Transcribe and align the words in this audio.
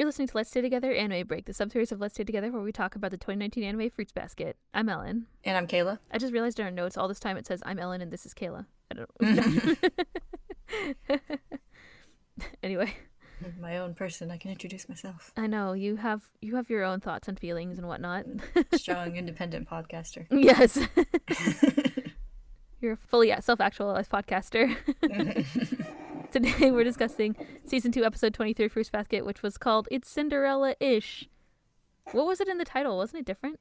You're 0.00 0.06
listening 0.06 0.28
to 0.28 0.36
Let's 0.38 0.48
Stay 0.48 0.62
Together 0.62 0.94
Anime 0.94 1.26
Break, 1.26 1.44
the 1.44 1.52
subseries 1.52 1.92
of 1.92 2.00
Let's 2.00 2.14
Stay 2.14 2.24
Together 2.24 2.50
where 2.50 2.62
we 2.62 2.72
talk 2.72 2.94
about 2.94 3.10
the 3.10 3.18
2019 3.18 3.62
anime 3.62 3.90
Fruits 3.90 4.12
Basket. 4.12 4.56
I'm 4.72 4.88
Ellen. 4.88 5.26
And 5.44 5.58
I'm 5.58 5.66
Kayla. 5.66 5.98
I 6.10 6.16
just 6.16 6.32
realized 6.32 6.58
in 6.58 6.64
our 6.64 6.70
notes 6.70 6.96
all 6.96 7.06
this 7.06 7.20
time 7.20 7.36
it 7.36 7.46
says 7.46 7.62
I'm 7.66 7.78
Ellen 7.78 8.00
and 8.00 8.10
this 8.10 8.24
is 8.24 8.32
Kayla. 8.32 8.64
I 8.90 8.94
don't 8.94 9.10
know. 9.20 11.18
anyway, 12.62 12.94
My 13.60 13.76
own 13.76 13.92
person, 13.92 14.30
I 14.30 14.38
can 14.38 14.50
introduce 14.50 14.88
myself. 14.88 15.32
I 15.36 15.46
know 15.46 15.74
you 15.74 15.96
have 15.96 16.22
you 16.40 16.56
have 16.56 16.70
your 16.70 16.82
own 16.82 17.00
thoughts 17.00 17.28
and 17.28 17.38
feelings 17.38 17.76
and 17.76 17.86
whatnot. 17.86 18.24
Strong, 18.72 19.16
independent 19.16 19.68
podcaster. 19.68 20.26
yes, 20.30 20.78
you're 22.80 22.92
a 22.92 22.96
fully 22.96 23.34
self-actualized 23.38 24.10
podcaster. 24.10 24.74
Today 26.30 26.70
we're 26.70 26.84
discussing 26.84 27.34
season 27.64 27.90
two, 27.90 28.04
episode 28.04 28.34
twenty-three, 28.34 28.68
Fruits 28.68 28.88
Basket, 28.88 29.26
which 29.26 29.42
was 29.42 29.58
called 29.58 29.88
"It's 29.90 30.08
Cinderella-ish." 30.08 31.28
What 32.12 32.26
was 32.26 32.40
it 32.40 32.48
in 32.48 32.58
the 32.58 32.64
title? 32.64 32.96
Wasn't 32.96 33.18
it 33.18 33.26
different? 33.26 33.58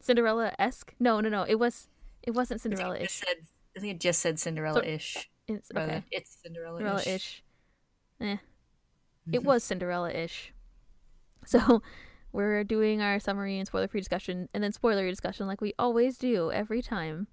Cinderella-esque? 0.00 0.94
No, 1.00 1.20
no, 1.20 1.30
no. 1.30 1.44
It 1.48 1.54
was. 1.54 1.88
It 2.22 2.32
wasn't 2.32 2.60
I 2.60 2.64
think, 2.64 2.74
it 2.74 2.76
Cinderella-ish. 2.76 3.08
just 3.08 3.18
said, 3.26 3.36
I 3.76 3.80
think 3.80 3.94
it 3.94 4.00
just 4.00 4.20
said 4.20 4.38
Cinderella-ish. 4.38 5.30
It's 5.48 5.70
okay. 5.74 6.04
It's 6.10 6.36
Cinderella-ish. 6.42 6.84
Cinderella-ish. 6.84 7.42
Eh. 8.20 8.36
It 9.32 9.44
was 9.44 9.64
Cinderella-ish. 9.64 10.52
So 11.46 11.82
we're 12.30 12.62
doing 12.62 13.00
our 13.00 13.20
summary 13.20 13.58
and 13.58 13.66
spoiler-free 13.66 14.00
discussion, 14.00 14.50
and 14.52 14.62
then 14.62 14.72
spoilery 14.72 15.08
discussion, 15.08 15.46
like 15.46 15.62
we 15.62 15.72
always 15.78 16.18
do 16.18 16.52
every 16.52 16.82
time. 16.82 17.28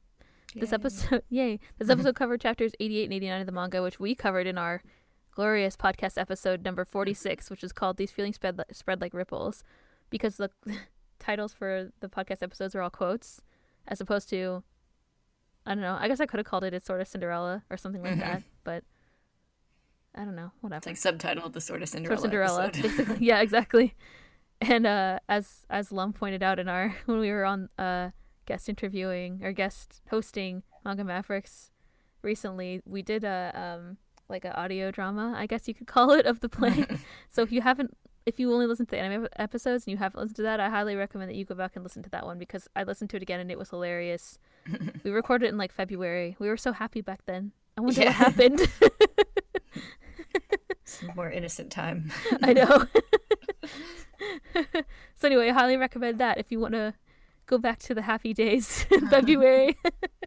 This 0.56 0.74
episode, 0.74 1.24
yay! 1.30 1.60
This 1.78 1.90
episode 1.90 2.16
covered 2.16 2.42
chapters 2.42 2.74
88 2.80 3.04
and 3.06 3.14
89 3.14 3.40
of 3.42 3.46
the 3.46 3.52
manga, 3.52 3.82
which 3.84 4.00
we 4.00 4.16
covered 4.16 4.48
in 4.48 4.58
our 4.58 4.82
glorious 5.32 5.76
podcast 5.76 6.18
episode 6.18 6.64
number 6.66 6.84
46, 6.86 7.50
which 7.50 7.64
is 7.64 7.72
called 7.72 7.98
"These 7.98 8.12
Feelings 8.12 8.36
Spread 8.36 8.58
Li- 8.58 8.64
Spread 8.72 9.00
Like 9.02 9.14
Ripples," 9.14 9.64
because 10.10 10.38
the 10.38 10.50
titles 11.20 11.54
for 11.54 11.92
the 12.00 12.10
podcast 12.10 12.42
episodes 12.42 12.74
are 12.76 12.82
all 12.82 12.90
quotes, 12.90 13.42
as 13.88 14.02
opposed 14.02 14.30
to, 14.30 14.64
I 15.66 15.74
don't 15.76 15.82
know. 15.84 15.98
I 16.00 16.08
guess 16.08 16.20
I 16.20 16.26
could 16.26 16.40
have 16.40 16.48
called 16.48 16.64
it 16.64 16.74
"It's 16.74 16.86
Sort 16.86 17.02
of 17.02 17.08
Cinderella" 17.08 17.64
or 17.70 17.78
something 17.78 18.02
like 18.02 18.16
Mhm. 18.16 18.20
that, 18.22 18.44
but 18.64 18.84
I 20.16 20.26
don't 20.26 20.36
know. 20.36 20.52
Whatever. 20.62 20.90
It's 20.90 21.04
like 21.06 21.16
subtitled 21.16 21.54
the 21.54 21.62
sort 21.62 21.84
of 21.84 21.90
Sort 21.90 22.04
Cinderella. 22.20 22.20
of 22.20 22.22
Cinderella, 22.22 22.72
basically. 22.74 23.26
Yeah, 23.26 23.42
exactly. 23.42 23.94
And 24.62 24.88
uh, 24.88 25.20
as 25.30 25.66
as 25.70 25.92
Lum 25.92 26.12
pointed 26.12 26.42
out 26.42 26.58
in 26.60 26.68
our 26.68 26.96
when 27.06 27.20
we 27.20 27.30
were 27.32 27.46
on 27.46 27.70
uh, 27.78 28.10
guest 28.50 28.68
interviewing 28.68 29.40
or 29.44 29.52
guest 29.54 30.02
hosting 30.10 30.64
Manga 30.84 31.04
Mavericks 31.04 31.72
recently, 32.24 32.82
we 32.86 33.02
did 33.02 33.24
a 33.24 33.52
um 33.56 33.98
like 34.28 34.44
an 34.46 34.52
audio 34.54 34.92
drama, 34.92 35.34
I 35.38 35.46
guess 35.46 35.68
you 35.68 35.74
could 35.74 35.88
call 35.96 36.12
it, 36.12 36.26
of 36.26 36.40
the 36.42 36.50
play. 36.50 36.86
so 37.30 37.42
if 37.42 37.52
you 37.52 37.62
haven't, 37.62 37.96
if 38.26 38.40
you 38.40 38.52
only 38.54 38.66
listen 38.68 38.86
to 38.88 38.92
the 38.92 39.00
anime 39.00 39.28
episodes 39.38 39.86
and 39.86 39.92
you 39.92 39.98
haven't 39.98 40.20
listened 40.20 40.36
to 40.38 40.42
that, 40.44 40.60
I 40.60 40.70
highly 40.70 40.96
recommend 40.96 41.30
that 41.32 41.36
you 41.36 41.46
go 41.46 41.56
back 41.56 41.76
and 41.76 41.84
listen 41.84 42.04
to 42.04 42.10
that 42.12 42.26
one 42.26 42.38
because 42.38 42.68
I 42.76 42.84
listened 42.84 43.10
to 43.12 43.18
it 43.18 43.24
again 43.24 43.40
and 43.40 43.50
it 43.52 43.58
was 43.58 43.70
hilarious. 43.70 44.38
we 45.04 45.10
recorded 45.12 45.46
it 45.46 45.50
in 45.50 45.58
like 45.58 45.72
February. 45.72 46.36
We 46.40 46.48
were 46.50 46.58
so 46.58 46.72
happy 46.74 47.02
back 47.02 47.22
then. 47.26 47.52
I 47.78 47.82
wonder 47.82 48.02
Yeah. 48.02 48.08
what 48.08 48.16
happened. 48.16 48.60
Some 50.84 51.12
more 51.16 51.30
innocent 51.32 51.72
time. 51.72 52.12
I 52.44 52.54
know. 52.54 52.86
so 55.16 55.28
anyway, 55.28 55.50
I 55.50 55.54
highly 55.54 55.78
recommend 55.78 56.20
that 56.20 56.38
if 56.40 56.52
you 56.52 56.60
want 56.60 56.74
to 56.74 56.94
go 57.50 57.58
back 57.58 57.80
to 57.80 57.96
the 57.96 58.04
happy 58.04 58.34
days 58.34 58.86
in 58.92 59.08
February, 59.10 59.76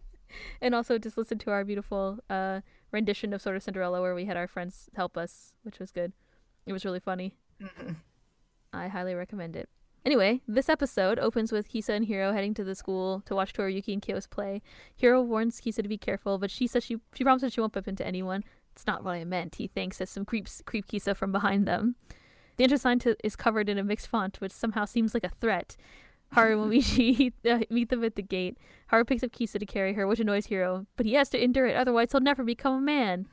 and 0.60 0.74
also 0.74 0.98
just 0.98 1.16
listen 1.16 1.38
to 1.38 1.50
our 1.52 1.64
beautiful 1.64 2.18
uh, 2.28 2.60
rendition 2.90 3.32
of 3.32 3.40
Sort 3.40 3.54
of 3.56 3.62
Cinderella, 3.62 4.00
where 4.00 4.14
we 4.14 4.24
had 4.24 4.36
our 4.36 4.48
friends 4.48 4.90
help 4.96 5.16
us, 5.16 5.54
which 5.62 5.78
was 5.78 5.92
good. 5.92 6.12
It 6.66 6.72
was 6.72 6.84
really 6.84 7.00
funny. 7.00 7.36
Mhm. 7.62 7.96
I 8.72 8.88
highly 8.88 9.14
recommend 9.14 9.55
it. 9.55 9.68
Anyway, 10.05 10.40
this 10.48 10.68
episode 10.68 11.20
opens 11.20 11.52
with 11.52 11.68
Kisa 11.68 11.92
and 11.92 12.06
Hiro 12.06 12.32
heading 12.32 12.55
to 12.55 12.64
the 12.64 12.74
school 12.74 13.22
to 13.27 13.36
watch 13.36 13.52
Toriyuki 13.52 13.92
and 13.92 14.02
Kyo's 14.02 14.27
play. 14.27 14.61
Hiro 14.96 15.22
warns 15.22 15.61
Kisa 15.61 15.80
to 15.80 15.88
be 15.88 15.98
careful, 15.98 16.38
but 16.38 16.50
she 16.50 16.66
says 16.66 16.82
she 16.84 16.96
she 17.14 17.22
promises 17.22 17.52
she 17.52 17.61
won't 17.61 17.72
bump 17.72 17.86
into 17.86 18.05
anyone. 18.05 18.42
It's 18.72 18.86
not 18.86 19.05
what 19.05 19.12
I 19.12 19.24
meant, 19.24 19.56
he 19.56 19.68
thinks, 19.68 20.00
as 20.00 20.11
some 20.11 20.24
creeps 20.24 20.61
creep 20.66 20.88
Kisa 20.88 21.14
from 21.14 21.30
behind 21.30 21.68
them. 21.68 21.94
The 22.56 22.64
enter 22.64 22.78
sign 22.78 22.98
to, 23.00 23.16
is 23.24 23.36
covered 23.36 23.68
in 23.68 23.78
a 23.78 23.84
mixed 23.84 24.08
font, 24.08 24.40
which 24.40 24.52
somehow 24.52 24.86
seems 24.86 25.14
like 25.14 25.24
a 25.24 25.28
threat. 25.28 25.77
Haru 26.32 26.62
and 26.62 26.72
Momiji 26.72 27.32
uh, 27.48 27.60
meet 27.70 27.88
them 27.88 28.04
at 28.04 28.16
the 28.16 28.22
gate. 28.22 28.58
Haru 28.88 29.04
picks 29.04 29.22
up 29.22 29.32
Kisa 29.32 29.58
to 29.58 29.66
carry 29.66 29.94
her, 29.94 30.06
which 30.06 30.20
annoys 30.20 30.46
Hiro, 30.46 30.86
but 30.96 31.06
he 31.06 31.14
has 31.14 31.28
to 31.30 31.42
endure 31.42 31.66
it, 31.66 31.76
otherwise 31.76 32.12
he'll 32.12 32.20
never 32.20 32.44
become 32.44 32.74
a 32.74 32.80
man. 32.80 33.26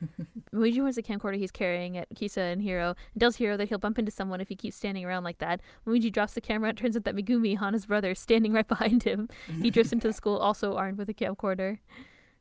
Momiji 0.53 0.81
wants 0.81 0.95
the 0.95 1.03
camcorder 1.03 1.37
he's 1.37 1.51
carrying 1.51 1.97
at 1.97 2.07
Kisa 2.15 2.41
and 2.41 2.61
Hiro, 2.61 2.95
and 3.13 3.19
tells 3.19 3.37
Hiro 3.37 3.57
that 3.57 3.69
he'll 3.69 3.77
bump 3.77 3.99
into 3.99 4.11
someone 4.11 4.41
if 4.41 4.49
he 4.49 4.55
keeps 4.55 4.77
standing 4.77 5.05
around 5.05 5.23
like 5.23 5.39
that. 5.39 5.61
Momiji 5.85 6.11
drops 6.11 6.33
the 6.33 6.41
camera 6.41 6.69
and 6.69 6.77
turns 6.77 6.95
out 6.95 7.03
that 7.03 7.15
Megumi, 7.15 7.57
Hana's 7.57 7.85
brother, 7.85 8.11
is 8.11 8.19
standing 8.19 8.53
right 8.53 8.67
behind 8.67 9.03
him. 9.03 9.29
He 9.61 9.69
drifts 9.69 9.93
into 9.93 10.07
the 10.07 10.13
school, 10.13 10.37
also 10.39 10.75
armed 10.75 10.97
with 10.97 11.09
a 11.09 11.13
camcorder. 11.13 11.79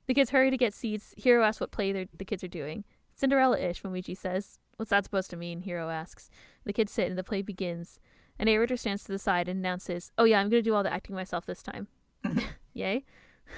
The 0.07 0.15
kids 0.15 0.31
hurry 0.31 0.51
to 0.51 0.57
get 0.57 0.75
seats. 0.75 1.15
Hiro 1.17 1.45
asks 1.45 1.61
what 1.61 1.71
play 1.71 1.93
the 1.93 2.25
kids 2.25 2.43
are 2.43 2.49
doing. 2.49 2.85
Cinderella-ish, 3.15 3.83
Momiji 3.83 4.17
says. 4.17 4.59
What's 4.77 4.91
that 4.91 5.05
supposed 5.05 5.29
to 5.31 5.37
mean? 5.37 5.63
Hiro 5.63 5.91
asks. 5.91 6.31
The 6.65 6.73
kids 6.73 6.93
sit 6.93 7.09
and 7.09 7.19
the 7.19 7.25
play 7.25 7.43
begins. 7.43 7.99
A 8.39 8.45
narrator 8.45 8.77
stands 8.77 9.05
to 9.05 9.13
the 9.13 9.19
side 9.19 9.49
and 9.49 9.59
announces, 9.59 10.13
Oh 10.17 10.25
yeah, 10.25 10.41
I'm 10.41 10.49
going 10.49 10.63
to 10.63 10.71
do 10.71 10.75
all 10.75 10.83
the 10.83 10.93
acting 10.93 11.17
myself 11.17 11.47
this 11.47 11.63
time. 11.63 11.89
Mm-hmm. 12.25 12.39
Yay. 12.75 13.05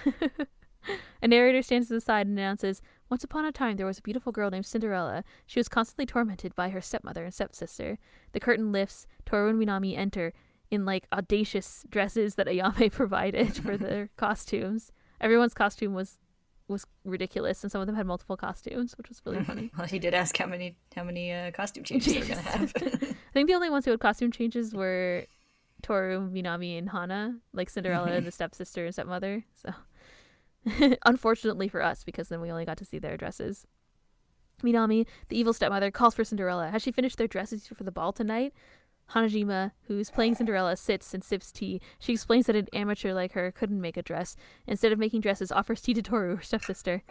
a 1.23 1.29
narrator 1.29 1.63
stands 1.63 1.89
to 1.89 1.95
the 1.95 2.01
side 2.01 2.27
and 2.27 2.39
announces, 2.39 2.81
Once 3.11 3.23
upon 3.23 3.45
a 3.45 3.53
time 3.53 3.77
there 3.77 3.87
was 3.87 3.99
a 3.99 4.03
beautiful 4.03 4.33
girl 4.33 4.51
named 4.51 4.67
Cinderella. 4.67 5.25
She 5.47 5.59
was 5.59 5.69
constantly 5.69 6.07
tormented 6.07 6.55
by 6.55 6.71
her 6.71 6.81
stepmother 6.81 7.25
and 7.25 7.35
stepsister. 7.35 7.99
The 8.33 8.41
curtain 8.41 8.73
lifts. 8.73 9.07
Toru 9.27 9.51
and 9.51 9.61
Minami 9.61 9.97
enter 9.97 10.33
in 10.71 10.85
like 10.85 11.07
audacious 11.13 11.85
dresses 11.91 12.37
that 12.37 12.47
Ayame 12.47 12.91
provided 12.93 13.57
for 13.57 13.77
their 13.77 14.11
costumes. 14.17 14.93
Everyone's 15.21 15.55
costume 15.55 15.93
was 15.93 16.19
was 16.71 16.87
ridiculous, 17.05 17.63
and 17.63 17.71
some 17.71 17.81
of 17.81 17.87
them 17.87 17.97
had 17.97 18.07
multiple 18.07 18.37
costumes, 18.37 18.97
which 18.97 19.09
was 19.09 19.21
really 19.27 19.45
funny. 19.45 19.71
well, 19.77 19.87
he 19.87 19.99
did 19.99 20.15
ask 20.15 20.37
how 20.37 20.47
many 20.47 20.77
how 20.95 21.05
many 21.05 21.33
uh, 21.33 21.51
costume 21.51 21.85
changes 21.85 22.15
they're 22.15 22.25
gonna 22.25 22.41
have. 22.41 22.73
I 22.77 23.33
think 23.33 23.49
the 23.49 23.55
only 23.55 23.71
ones 23.71 23.85
who 23.85 23.91
had 23.91 24.01
costume 24.01 24.33
changes 24.33 24.73
were 24.73 25.27
Toru, 25.83 26.31
Minami, 26.31 26.79
and 26.79 26.91
Hana, 26.91 27.39
like 27.53 27.69
Cinderella 27.71 28.13
and 28.13 28.27
the 28.27 28.31
stepsister 28.31 28.85
and 28.85 28.95
stepmother. 28.95 29.45
So, 29.55 29.75
unfortunately 31.05 31.69
for 31.69 31.83
us, 31.83 32.05
because 32.05 32.29
then 32.29 32.41
we 32.41 32.51
only 32.51 32.65
got 32.65 32.79
to 32.79 32.85
see 32.85 32.99
their 32.99 33.17
dresses. 33.17 33.67
Minami, 34.63 35.07
the 35.29 35.39
evil 35.39 35.55
stepmother, 35.55 35.91
calls 35.91 36.15
for 36.15 36.25
Cinderella. 36.25 36.69
Has 36.69 36.83
she 36.83 36.93
finished 36.93 37.17
their 37.17 37.27
dresses 37.27 37.67
for 37.67 37.83
the 37.83 37.93
ball 37.93 38.13
tonight? 38.13 38.53
Hanajima, 39.13 39.73
who's 39.89 40.11
playing 40.11 40.37
Cinderella, 40.37 40.77
sits 40.77 41.13
and 41.15 41.25
sips 41.25 41.51
tea. 41.51 41.81
She 41.99 42.13
explains 42.13 42.47
that 42.47 42.57
an 42.57 42.69
amateur 42.73 43.13
like 43.13 43.33
her 43.33 43.51
couldn't 43.51 43.81
make 43.81 43.97
a 43.97 44.03
dress. 44.03 44.37
Instead 44.67 44.93
of 44.93 44.99
making 44.99 45.21
dresses, 45.21 45.51
offers 45.51 45.81
tea 45.81 45.95
to 45.95 46.03
Toru, 46.03 46.37
her 46.37 46.43
stepsister. 46.43 47.03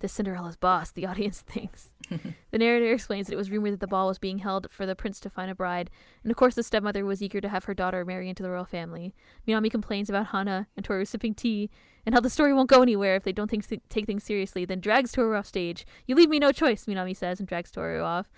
This 0.00 0.12
Cinderella's 0.12 0.56
boss, 0.56 0.90
the 0.90 1.06
audience 1.06 1.40
thinks. 1.46 1.92
the 2.08 2.58
narrator 2.58 2.92
explains 2.92 3.26
that 3.26 3.34
it 3.34 3.36
was 3.36 3.50
rumored 3.50 3.74
that 3.74 3.80
the 3.80 3.86
ball 3.86 4.06
was 4.06 4.18
being 4.18 4.38
held 4.38 4.70
for 4.70 4.86
the 4.86 4.96
prince 4.96 5.20
to 5.20 5.30
find 5.30 5.50
a 5.50 5.54
bride, 5.54 5.90
and 6.22 6.30
of 6.30 6.36
course 6.38 6.54
the 6.54 6.62
stepmother 6.62 7.04
was 7.04 7.22
eager 7.22 7.40
to 7.40 7.50
have 7.50 7.64
her 7.64 7.74
daughter 7.74 8.04
marry 8.04 8.28
into 8.28 8.42
the 8.42 8.50
royal 8.50 8.64
family. 8.64 9.14
Minami 9.46 9.70
complains 9.70 10.08
about 10.08 10.28
Hana 10.28 10.68
and 10.74 10.84
Toru 10.86 11.04
sipping 11.04 11.34
tea, 11.34 11.68
and 12.06 12.14
how 12.14 12.20
the 12.20 12.30
story 12.30 12.54
won't 12.54 12.70
go 12.70 12.80
anywhere 12.80 13.14
if 13.14 13.24
they 13.24 13.32
don't 13.32 13.50
think, 13.50 13.66
take 13.90 14.06
things 14.06 14.24
seriously, 14.24 14.64
then 14.64 14.80
drags 14.80 15.12
Toru 15.12 15.36
off 15.36 15.46
stage. 15.46 15.84
You 16.06 16.14
leave 16.14 16.30
me 16.30 16.38
no 16.38 16.50
choice, 16.50 16.86
Minami 16.86 17.14
says, 17.14 17.38
and 17.38 17.46
drags 17.46 17.70
Toru 17.70 18.00
off. 18.00 18.30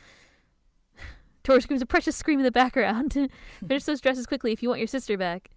Toru 1.44 1.60
screams 1.60 1.82
a 1.82 1.86
precious 1.86 2.16
scream 2.16 2.38
in 2.38 2.44
the 2.44 2.52
background. 2.52 3.12
Finish 3.66 3.84
those 3.84 4.00
dresses 4.00 4.26
quickly 4.26 4.52
if 4.52 4.62
you 4.62 4.68
want 4.68 4.80
your 4.80 4.86
sister 4.86 5.16
back. 5.18 5.50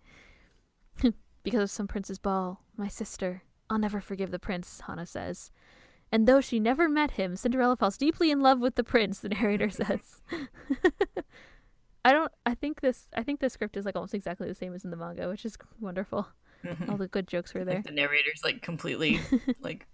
because 1.44 1.62
of 1.62 1.72
some 1.72 1.88
prince's 1.88 2.20
ball, 2.20 2.62
my 2.76 2.88
sister. 2.88 3.44
I'll 3.70 3.80
never 3.80 4.02
forgive 4.02 4.32
the 4.32 4.40
prince, 4.40 4.82
Hana 4.88 5.06
says. 5.06 5.52
And 6.12 6.28
though 6.28 6.42
she 6.42 6.60
never 6.60 6.88
met 6.88 7.12
him, 7.12 7.36
Cinderella 7.36 7.76
falls 7.76 7.98
deeply 7.98 8.32
in 8.32 8.42
love 8.42 8.60
with 8.60 8.76
the 8.76 8.84
prince, 8.84 9.20
the 9.20 9.30
narrator 9.30 9.70
says. 9.72 10.22
I 12.04 12.12
don't 12.12 12.32
I 12.46 12.54
think 12.54 12.82
this 12.82 13.06
I 13.16 13.24
think 13.24 13.40
the 13.40 13.50
script 13.50 13.76
is 13.76 13.86
like 13.86 13.96
almost 13.96 14.14
exactly 14.14 14.48
the 14.48 14.54
same 14.56 14.76
as 14.76 14.86
in 14.86 14.92
the 14.92 14.98
manga, 14.98 15.28
which 15.28 15.44
is 15.46 15.58
wonderful. 15.80 16.28
All 16.90 16.98
the 16.98 17.08
good 17.08 17.28
jokes 17.28 17.54
were 17.54 17.64
there. 17.64 17.82
the 17.84 17.92
narrator's 17.92 18.42
like 18.44 18.62
completely 18.64 19.20
like 19.60 19.86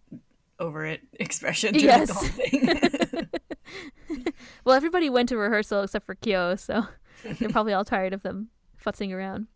over 0.62 0.86
it 0.86 1.02
expression 1.20 1.74
through 1.74 1.82
Yes. 1.82 2.08
the 2.08 2.14
whole 2.14 3.28
thing. 3.28 3.30
well, 4.66 4.76
everybody 4.76 5.10
went 5.10 5.28
to 5.30 5.38
rehearsal 5.38 5.84
except 5.84 6.06
for 6.06 6.16
Kyo, 6.16 6.56
so 6.56 6.86
they're 7.40 7.50
probably 7.50 7.74
all 7.74 7.84
tired 7.84 8.14
of 8.14 8.24
them 8.24 8.50
futzing 8.84 9.12
around. 9.12 9.48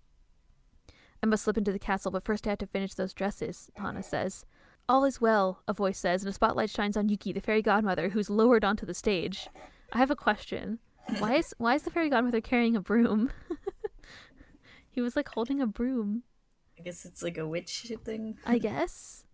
I 1.24 1.28
must 1.28 1.44
slip 1.44 1.58
into 1.58 1.72
the 1.72 1.80
castle, 1.80 2.12
but 2.12 2.24
first 2.24 2.46
I 2.46 2.52
have 2.52 2.60
to 2.60 2.68
finish 2.68 2.94
those 2.94 3.14
dresses, 3.14 3.70
Hana 3.78 4.04
says. 4.04 4.46
All 4.88 5.06
is 5.06 5.20
well, 5.22 5.62
a 5.68 5.74
voice 5.74 5.98
says, 5.98 6.22
and 6.22 6.30
a 6.30 6.34
spotlight 6.34 6.70
shines 6.70 6.96
on 6.98 7.10
Yuki, 7.10 7.32
the 7.32 7.40
fairy 7.42 7.62
godmother, 7.64 8.10
who's 8.10 8.30
lowered 8.30 8.64
onto 8.64 8.86
the 8.86 8.94
stage. 8.94 9.48
I 9.92 9.98
have 9.98 10.12
a 10.12 10.16
question. 10.16 10.80
Why 11.20 11.36
is 11.36 11.54
why 11.58 11.76
is 11.76 11.84
the 11.84 11.92
fairy 11.92 12.10
godmother 12.10 12.42
carrying 12.42 12.76
a 12.76 12.82
broom? 12.82 13.32
he 14.90 15.02
was 15.02 15.16
like 15.16 15.30
holding 15.30 15.62
a 15.62 15.68
broom, 15.68 16.24
I 16.80 16.84
guess 16.84 17.06
it's 17.06 17.24
like 17.24 17.38
a 17.38 17.48
witch 17.48 17.92
thing. 18.04 18.38
I 18.46 18.58
guess. 18.58 19.25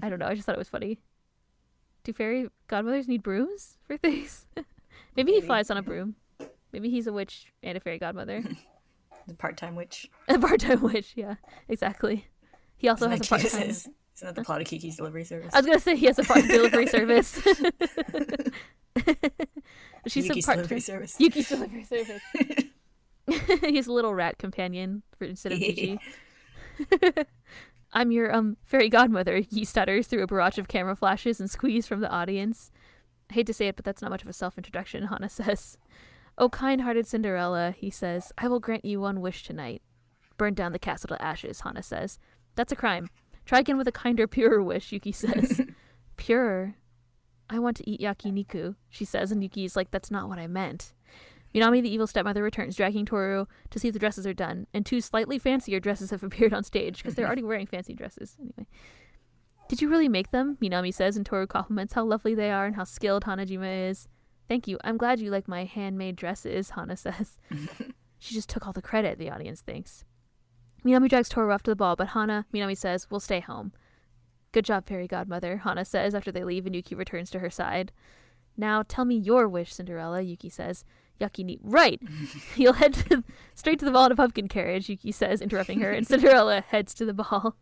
I 0.00 0.08
don't 0.08 0.18
know. 0.18 0.26
I 0.26 0.34
just 0.34 0.46
thought 0.46 0.54
it 0.54 0.58
was 0.58 0.68
funny. 0.68 0.98
Do 2.04 2.12
fairy 2.12 2.48
godmothers 2.68 3.08
need 3.08 3.22
brooms 3.22 3.76
for 3.86 3.96
things? 3.96 4.46
Maybe 5.16 5.32
he 5.32 5.38
Maybe. 5.38 5.46
flies 5.46 5.70
on 5.70 5.76
a 5.76 5.82
broom. 5.82 6.16
Maybe 6.72 6.88
he's 6.90 7.06
a 7.06 7.12
witch 7.12 7.52
and 7.62 7.76
a 7.76 7.80
fairy 7.80 7.98
godmother. 7.98 8.42
The 9.28 9.34
part-time 9.34 9.76
witch. 9.76 10.10
a 10.26 10.36
part-time 10.36 10.82
witch. 10.82 11.12
Yeah, 11.14 11.36
exactly. 11.68 12.26
He 12.76 12.88
also 12.88 13.08
Isn't 13.08 13.18
has 13.18 13.20
a 13.20 13.30
that- 13.30 13.52
part-time. 13.52 13.70
Isn't 13.70 13.94
that 14.20 14.34
the 14.34 14.42
plot 14.42 14.60
of 14.60 14.66
Kiki's 14.66 14.96
Delivery 14.96 15.22
Service? 15.22 15.54
I 15.54 15.58
was 15.58 15.66
gonna 15.66 15.78
say 15.78 15.94
he 15.94 16.06
has 16.06 16.18
a 16.18 16.24
part 16.24 16.42
delivery 16.48 16.88
service. 16.88 17.40
She's 20.08 20.26
Yuki's 20.26 20.44
a 20.44 20.46
part 20.46 20.56
Delivery 20.58 20.80
Service. 20.80 21.14
Yuki's 21.20 21.48
delivery 21.48 21.84
service. 21.84 22.20
He's 23.62 23.86
a 23.86 23.92
little 23.92 24.12
rat 24.12 24.38
companion 24.38 25.04
for 25.16 25.24
instead 25.24 25.52
of 25.52 25.58
Gigi. 25.60 26.00
I'm 27.92 28.10
your 28.10 28.34
um 28.34 28.56
fairy 28.64 28.88
godmother, 28.88 29.36
he 29.50 29.64
stutters 29.64 30.06
through 30.06 30.22
a 30.22 30.26
barrage 30.26 30.58
of 30.58 30.68
camera 30.68 30.96
flashes 30.96 31.40
and 31.40 31.50
squeeze 31.50 31.86
from 31.86 32.00
the 32.00 32.10
audience. 32.10 32.70
I 33.30 33.34
hate 33.34 33.46
to 33.46 33.54
say 33.54 33.68
it, 33.68 33.76
but 33.76 33.84
that's 33.84 34.02
not 34.02 34.10
much 34.10 34.22
of 34.22 34.28
a 34.28 34.32
self 34.32 34.58
introduction, 34.58 35.06
Hana 35.08 35.28
says. 35.28 35.78
Oh, 36.38 36.48
kind 36.48 36.80
hearted 36.80 37.06
Cinderella, 37.06 37.74
he 37.76 37.90
says, 37.90 38.32
I 38.38 38.48
will 38.48 38.60
grant 38.60 38.84
you 38.84 39.00
one 39.00 39.20
wish 39.20 39.42
tonight. 39.42 39.82
Burn 40.38 40.54
down 40.54 40.72
the 40.72 40.78
castle 40.78 41.08
to 41.08 41.22
ashes, 41.22 41.60
Hana 41.60 41.82
says. 41.82 42.18
That's 42.54 42.72
a 42.72 42.76
crime. 42.76 43.10
Try 43.44 43.58
again 43.58 43.76
with 43.76 43.88
a 43.88 43.92
kinder, 43.92 44.26
purer 44.26 44.62
wish, 44.62 44.92
Yuki 44.92 45.12
says. 45.12 45.60
purer? 46.16 46.76
I 47.50 47.58
want 47.58 47.76
to 47.78 47.90
eat 47.90 48.00
yakiniku, 48.00 48.76
she 48.88 49.04
says, 49.04 49.30
and 49.30 49.42
Yuki's 49.42 49.76
like, 49.76 49.90
that's 49.90 50.10
not 50.10 50.28
what 50.28 50.38
I 50.38 50.46
meant. 50.46 50.94
Minami, 51.54 51.82
the 51.82 51.92
evil 51.92 52.06
stepmother, 52.06 52.42
returns, 52.42 52.76
dragging 52.76 53.04
Toru 53.04 53.46
to 53.70 53.78
see 53.78 53.88
if 53.88 53.92
the 53.92 54.00
dresses 54.00 54.26
are 54.26 54.34
done, 54.34 54.66
and 54.72 54.86
two 54.86 55.00
slightly 55.00 55.38
fancier 55.38 55.80
dresses 55.80 56.10
have 56.10 56.22
appeared 56.22 56.54
on 56.54 56.64
stage 56.64 56.98
because 56.98 57.14
they're 57.14 57.26
already 57.28 57.42
wearing 57.42 57.66
fancy 57.66 57.94
dresses. 57.94 58.36
Anyway. 58.40 58.66
Did 59.68 59.80
you 59.80 59.88
really 59.88 60.08
make 60.08 60.30
them? 60.30 60.58
Minami 60.60 60.92
says, 60.92 61.16
and 61.16 61.24
Toru 61.24 61.46
compliments 61.46 61.94
how 61.94 62.04
lovely 62.04 62.34
they 62.34 62.50
are 62.50 62.66
and 62.66 62.76
how 62.76 62.84
skilled 62.84 63.24
Hanajima 63.24 63.90
is. 63.90 64.08
Thank 64.48 64.68
you. 64.68 64.78
I'm 64.84 64.98
glad 64.98 65.20
you 65.20 65.30
like 65.30 65.48
my 65.48 65.64
handmade 65.64 66.16
dresses, 66.16 66.70
Hana 66.76 66.96
says. 66.96 67.40
she 68.18 68.34
just 68.34 68.48
took 68.48 68.66
all 68.66 68.72
the 68.72 68.82
credit, 68.82 69.18
the 69.18 69.30
audience 69.30 69.62
thinks. 69.62 70.04
Minami 70.84 71.08
drags 71.08 71.28
Toru 71.28 71.52
off 71.52 71.62
to 71.62 71.70
the 71.70 71.76
ball, 71.76 71.96
but 71.96 72.08
Hana, 72.08 72.44
Minami 72.52 72.76
says, 72.76 73.10
we'll 73.10 73.20
stay 73.20 73.40
home. 73.40 73.72
Good 74.52 74.64
job, 74.66 74.86
fairy 74.86 75.06
godmother, 75.06 75.58
Hana 75.58 75.84
says 75.84 76.14
after 76.14 76.30
they 76.30 76.44
leave 76.44 76.66
and 76.66 76.74
Yuki 76.74 76.94
returns 76.94 77.30
to 77.30 77.38
her 77.38 77.48
side. 77.48 77.92
Now 78.56 78.82
tell 78.82 79.06
me 79.06 79.14
your 79.14 79.48
wish, 79.48 79.72
Cinderella, 79.72 80.20
Yuki 80.20 80.50
says. 80.50 80.84
Yakini, 81.20 81.58
right! 81.62 82.00
You'll 82.56 82.74
head 82.74 82.94
to, 82.94 83.22
straight 83.54 83.78
to 83.78 83.84
the 83.84 83.90
ball 83.90 84.06
in 84.06 84.12
a 84.12 84.16
pumpkin 84.16 84.48
carriage, 84.48 84.88
Yuki 84.88 85.12
says, 85.12 85.40
interrupting 85.40 85.80
her, 85.80 85.90
and 85.90 86.06
Cinderella 86.08 86.60
heads 86.60 86.94
to 86.94 87.04
the 87.04 87.14
ball. 87.14 87.56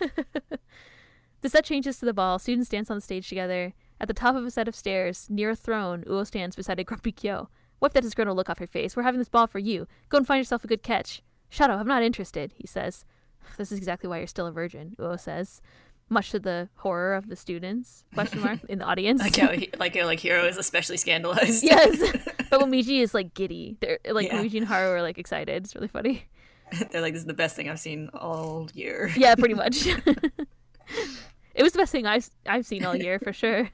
the 1.40 1.48
set 1.48 1.64
changes 1.64 1.98
to 1.98 2.06
the 2.06 2.12
ball. 2.12 2.38
Students 2.38 2.68
dance 2.68 2.90
on 2.90 2.96
the 2.96 3.02
stage 3.02 3.28
together. 3.28 3.74
At 4.00 4.08
the 4.08 4.14
top 4.14 4.36
of 4.36 4.44
a 4.44 4.50
set 4.50 4.68
of 4.68 4.76
stairs, 4.76 5.26
near 5.28 5.50
a 5.50 5.56
throne, 5.56 6.04
Uo 6.06 6.26
stands 6.26 6.56
beside 6.56 6.78
a 6.78 6.84
grumpy 6.84 7.12
Kyo. 7.12 7.48
Wipe 7.80 7.92
that 7.92 8.02
disgruntled 8.02 8.36
look 8.36 8.50
off 8.50 8.60
your 8.60 8.66
face. 8.66 8.96
We're 8.96 9.02
having 9.04 9.18
this 9.18 9.28
ball 9.28 9.46
for 9.46 9.58
you. 9.58 9.86
Go 10.08 10.18
and 10.18 10.26
find 10.26 10.38
yourself 10.38 10.64
a 10.64 10.68
good 10.68 10.82
catch. 10.82 11.22
Shut 11.48 11.70
up, 11.70 11.80
I'm 11.80 11.86
not 11.86 12.02
interested, 12.02 12.52
he 12.56 12.66
says. 12.66 13.04
This 13.56 13.72
is 13.72 13.78
exactly 13.78 14.08
why 14.08 14.18
you're 14.18 14.26
still 14.26 14.46
a 14.46 14.52
virgin, 14.52 14.94
Uo 14.98 15.18
says. 15.18 15.62
Much 16.10 16.30
to 16.30 16.38
the 16.38 16.68
horror 16.76 17.14
of 17.14 17.28
the 17.28 17.36
students, 17.36 18.04
question 18.14 18.40
mark, 18.40 18.60
in 18.68 18.78
the 18.78 18.84
audience. 18.84 19.20
Like 19.20 19.36
how 19.36 19.48
like 19.78 19.94
like 19.94 20.20
Hiro 20.20 20.46
is 20.46 20.56
especially 20.56 20.96
scandalized. 20.96 21.62
yes. 21.62 22.00
But 22.50 22.60
Momiji 22.60 23.00
is 23.00 23.14
like 23.14 23.34
giddy. 23.34 23.76
They're 23.80 23.98
like 24.10 24.28
Yeah. 24.28 24.42
Momiji 24.42 24.58
and 24.58 24.66
Haru 24.66 24.90
are 24.90 25.02
like 25.02 25.18
excited. 25.18 25.64
It's 25.64 25.74
really 25.74 25.88
funny. 25.88 26.24
They're 26.90 27.00
like, 27.00 27.14
this 27.14 27.22
is 27.22 27.26
the 27.26 27.34
best 27.34 27.56
thing 27.56 27.68
I've 27.70 27.80
seen 27.80 28.10
all 28.14 28.68
year. 28.74 29.10
Yeah, 29.16 29.34
pretty 29.34 29.54
much. 29.54 29.86
it 29.86 31.62
was 31.62 31.72
the 31.72 31.78
best 31.78 31.92
thing 31.92 32.06
I've 32.06 32.28
I've 32.46 32.66
seen 32.66 32.84
all 32.84 32.94
year 32.96 33.18
for 33.18 33.32
sure. 33.32 33.70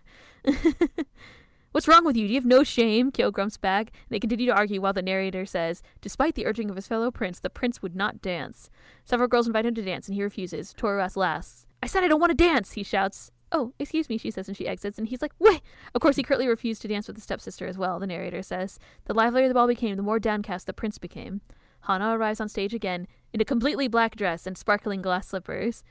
What's 1.72 1.88
wrong 1.88 2.04
with 2.04 2.16
you? 2.16 2.28
Do 2.28 2.32
you 2.32 2.38
have 2.38 2.46
no 2.46 2.62
shame? 2.62 3.10
Kyo 3.10 3.32
grumps 3.32 3.56
back. 3.56 3.90
They 4.08 4.20
continue 4.20 4.46
to 4.46 4.54
argue 4.54 4.80
while 4.80 4.92
the 4.92 5.02
narrator 5.02 5.44
says, 5.44 5.82
Despite 6.00 6.36
the 6.36 6.46
urging 6.46 6.70
of 6.70 6.76
his 6.76 6.86
fellow 6.86 7.10
prince, 7.10 7.40
the 7.40 7.50
prince 7.50 7.82
would 7.82 7.96
not 7.96 8.22
dance. 8.22 8.70
Several 9.04 9.26
girls 9.28 9.48
invite 9.48 9.66
him 9.66 9.74
to 9.74 9.82
dance, 9.82 10.06
and 10.06 10.14
he 10.14 10.22
refuses. 10.22 10.72
Toru 10.72 11.00
asks 11.00 11.16
last. 11.16 11.66
I 11.82 11.88
said 11.88 12.04
I 12.04 12.08
don't 12.08 12.20
want 12.20 12.30
to 12.30 12.36
dance, 12.36 12.72
he 12.72 12.84
shouts. 12.84 13.32
Oh, 13.52 13.72
excuse 13.78 14.08
me, 14.08 14.18
she 14.18 14.30
says, 14.30 14.48
and 14.48 14.56
she 14.56 14.66
exits, 14.66 14.98
and 14.98 15.08
he's 15.08 15.22
like, 15.22 15.32
Wait! 15.38 15.60
Of 15.94 16.00
course, 16.00 16.16
he 16.16 16.22
curtly 16.22 16.48
refused 16.48 16.82
to 16.82 16.88
dance 16.88 17.06
with 17.06 17.16
the 17.16 17.22
stepsister 17.22 17.66
as 17.66 17.78
well, 17.78 17.98
the 17.98 18.06
narrator 18.06 18.42
says. 18.42 18.78
The 19.04 19.14
livelier 19.14 19.48
the 19.48 19.54
ball 19.54 19.68
became, 19.68 19.96
the 19.96 20.02
more 20.02 20.18
downcast 20.18 20.66
the 20.66 20.72
prince 20.72 20.98
became. 20.98 21.40
Hana 21.82 22.16
arrives 22.16 22.40
on 22.40 22.48
stage 22.48 22.74
again, 22.74 23.06
in 23.32 23.40
a 23.40 23.44
completely 23.44 23.88
black 23.88 24.16
dress 24.16 24.46
and 24.46 24.56
sparkling 24.56 25.02
glass 25.02 25.28
slippers. 25.28 25.84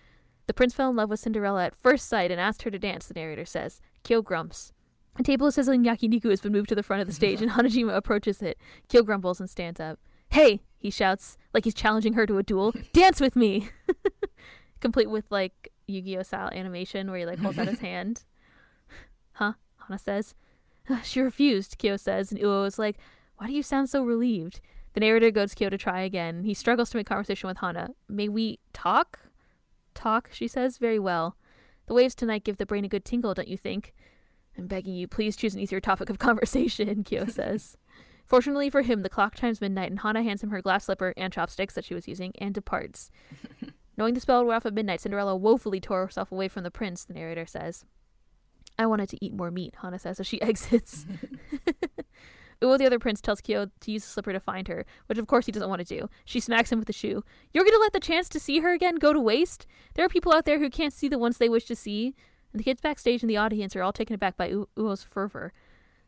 The 0.48 0.54
prince 0.54 0.74
fell 0.74 0.90
in 0.90 0.96
love 0.96 1.10
with 1.10 1.20
Cinderella 1.20 1.66
at 1.66 1.76
first 1.76 2.08
sight 2.08 2.32
and 2.32 2.40
asked 2.40 2.64
her 2.64 2.72
to 2.72 2.80
dance, 2.80 3.08
the 3.08 3.14
narrator 3.14 3.46
says. 3.46 3.80
Kyo 4.04 4.22
grumps. 4.22 4.74
A 5.18 5.24
table 5.24 5.48
of 5.48 5.54
sizzling 5.54 5.84
yakiniku 5.84 6.30
has 6.30 6.42
been 6.42 6.52
moved 6.52 6.70
to 6.70 6.76
the 6.76 6.84
front 6.84 7.02
of 7.02 7.08
the 7.08 7.14
stage, 7.14 7.42
and 7.42 7.52
Hanajima 7.52 7.96
approaches 7.96 8.42
it. 8.42 8.58
Kyo 8.90 9.04
grumbles 9.04 9.40
and 9.40 9.50
stands 9.50 9.80
up. 9.80 10.00
Hey, 10.30 10.62
he 10.78 10.90
shouts, 10.90 11.38
like 11.54 11.66
he's 11.66 11.76
challenging 11.76 12.14
her 12.14 12.26
to 12.26 12.40
a 12.40 12.44
duel. 12.44 12.74
Dance 12.94 13.22
with 13.22 13.36
me! 13.36 13.70
Complete 14.82 15.10
with, 15.10 15.26
like, 15.30 15.72
Yu 15.88 16.02
Gi 16.02 16.18
Oh 16.18 16.24
style 16.24 16.50
animation 16.54 17.10
where 17.10 17.20
he, 17.20 17.26
like, 17.26 17.40
holds 17.40 17.58
out 17.58 17.68
his 17.68 17.80
hand. 17.92 18.24
Huh? 19.34 19.54
Hana 19.78 19.98
says. 19.98 20.36
She 21.04 21.22
refused, 21.22 21.78
Kyo 21.78 21.96
says, 21.98 22.32
and 22.32 22.42
Uo 22.42 22.68
is 22.68 22.78
like, 22.78 22.98
Why 23.38 23.48
do 23.48 23.54
you 23.54 23.64
sound 23.64 23.90
so 23.90 24.04
relieved? 24.04 24.60
The 24.94 25.00
narrator 25.00 25.32
goes 25.32 25.54
Kyo 25.54 25.70
to 25.70 25.78
try 25.78 26.02
again. 26.02 26.44
He 26.44 26.54
struggles 26.54 26.90
to 26.92 26.98
make 26.98 27.08
conversation 27.08 27.48
with 27.48 27.58
Hana. 27.58 27.92
May 28.08 28.28
we 28.30 28.60
talk? 28.74 29.20
Talk, 29.96 30.30
she 30.32 30.48
says. 30.48 30.78
Very 30.78 31.00
well. 31.00 31.38
The 31.88 31.94
waves 31.94 32.16
tonight 32.16 32.44
give 32.44 32.58
the 32.58 32.66
brain 32.66 32.86
a 32.86 32.90
good 32.90 33.06
tingle, 33.06 33.34
don't 33.34 33.48
you 33.48 33.58
think? 33.58 33.94
I'm 34.58 34.68
begging 34.68 34.94
you, 34.94 35.08
please 35.08 35.36
choose 35.36 35.56
an 35.56 35.62
easier 35.62 35.80
topic 35.80 36.10
of 36.10 36.20
conversation, 36.20 37.04
Kyo 37.04 37.26
says. 37.28 37.78
Fortunately 38.26 38.70
for 38.70 38.84
him, 38.84 39.02
the 39.02 39.10
clock 39.10 39.36
chimes 39.36 39.62
midnight, 39.62 39.90
and 39.90 40.00
Hana 40.00 40.24
hands 40.24 40.44
him 40.44 40.50
her 40.52 40.62
glass 40.62 40.86
slipper 40.86 41.14
and 41.18 41.34
chopsticks 41.34 41.74
that 41.76 41.86
she 41.86 41.94
was 41.94 42.08
using 42.08 42.34
and 42.38 42.54
departs. 42.54 43.12
Knowing 43.98 44.14
the 44.14 44.20
spell 44.20 44.40
would 44.40 44.48
wear 44.48 44.58
off 44.58 44.66
at 44.66 44.74
midnight, 44.74 45.02
Cinderella 45.02 45.36
woefully 45.36 45.80
tore 45.80 46.06
herself 46.06 46.32
away 46.32 46.48
from 46.48 46.64
the 46.64 46.72
prince, 46.72 47.04
the 47.04 47.14
narrator 47.14 47.46
says. 47.46 47.86
I 48.78 48.86
wanted 48.86 49.10
to 49.10 49.24
eat 49.24 49.34
more 49.34 49.52
meat, 49.52 49.76
Hana 49.82 50.00
says 50.00 50.20
as 50.20 50.28
she 50.28 50.42
exits. 50.42 51.06
Uo, 52.62 52.78
the 52.78 52.86
other 52.86 53.00
prince, 53.00 53.20
tells 53.20 53.42
Kyo 53.42 53.68
to 53.82 53.92
use 53.92 54.04
the 54.04 54.10
slipper 54.10 54.32
to 54.32 54.40
find 54.40 54.68
her, 54.68 54.86
which 55.08 55.18
of 55.18 55.28
course 55.28 55.46
he 55.46 55.52
doesn't 55.52 55.70
want 55.70 55.86
to 55.86 56.00
do. 56.00 56.10
She 56.24 56.40
smacks 56.40 56.72
him 56.72 56.80
with 56.80 56.88
the 56.88 56.94
shoe. 56.94 57.24
You're 57.52 57.66
going 57.66 57.76
to 57.76 57.80
let 57.80 57.94
the 57.94 58.00
chance 58.00 58.30
to 58.30 58.40
see 58.40 58.60
her 58.60 58.72
again 58.74 58.96
go 58.96 59.12
to 59.12 59.20
waste? 59.20 59.68
There 59.96 60.06
are 60.06 60.10
people 60.10 60.34
out 60.34 60.46
there 60.46 60.60
who 60.60 60.70
can't 60.70 60.94
see 60.94 61.10
the 61.10 61.20
ones 61.20 61.38
they 61.38 61.50
wish 61.50 61.66
to 61.66 61.76
see. 61.76 62.16
And 62.54 62.60
the 62.60 62.64
kids 62.64 62.82
backstage 62.82 63.22
and 63.22 63.30
the 63.30 63.38
audience 63.38 63.76
are 63.76 63.84
all 63.84 63.92
taken 63.92 64.14
aback 64.14 64.38
by 64.38 64.48
U- 64.48 64.70
Uo's 64.78 65.04
fervor. 65.04 65.52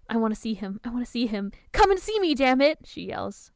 I 0.09 0.17
want 0.17 0.33
to 0.33 0.39
see 0.39 0.53
him. 0.53 0.79
I 0.85 0.89
want 0.89 1.03
to 1.03 1.11
see 1.11 1.27
him. 1.27 1.51
Come 1.73 1.91
and 1.91 1.99
see 1.99 2.19
me, 2.19 2.35
damn 2.35 2.61
it! 2.61 2.79
She 2.85 3.07
yells. 3.07 3.51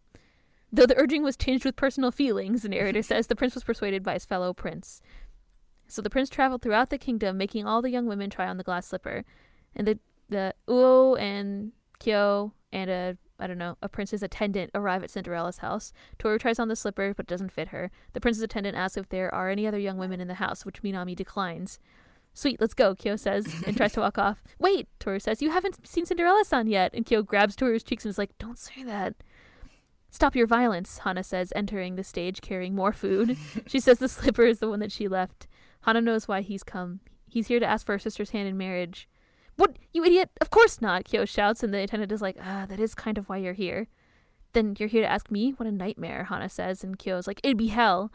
Though 0.71 0.85
the 0.85 0.97
urging 0.97 1.23
was 1.23 1.35
tinged 1.35 1.65
with 1.65 1.75
personal 1.75 2.11
feelings, 2.11 2.61
the 2.61 2.69
narrator 2.69 3.01
says 3.01 3.27
the 3.27 3.35
prince 3.35 3.55
was 3.55 3.63
persuaded 3.63 4.03
by 4.03 4.13
his 4.13 4.25
fellow 4.25 4.53
prince. 4.53 5.01
So 5.87 6.01
the 6.01 6.09
prince 6.09 6.29
traveled 6.29 6.61
throughout 6.61 6.89
the 6.89 6.99
kingdom, 6.99 7.37
making 7.37 7.65
all 7.65 7.81
the 7.81 7.89
young 7.89 8.05
women 8.05 8.29
try 8.29 8.47
on 8.47 8.57
the 8.57 8.63
glass 8.63 8.87
slipper. 8.87 9.25
And 9.75 9.87
the, 9.87 9.99
the 10.29 10.53
Uo 10.67 11.19
and 11.19 11.71
Kyo 11.97 12.53
and 12.71 12.91
a, 12.91 13.17
I 13.39 13.47
don't 13.47 13.57
know, 13.57 13.77
a 13.81 13.89
prince's 13.89 14.21
attendant 14.21 14.69
arrive 14.75 15.03
at 15.03 15.09
Cinderella's 15.09 15.57
house. 15.57 15.91
Toru 16.19 16.37
tries 16.37 16.59
on 16.59 16.67
the 16.67 16.75
slipper, 16.75 17.15
but 17.15 17.25
it 17.25 17.29
doesn't 17.29 17.51
fit 17.51 17.69
her. 17.69 17.89
The 18.13 18.21
prince's 18.21 18.43
attendant 18.43 18.77
asks 18.77 18.97
if 18.97 19.09
there 19.09 19.33
are 19.33 19.49
any 19.49 19.65
other 19.65 19.79
young 19.79 19.97
women 19.97 20.21
in 20.21 20.27
the 20.27 20.35
house, 20.35 20.65
which 20.65 20.83
Minami 20.83 21.15
declines. 21.15 21.79
Sweet, 22.35 22.61
let's 22.61 22.75
go, 22.75 22.93
Kyo 22.93 23.15
says, 23.15 23.63
and 23.65 23.75
tries 23.75 23.93
to 23.93 24.01
walk 24.01 24.19
off. 24.19 24.43
Wait, 24.59 24.87
Toru 24.99 25.19
says, 25.19 25.41
you 25.41 25.49
haven't 25.49 25.87
seen 25.87 26.05
Cinderella-san 26.05 26.67
yet. 26.67 26.93
And 26.93 27.05
Kyo 27.05 27.23
grabs 27.23 27.55
Toru's 27.55 27.83
cheeks 27.83 28.05
and 28.05 28.11
is 28.11 28.19
like, 28.19 28.37
don't 28.37 28.59
say 28.59 28.83
that. 28.83 29.15
Stop 30.11 30.35
your 30.35 30.47
violence, 30.47 30.99
Hana 30.99 31.23
says, 31.23 31.53
entering 31.55 31.95
the 31.95 32.03
stage 32.03 32.41
carrying 32.41 32.75
more 32.75 32.93
food. 32.93 33.37
she 33.67 33.79
says 33.79 33.99
the 33.99 34.09
slipper 34.09 34.43
is 34.43 34.59
the 34.59 34.69
one 34.69 34.79
that 34.79 34.91
she 34.91 35.07
left. 35.07 35.47
Hana 35.81 36.01
knows 36.01 36.27
why 36.27 36.41
he's 36.41 36.63
come. 36.63 36.99
He's 37.27 37.47
here 37.47 37.59
to 37.59 37.65
ask 37.65 37.85
for 37.85 37.93
her 37.93 37.99
sister's 37.99 38.31
hand 38.31 38.47
in 38.47 38.57
marriage. 38.57 39.07
What, 39.55 39.77
you 39.93 40.03
idiot? 40.03 40.31
Of 40.41 40.49
course 40.49 40.81
not, 40.81 41.05
Kyo 41.05 41.25
shouts, 41.25 41.63
and 41.63 41.73
the 41.73 41.79
attendant 41.79 42.11
is 42.11 42.21
like, 42.21 42.37
ah, 42.41 42.65
that 42.67 42.79
is 42.79 42.95
kind 42.95 43.17
of 43.17 43.29
why 43.29 43.37
you're 43.37 43.53
here. 43.53 43.87
Then 44.53 44.75
you're 44.79 44.89
here 44.89 45.03
to 45.03 45.11
ask 45.11 45.29
me? 45.29 45.51
What 45.51 45.67
a 45.67 45.71
nightmare, 45.71 46.25
Hana 46.25 46.49
says, 46.49 46.83
and 46.83 46.97
Kyo's 46.97 47.27
like, 47.27 47.39
it'd 47.43 47.57
be 47.57 47.67
hell. 47.67 48.11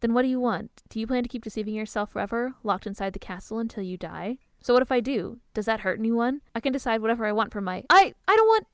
Then 0.00 0.14
what 0.14 0.22
do 0.22 0.28
you 0.28 0.40
want? 0.40 0.82
Do 0.88 0.98
you 0.98 1.06
plan 1.06 1.22
to 1.22 1.28
keep 1.28 1.44
deceiving 1.44 1.74
yourself 1.74 2.10
forever, 2.10 2.54
locked 2.62 2.86
inside 2.86 3.12
the 3.12 3.18
castle 3.18 3.58
until 3.58 3.82
you 3.82 3.96
die? 3.96 4.38
So 4.62 4.74
what 4.74 4.82
if 4.82 4.90
I 4.90 5.00
do? 5.00 5.38
Does 5.54 5.66
that 5.66 5.80
hurt 5.80 5.98
anyone? 5.98 6.40
I 6.54 6.60
can 6.60 6.72
decide 6.72 7.00
whatever 7.00 7.26
I 7.26 7.32
want 7.32 7.52
for 7.52 7.60
my 7.60 7.84
I 7.88 8.14
I 8.28 8.36
don't 8.36 8.46
want 8.46 8.66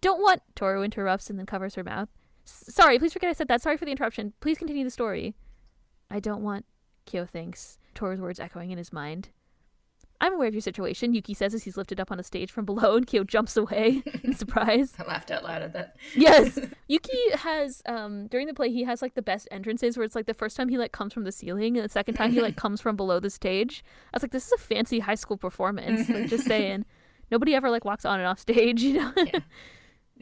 don't 0.00 0.20
want 0.20 0.42
Toru 0.54 0.82
interrupts 0.82 1.30
and 1.30 1.38
then 1.38 1.46
covers 1.46 1.74
her 1.74 1.84
mouth. 1.84 2.08
Sorry, 2.44 2.98
please 2.98 3.12
forget 3.12 3.30
I 3.30 3.34
said 3.34 3.48
that. 3.48 3.62
Sorry 3.62 3.76
for 3.76 3.84
the 3.84 3.90
interruption. 3.90 4.32
Please 4.40 4.58
continue 4.58 4.84
the 4.84 4.90
story. 4.90 5.34
I 6.10 6.20
don't 6.20 6.42
want 6.42 6.64
Kyo 7.04 7.26
thinks, 7.26 7.78
Toru's 7.94 8.20
words 8.20 8.40
echoing 8.40 8.70
in 8.70 8.78
his 8.78 8.92
mind. 8.92 9.30
I'm 10.20 10.34
aware 10.34 10.48
of 10.48 10.54
your 10.54 10.60
situation, 10.60 11.14
Yuki 11.14 11.32
says 11.32 11.54
as 11.54 11.62
he's 11.62 11.76
lifted 11.76 12.00
up 12.00 12.10
on 12.10 12.18
a 12.18 12.24
stage 12.24 12.50
from 12.50 12.64
below 12.64 12.96
and 12.96 13.06
Kyo 13.06 13.22
jumps 13.22 13.56
away 13.56 14.02
in 14.24 14.34
surprise. 14.36 14.94
I 14.98 15.04
laughed 15.04 15.30
out 15.30 15.44
loud 15.44 15.62
at 15.62 15.72
that. 15.74 15.96
Yes. 16.14 16.58
Yuki 16.88 17.18
has 17.34 17.82
um 17.86 18.26
during 18.26 18.46
the 18.46 18.54
play 18.54 18.70
he 18.70 18.82
has 18.84 19.00
like 19.00 19.14
the 19.14 19.22
best 19.22 19.46
entrances 19.50 19.96
where 19.96 20.04
it's 20.04 20.16
like 20.16 20.26
the 20.26 20.34
first 20.34 20.56
time 20.56 20.68
he 20.68 20.78
like 20.78 20.90
comes 20.90 21.12
from 21.12 21.24
the 21.24 21.32
ceiling 21.32 21.76
and 21.76 21.84
the 21.84 21.92
second 21.92 22.14
time 22.14 22.32
he 22.32 22.40
like 22.40 22.56
comes 22.56 22.80
from 22.80 22.96
below 22.96 23.20
the 23.20 23.30
stage. 23.30 23.84
I 24.12 24.16
was 24.16 24.22
like, 24.22 24.32
this 24.32 24.46
is 24.46 24.52
a 24.52 24.58
fancy 24.58 24.98
high 24.98 25.14
school 25.14 25.36
performance. 25.36 26.08
Like 26.08 26.28
just 26.28 26.46
saying. 26.46 26.84
Nobody 27.30 27.54
ever 27.54 27.70
like 27.70 27.84
walks 27.84 28.04
on 28.04 28.18
and 28.18 28.26
off 28.26 28.38
stage, 28.38 28.82
you 28.82 28.94
know? 28.94 29.12
Yeah. 29.16 29.40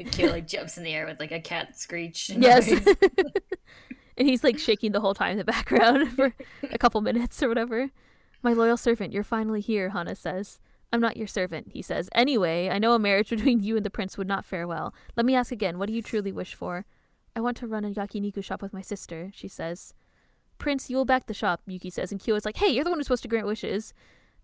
Kyo 0.04 0.30
like 0.30 0.46
jumps 0.46 0.76
in 0.76 0.84
the 0.84 0.92
air 0.92 1.06
with 1.06 1.20
like 1.20 1.32
a 1.32 1.40
cat 1.40 1.78
screech. 1.78 2.30
Yes. 2.36 2.70
and 4.16 4.28
he's 4.28 4.44
like 4.44 4.58
shaking 4.58 4.92
the 4.92 5.00
whole 5.00 5.14
time 5.14 5.32
in 5.32 5.38
the 5.38 5.44
background 5.44 6.12
for 6.16 6.34
a 6.70 6.78
couple 6.78 7.00
minutes 7.00 7.42
or 7.42 7.48
whatever. 7.48 7.90
My 8.42 8.52
loyal 8.52 8.76
servant, 8.76 9.12
you're 9.12 9.24
finally 9.24 9.60
here, 9.60 9.90
Hana 9.90 10.14
says. 10.14 10.60
I'm 10.92 11.00
not 11.00 11.16
your 11.16 11.26
servant, 11.26 11.72
he 11.72 11.82
says. 11.82 12.08
Anyway, 12.14 12.68
I 12.70 12.78
know 12.78 12.92
a 12.92 12.98
marriage 12.98 13.30
between 13.30 13.60
you 13.60 13.76
and 13.76 13.84
the 13.84 13.90
prince 13.90 14.16
would 14.16 14.28
not 14.28 14.44
fare 14.44 14.68
well. 14.68 14.94
Let 15.16 15.26
me 15.26 15.34
ask 15.34 15.50
again, 15.50 15.78
what 15.78 15.88
do 15.88 15.92
you 15.92 16.02
truly 16.02 16.30
wish 16.30 16.54
for? 16.54 16.86
I 17.34 17.40
want 17.40 17.56
to 17.58 17.66
run 17.66 17.84
a 17.84 17.90
yakiniku 17.90 18.42
shop 18.42 18.62
with 18.62 18.72
my 18.72 18.82
sister, 18.82 19.30
she 19.34 19.48
says. 19.48 19.94
Prince, 20.58 20.88
you 20.88 20.96
will 20.96 21.04
back 21.04 21.26
the 21.26 21.34
shop, 21.34 21.60
Yuki 21.66 21.90
says, 21.90 22.12
and 22.12 22.20
Kyo 22.20 22.34
is 22.34 22.44
like, 22.44 22.56
Hey, 22.56 22.68
you're 22.68 22.84
the 22.84 22.90
one 22.90 22.98
who's 22.98 23.06
supposed 23.06 23.22
to 23.24 23.28
grant 23.28 23.46
wishes. 23.46 23.92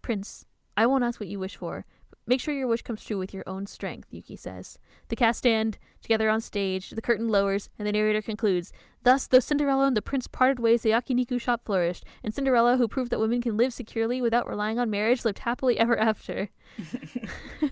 Prince, 0.03 0.45
I 0.77 0.87
won't 0.87 1.05
ask 1.05 1.21
what 1.21 1.29
you 1.29 1.39
wish 1.39 1.57
for. 1.57 1.85
Make 2.26 2.41
sure 2.41 2.55
your 2.55 2.69
wish 2.69 2.83
comes 2.83 3.05
true 3.05 3.19
with 3.19 3.35
your 3.35 3.43
own 3.49 3.67
strength, 3.67 4.12
Yuki 4.12 4.37
says. 4.37 4.79
The 5.09 5.17
cast 5.17 5.38
stand 5.38 5.79
together 6.00 6.31
on 6.31 6.41
stage, 6.41 6.91
the 6.91 7.02
curtain 7.02 7.29
lowers, 7.29 7.69
and 7.79 7.87
the 7.87 7.93
narrator 7.93 8.23
concludes 8.23 8.73
Thus, 9.02 9.26
though 9.26 9.41
Cinderella 9.41 9.87
and 9.87 9.97
the 9.97 10.02
prince 10.02 10.29
parted 10.29 10.61
ways, 10.61 10.83
the 10.83 10.91
Yakiniku 10.91 11.41
shop 11.41 11.62
flourished, 11.64 12.05
and 12.23 12.33
Cinderella, 12.33 12.76
who 12.76 12.87
proved 12.87 13.11
that 13.11 13.19
women 13.19 13.43
can 13.43 13.57
live 13.57 13.73
securely 13.73 14.23
without 14.23 14.49
relying 14.49 14.79
on 14.79 14.91
marriage, 14.91 15.25
lived 15.25 15.41
happily 15.41 15.79
ever 15.79 15.99
after. 15.99 16.50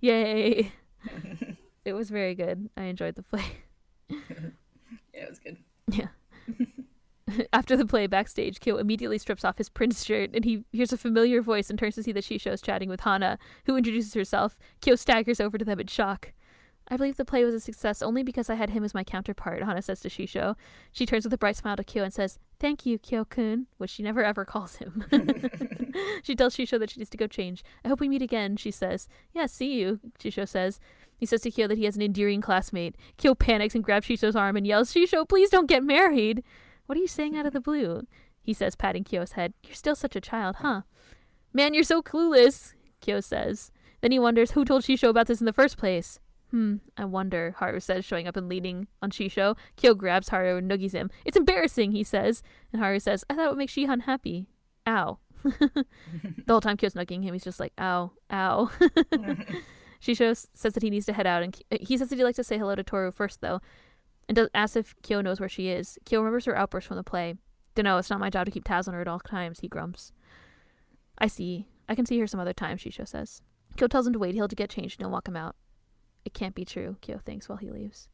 Yay! 0.00 0.72
it 1.84 1.92
was 1.92 2.08
very 2.08 2.34
good. 2.34 2.70
I 2.76 2.84
enjoyed 2.84 3.16
the 3.16 3.22
play. 3.22 3.44
yeah, 4.08 4.16
it 5.12 5.28
was 5.28 5.38
good. 5.38 5.58
Yeah. 5.88 6.08
After 7.52 7.76
the 7.76 7.86
play 7.86 8.06
backstage, 8.06 8.60
Kyo 8.60 8.76
immediately 8.76 9.18
strips 9.18 9.44
off 9.44 9.58
his 9.58 9.68
prince 9.68 10.04
shirt 10.04 10.30
and 10.34 10.44
he 10.44 10.64
hears 10.72 10.92
a 10.92 10.98
familiar 10.98 11.42
voice 11.42 11.70
and 11.70 11.78
turns 11.78 11.94
to 11.96 12.02
see 12.02 12.12
that 12.12 12.24
Shisho 12.24 12.52
is 12.52 12.62
chatting 12.62 12.88
with 12.88 13.00
Hana, 13.00 13.38
who 13.66 13.76
introduces 13.76 14.14
herself. 14.14 14.58
Kyo 14.80 14.94
staggers 14.94 15.40
over 15.40 15.58
to 15.58 15.64
them 15.64 15.80
in 15.80 15.86
shock. 15.86 16.32
I 16.90 16.96
believe 16.96 17.18
the 17.18 17.24
play 17.24 17.44
was 17.44 17.54
a 17.54 17.60
success 17.60 18.00
only 18.00 18.22
because 18.22 18.48
I 18.48 18.54
had 18.54 18.70
him 18.70 18.82
as 18.82 18.94
my 18.94 19.04
counterpart, 19.04 19.62
Hana 19.62 19.82
says 19.82 20.00
to 20.00 20.08
Shisho. 20.08 20.56
She 20.90 21.04
turns 21.04 21.24
with 21.24 21.34
a 21.34 21.38
bright 21.38 21.56
smile 21.56 21.76
to 21.76 21.84
Kyo 21.84 22.02
and 22.02 22.14
says, 22.14 22.38
Thank 22.58 22.86
you, 22.86 22.98
Kyo 22.98 23.26
kun, 23.26 23.66
which 23.76 23.90
she 23.90 24.02
never 24.02 24.24
ever 24.24 24.46
calls 24.46 24.76
him. 24.76 25.04
she 26.22 26.34
tells 26.34 26.56
Shisho 26.56 26.78
that 26.78 26.90
she 26.90 27.00
needs 27.00 27.10
to 27.10 27.18
go 27.18 27.26
change. 27.26 27.62
I 27.84 27.88
hope 27.88 28.00
we 28.00 28.08
meet 28.08 28.22
again, 28.22 28.56
she 28.56 28.70
says. 28.70 29.08
Yeah, 29.34 29.46
see 29.46 29.74
you, 29.74 30.00
Shisho 30.18 30.48
says. 30.48 30.80
He 31.16 31.26
says 31.26 31.42
to 31.42 31.50
Kyo 31.50 31.66
that 31.66 31.78
he 31.78 31.84
has 31.84 31.96
an 31.96 32.02
endearing 32.02 32.40
classmate. 32.40 32.96
Kyo 33.16 33.34
panics 33.34 33.74
and 33.74 33.84
grabs 33.84 34.06
Shisho's 34.06 34.36
arm 34.36 34.56
and 34.56 34.66
yells, 34.66 34.92
Shisho, 34.92 35.28
please 35.28 35.50
don't 35.50 35.68
get 35.68 35.82
married. 35.82 36.42
What 36.88 36.96
are 36.96 37.02
you 37.02 37.06
saying 37.06 37.36
out 37.36 37.44
of 37.44 37.52
the 37.52 37.60
blue? 37.60 38.06
He 38.40 38.54
says, 38.54 38.74
patting 38.74 39.04
Kyo's 39.04 39.32
head. 39.32 39.52
You're 39.62 39.74
still 39.74 39.94
such 39.94 40.16
a 40.16 40.22
child, 40.22 40.56
huh? 40.60 40.82
Man, 41.52 41.74
you're 41.74 41.82
so 41.82 42.00
clueless, 42.00 42.72
Kyo 43.02 43.20
says. 43.20 43.70
Then 44.00 44.10
he 44.10 44.18
wonders 44.18 44.52
who 44.52 44.64
told 44.64 44.84
Shisho 44.84 45.10
about 45.10 45.26
this 45.26 45.40
in 45.40 45.44
the 45.44 45.52
first 45.52 45.76
place. 45.76 46.18
Hmm, 46.50 46.76
I 46.96 47.04
wonder, 47.04 47.54
Haru 47.58 47.78
says, 47.78 48.06
showing 48.06 48.26
up 48.26 48.38
and 48.38 48.48
leaning 48.48 48.86
on 49.02 49.10
Shisho. 49.10 49.54
Kyo 49.76 49.92
grabs 49.92 50.30
Haru 50.30 50.56
and 50.56 50.70
noogies 50.70 50.92
him. 50.92 51.10
It's 51.26 51.36
embarrassing, 51.36 51.92
he 51.92 52.02
says. 52.02 52.42
And 52.72 52.80
Haru 52.80 53.00
says, 53.00 53.22
I 53.28 53.34
thought 53.34 53.44
it 53.44 53.48
would 53.50 53.58
make 53.58 53.68
Shihan 53.68 54.04
happy. 54.04 54.48
Ow. 54.86 55.18
the 55.44 55.84
whole 56.48 56.62
time 56.62 56.78
Kyo's 56.78 56.94
nugging 56.94 57.22
him, 57.22 57.34
he's 57.34 57.44
just 57.44 57.60
like, 57.60 57.74
ow, 57.76 58.12
ow. 58.32 58.70
Shisho 60.00 60.46
says 60.54 60.72
that 60.72 60.82
he 60.82 60.88
needs 60.88 61.04
to 61.04 61.12
head 61.12 61.26
out, 61.26 61.42
and 61.42 61.62
he 61.82 61.98
says 61.98 62.08
that 62.08 62.16
he'd 62.16 62.24
like 62.24 62.36
to 62.36 62.44
say 62.44 62.56
hello 62.56 62.74
to 62.74 62.82
Toru 62.82 63.12
first, 63.12 63.42
though 63.42 63.60
and 64.28 64.36
does, 64.36 64.48
asks 64.54 64.76
if 64.76 64.94
Kyo 65.02 65.20
knows 65.20 65.40
where 65.40 65.48
she 65.48 65.68
is. 65.68 65.98
Kyo 66.04 66.20
remembers 66.20 66.44
her 66.44 66.56
outburst 66.56 66.86
from 66.86 66.96
the 66.96 67.02
play. 67.02 67.34
Dunno, 67.74 67.98
it's 67.98 68.10
not 68.10 68.20
my 68.20 68.30
job 68.30 68.44
to 68.46 68.50
keep 68.50 68.64
tabs 68.64 68.86
on 68.86 68.94
her 68.94 69.00
at 69.00 69.08
all 69.08 69.20
times, 69.20 69.60
he 69.60 69.68
grumps. 69.68 70.12
I 71.18 71.26
see. 71.26 71.68
I 71.88 71.94
can 71.94 72.06
see 72.06 72.18
her 72.18 72.26
some 72.26 72.40
other 72.40 72.52
time, 72.52 72.76
Shisho 72.76 73.06
says. 73.06 73.42
Kyo 73.76 73.88
tells 73.88 74.06
him 74.06 74.12
to 74.12 74.18
wait, 74.18 74.34
he'll 74.34 74.48
to 74.48 74.56
get 74.56 74.70
changed, 74.70 74.98
and 74.98 75.06
he'll 75.06 75.12
walk 75.12 75.28
him 75.28 75.36
out. 75.36 75.56
It 76.24 76.34
can't 76.34 76.54
be 76.54 76.64
true, 76.64 76.96
Kyo 77.00 77.18
thinks 77.24 77.48
while 77.48 77.58
he 77.58 77.70
leaves. 77.70 78.08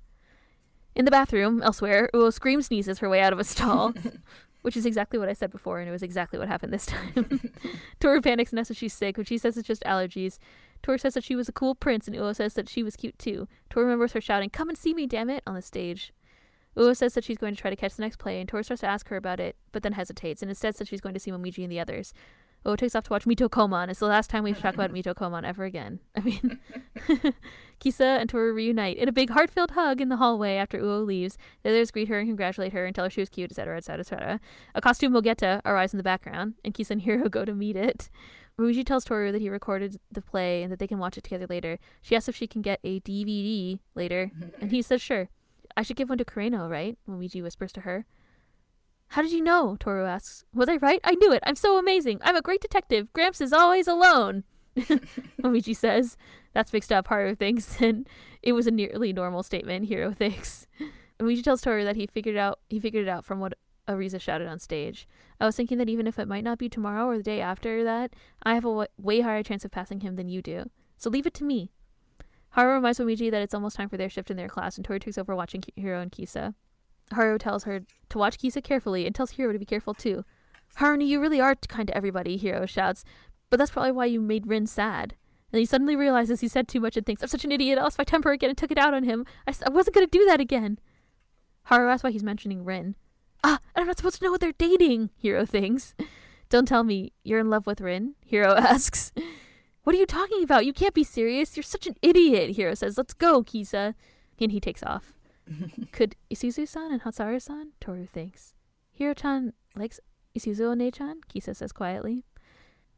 In 0.95 1.05
the 1.05 1.11
bathroom, 1.11 1.61
elsewhere, 1.63 2.09
Uo 2.15 2.33
screams 2.33 2.67
sneezes 2.67 3.01
her 3.01 3.09
way 3.09 3.21
out 3.21 3.33
of 3.33 3.41
a 3.41 3.45
stall, 3.45 3.93
which 4.63 4.77
is 4.77 4.87
exactly 4.87 5.19
what 5.19 5.29
I 5.29 5.33
said 5.33 5.51
before, 5.51 5.81
and 5.81 5.89
it 5.89 5.93
was 5.93 6.03
exactly 6.03 6.39
what 6.39 6.49
happened 6.49 6.73
this 6.73 6.87
time. 6.87 7.51
Toru 8.01 8.21
panics 8.21 8.53
and 8.53 8.61
asks 8.61 8.71
if 8.71 8.77
she's 8.77 8.93
sick, 8.93 9.17
but 9.17 9.27
she 9.27 9.39
says 9.39 9.57
it's 9.57 9.67
just 9.67 9.83
allergies. 9.83 10.39
Tor 10.85 10.99
says 10.99 11.15
that 11.15 11.25
she 11.25 11.35
was 11.35 11.49
a 11.49 11.53
cool 11.53 11.75
prince, 11.75 12.07
and 12.07 12.15
Uo 12.15 12.37
says 12.37 12.53
that 12.55 12.69
she 12.69 12.83
was 12.83 12.95
cute 12.95 13.19
too. 13.19 13.49
Tor 13.71 13.85
remembers 13.85 14.13
her 14.13 14.21
shouting, 14.21 14.51
Come 14.51 14.69
and 14.69 14.77
see 14.77 14.93
me, 14.93 15.07
damn 15.07 15.31
it, 15.31 15.43
on 15.47 15.55
the 15.55 15.63
stage. 15.63 16.13
Uo 16.77 16.95
says 16.95 17.15
that 17.15 17.25
she's 17.25 17.39
going 17.39 17.55
to 17.55 17.61
try 17.61 17.71
to 17.71 17.77
catch 17.77 17.95
the 17.95 18.03
next 18.03 18.19
play, 18.19 18.39
and 18.39 18.47
Tor 18.47 18.63
starts 18.63 18.83
to 18.83 18.87
ask 18.87 19.09
her 19.09 19.17
about 19.17 19.41
it, 19.41 19.57
but 19.73 19.83
then 19.83 19.95
hesitates, 19.95 20.43
and 20.43 20.51
instead 20.51 20.77
says 20.77 20.87
she's 20.87 21.01
going 21.01 21.15
to 21.15 21.21
see 21.21 21.31
Momiji 21.31 21.63
and 21.63 21.73
the 21.73 21.81
others. 21.81 22.13
Uo 22.67 22.77
takes 22.77 22.95
off 22.95 23.05
to 23.05 23.11
watch 23.15 23.25
Mito 23.25 23.49
Komon. 23.49 23.89
It's 23.89 24.01
the 24.01 24.07
last 24.07 24.29
time 24.29 24.45
we 24.45 24.53
talk 24.53 24.75
about 24.75 24.93
Mito 24.95 25.15
Komon 25.15 25.45
ever 25.45 25.65
again. 25.65 26.01
I 26.15 26.21
mean, 26.21 26.59
Kisa 27.79 28.05
and 28.05 28.29
Toru 28.29 28.53
reunite 28.53 28.99
in 28.99 29.09
a 29.09 29.13
big 29.13 29.31
heart-filled 29.31 29.71
hug 29.71 30.03
in 30.03 30.11
the 30.11 30.17
hallway 30.17 30.57
after 30.57 30.79
Uo 30.79 31.07
leaves. 31.07 31.39
The 31.63 31.71
others 31.71 31.91
greet 31.91 32.09
her 32.09 32.19
and 32.19 32.29
congratulate 32.29 32.75
her 32.75 32.85
and 32.85 32.95
tell 32.95 33.05
her 33.05 33.11
she 33.11 33.23
was 33.23 33.31
cute, 33.31 33.51
etc., 33.51 33.79
etc., 33.79 34.01
etc. 34.01 34.41
A 34.75 34.83
costume 34.83 35.15
Mogeta 35.15 35.63
arrives 35.65 35.95
in 35.95 35.97
the 35.97 36.03
background, 36.03 36.55
and 36.63 36.75
Kisa 36.75 36.93
and 36.93 37.03
Hiro 37.03 37.29
go 37.31 37.47
to 37.47 37.55
meet 37.55 37.77
it. 37.77 38.11
Ruiji 38.59 38.85
tells 38.85 39.05
Toru 39.05 39.33
that 39.33 39.41
he 39.41 39.49
recorded 39.49 39.99
the 40.11 40.23
play 40.23 40.63
and 40.63 40.71
that 40.71 40.79
they 40.79 40.87
can 40.87 40.99
watch 40.99 41.19
it 41.19 41.25
together 41.25 41.47
later. 41.49 41.79
She 42.03 42.15
asks 42.15 42.29
if 42.29 42.37
she 42.37 42.47
can 42.47 42.63
get 42.63 42.79
a 42.85 43.01
DVD 43.01 43.81
later, 43.95 44.31
and 44.61 44.71
he 44.71 44.81
says 44.81 45.03
sure. 45.03 45.29
I 45.77 45.83
should 45.83 45.97
give 45.97 46.09
one 46.09 46.19
to 46.19 46.25
Kureno, 46.25 46.71
right? 46.71 46.97
Momiji 47.09 47.43
whispers 47.43 47.73
to 47.73 47.81
her. 47.81 48.07
How 49.09 49.23
did 49.23 49.33
you 49.33 49.43
know? 49.43 49.77
Toru 49.79 50.07
asks. 50.07 50.45
Was 50.55 50.69
I 50.69 50.77
right? 50.77 51.01
I 51.03 51.15
knew 51.17 51.33
it. 51.33 51.43
I'm 51.45 51.57
so 51.57 51.79
amazing. 51.79 52.21
I'm 52.23 52.37
a 52.37 52.43
great 52.43 52.61
detective. 52.61 53.13
Gramps 53.13 53.41
is 53.41 53.53
always 53.53 53.89
alone. 53.89 54.45
Momiji 55.43 55.75
says. 55.75 56.17
That's 56.53 56.73
mixed 56.73 56.93
up, 56.93 57.09
Haru 57.09 57.35
thinks, 57.35 57.81
and 57.81 58.09
it 58.43 58.53
was 58.53 58.67
a 58.67 58.71
nearly 58.71 59.13
normal 59.13 59.43
statement, 59.43 59.87
Hiro 59.87 60.13
thinks. 60.13 60.67
Momiji 61.21 61.43
tells 61.43 61.61
Toru 61.61 61.85
that 61.85 61.97
he 61.97 62.07
figured 62.07 62.37
out 62.37 62.61
he 62.69 62.81
figured 62.81 63.07
it 63.07 63.11
out 63.11 63.25
from 63.25 63.41
what 63.41 63.55
Arisa 63.89 64.21
shouted 64.21 64.49
on 64.49 64.59
stage. 64.59 65.07
I 65.41 65.47
was 65.47 65.57
thinking 65.57 65.79
that 65.79 65.89
even 65.89 66.07
if 66.07 66.19
it 66.19 66.29
might 66.29 66.45
not 66.45 66.59
be 66.59 66.69
tomorrow 66.69 67.07
or 67.07 67.17
the 67.17 67.23
day 67.23 67.41
after 67.41 67.85
that, 67.85 68.15
I 68.43 68.55
have 68.55 68.65
a 68.65 68.69
w- 68.69 68.89
way 68.97 69.21
higher 69.21 69.43
chance 69.43 69.65
of 69.65 69.71
passing 69.71 70.01
him 70.01 70.17
than 70.17 70.29
you 70.29 70.43
do. 70.43 70.71
So 70.97 71.11
leave 71.11 71.27
it 71.27 71.35
to 71.35 71.45
me. 71.45 71.71
Haru 72.51 72.75
reminds 72.75 73.01
Momiji 73.01 73.31
that 73.31 73.43
it's 73.43 73.55
almost 73.55 73.77
time 73.77 73.89
for 73.89 73.97
their 73.97 74.09
shift 74.09 74.31
in 74.31 74.37
their 74.37 74.49
class, 74.49 74.77
and 74.77 74.85
Tori 74.85 75.01
takes 75.01 75.19
over 75.19 75.35
watching 75.35 75.63
Hiro 75.77 76.01
and 76.01 76.13
Kisa. 76.13 76.55
Haru 77.13 77.37
tells 77.37 77.65
her 77.65 77.83
to 78.09 78.19
watch 78.19 78.39
Kisa 78.39 78.63
carefully 78.63 79.07
and 79.07 79.15
tells 79.15 79.33
Hiro 79.33 79.53
to 79.53 79.59
be 79.59 79.65
careful 79.65 79.93
too. 79.93 80.25
Haruni, 80.79 81.07
you 81.07 81.21
really 81.21 81.41
are 81.41 81.55
kind 81.55 81.89
to 81.89 81.97
everybody, 81.97 82.37
Hiro 82.37 82.67
shouts. 82.67 83.05
But 83.51 83.59
that's 83.59 83.71
probably 83.71 83.93
why 83.93 84.07
you 84.07 84.21
made 84.21 84.47
Rin 84.47 84.67
sad. 84.67 85.15
And 85.53 85.61
he 85.61 85.67
suddenly 85.67 85.95
realizes 85.95 86.41
he 86.41 86.49
said 86.49 86.67
too 86.67 86.81
much 86.81 86.97
and 86.97 87.05
thinks, 87.05 87.23
I'm 87.23 87.29
such 87.29 87.45
an 87.45 87.53
idiot, 87.53 87.79
I 87.79 87.83
lost 87.83 87.99
my 87.99 88.05
temper 88.05 88.33
again 88.33 88.51
and 88.51 88.59
took 88.59 88.73
it 88.73 88.79
out 88.79 88.95
on 88.95 89.05
him. 89.05 89.27
I, 89.47 89.55
I 89.67 89.71
wasn't 89.71 89.95
going 89.95 90.07
to 90.07 90.19
do 90.19 90.25
that 90.27 90.41
again. 90.41 90.79
Haru 91.65 91.89
asks 91.89 92.03
why 92.03 92.11
he's 92.11 92.25
mentioning 92.25 92.65
Rin. 92.65 92.97
Ah, 93.47 93.59
I'm 93.77 93.87
not 93.87 93.99
supposed 93.99 94.17
to 94.19 94.25
know 94.25 94.31
what 94.31 94.41
they're 94.41 94.53
dating, 94.53 95.11
Hiro 95.19 95.45
thinks. 95.45 95.95
Don't 96.49 96.67
tell 96.67 96.83
me 96.83 97.13
you're 97.25 97.41
in 97.41 97.51
love 97.51 97.67
with 97.67 97.81
Rin, 97.83 98.15
Hiro 98.25 98.55
asks. 98.57 99.13
What 99.83 99.95
are 99.95 99.99
you 99.99 100.07
talking 100.07 100.43
about? 100.43 100.65
You 100.65 100.73
can't 100.73 100.95
be 100.95 101.05
serious. 101.05 101.55
You're 101.55 101.63
such 101.63 101.87
an 101.87 101.95
idiot, 102.01 102.57
Hiro 102.57 102.73
says. 102.73 102.97
Let's 102.97 103.13
go, 103.13 103.43
Kisa. 103.43 103.95
And 104.41 104.51
he 104.51 104.61
takes 104.61 104.83
off. 104.83 105.13
Could 105.93 106.17
Isuzu-san 106.33 106.91
and 106.91 107.03
Hatsuharu-san? 107.03 107.73
Toru 107.81 108.07
thinks. 108.07 108.55
Hiro-chan 108.93 109.53
likes 109.77 110.01
Isuzu 110.35 110.67
One-chan, 110.69 111.21
Kisa 111.29 111.55
says 111.55 111.71
quietly. 111.73 112.25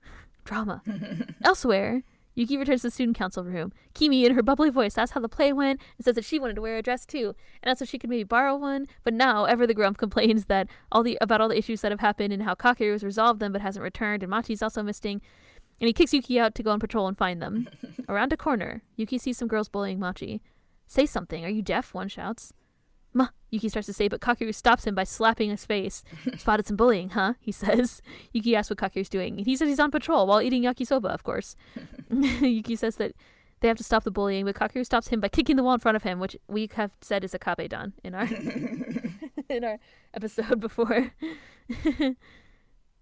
Drama. 0.45 0.83
Elsewhere, 1.43 2.05
Yuki 2.37 2.57
returns 2.59 2.83
to 2.83 2.89
the 2.89 2.91
student 2.93 3.17
council 3.17 3.43
room. 3.43 3.73
Kimi, 3.95 4.27
in 4.27 4.35
her 4.35 4.43
bubbly 4.43 4.71
voice, 4.71 4.97
asks 4.97 5.15
how 5.15 5.21
the 5.21 5.29
play 5.29 5.53
went 5.53 5.81
and 5.97 6.05
says 6.05 6.15
that 6.15 6.25
she 6.25 6.39
wanted 6.39 6.55
to 6.55 6.61
wear 6.61 6.77
a 6.77 6.83
dress 6.83 7.07
too, 7.07 7.35
and 7.63 7.71
asks 7.71 7.83
if 7.83 7.89
she 7.89 7.99
could 7.99 8.11
maybe 8.11 8.25
borrow 8.25 8.55
one. 8.55 8.87
But 9.03 9.15
now, 9.15 9.47
Ever 9.47 9.67
the 9.67 9.75
Grump 9.75 9.97
complains 9.99 10.45
that 10.45 10.69
all 10.93 11.03
the 11.03 11.19
about 11.21 11.41
all 11.41 11.49
the 11.49 11.59
issues 11.59 11.81
that 11.81 11.91
have 11.91 12.01
happened 12.01 12.33
and 12.33 12.43
how 12.43 12.55
Kakeru 12.55 12.93
has 12.93 13.03
resolved 13.03 13.41
them 13.41 13.53
but 13.53 13.63
hasn't 13.63 13.83
returned, 13.83 14.23
and 14.23 14.31
Machi's 14.31 14.63
also 14.63 14.83
missing. 14.83 15.23
And 15.81 15.89
he 15.89 15.93
kicks 15.93 16.13
Yuki 16.13 16.39
out 16.39 16.55
to 16.55 16.63
go 16.63 16.71
on 16.71 16.79
patrol 16.81 17.09
and 17.09 17.19
find 17.19 17.41
them. 17.43 17.69
Around 18.09 18.33
a 18.33 18.37
corner, 18.37 18.83
Yuki 18.97 19.19
sees 19.19 19.39
some 19.39 19.49
girls 19.49 19.69
bullying 19.69 19.99
Machi. 19.99 20.43
Say 20.87 21.07
something. 21.07 21.45
Are 21.45 21.51
you 21.51 21.63
deaf? 21.63 21.93
One 21.95 22.09
shouts. 22.09 22.53
Ma, 23.17 23.29
Yuki 23.51 23.71
starts 23.71 23.87
to 23.87 23.95
say, 23.95 24.09
but 24.09 24.21
Kakeru 24.21 24.55
stops 24.55 24.85
him 24.87 24.95
by 24.95 25.05
slapping 25.05 25.49
his 25.49 25.65
face. 25.65 26.05
Spotted 26.37 26.67
some 26.67 26.77
bullying, 26.77 27.11
huh? 27.11 27.33
He 27.41 27.51
says. 27.51 28.03
Yuki 28.33 28.55
asks 28.55 28.69
what 28.69 28.79
Kakeru's 28.79 29.09
doing. 29.09 29.39
and 29.39 29.47
He 29.47 29.57
says 29.57 29.69
he's 29.69 29.81
on 29.81 29.91
patrol 29.91 30.27
while 30.27 30.43
eating 30.43 30.65
yakisoba, 30.65 31.07
of 31.07 31.25
course. 31.25 31.57
Yuki 32.11 32.77
says 32.77 32.97
that 32.97 33.13
they 33.61 33.69
have 33.69 33.79
to 33.79 33.85
stop 33.85 34.05
the 34.05 34.11
bullying, 34.11 34.45
but 34.45 34.55
Kakeru 34.55 34.85
stops 34.85 35.09
him 35.09 35.19
by 35.21 35.29
kicking 35.29 35.57
the 35.57 35.63
wall 35.63 35.73
in 35.73 35.81
front 35.81 35.97
of 35.97 36.03
him, 36.03 36.21
which 36.21 36.37
we 36.47 36.69
have 36.75 36.91
said 37.01 37.25
is 37.25 37.33
a 37.33 37.39
kabe 37.39 37.71
don 37.71 37.95
in 38.05 38.15
our 38.15 38.29
in 39.49 39.65
our 39.65 39.79
episode 40.13 40.61
before. 40.61 41.13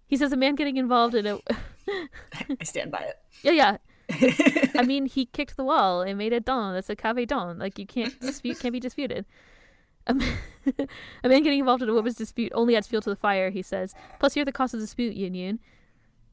he 0.06 0.16
says 0.16 0.32
a 0.32 0.36
man 0.36 0.54
getting 0.54 0.76
involved 0.76 1.16
in 1.16 1.26
a 1.26 1.40
I 1.88 2.62
stand 2.62 2.92
by 2.92 3.00
it. 3.00 3.16
Yeah, 3.42 3.50
yeah. 3.50 3.76
I 4.78 4.84
mean, 4.86 5.06
he 5.06 5.26
kicked 5.26 5.56
the 5.56 5.64
wall 5.64 6.02
and 6.02 6.16
made 6.16 6.32
a 6.32 6.38
don. 6.38 6.74
That's 6.74 6.88
a 6.88 6.94
kabe 6.94 7.26
don. 7.26 7.58
Like 7.58 7.80
you 7.80 7.86
can't 7.86 8.18
dispute, 8.20 8.60
can't 8.60 8.72
be 8.72 8.78
disputed. 8.78 9.24
A 10.06 10.14
man, 10.14 10.36
a 11.24 11.28
man 11.28 11.42
getting 11.42 11.60
involved 11.60 11.82
in 11.82 11.88
a 11.88 11.94
woman's 11.94 12.16
dispute 12.16 12.52
only 12.54 12.76
adds 12.76 12.86
fuel 12.86 13.02
to 13.02 13.10
the 13.10 13.16
fire. 13.16 13.50
He 13.50 13.62
says. 13.62 13.94
Plus, 14.18 14.36
you're 14.36 14.44
the 14.44 14.52
cause 14.52 14.74
of 14.74 14.80
the 14.80 14.86
dispute, 14.86 15.16
Yun-Yun. 15.16 15.60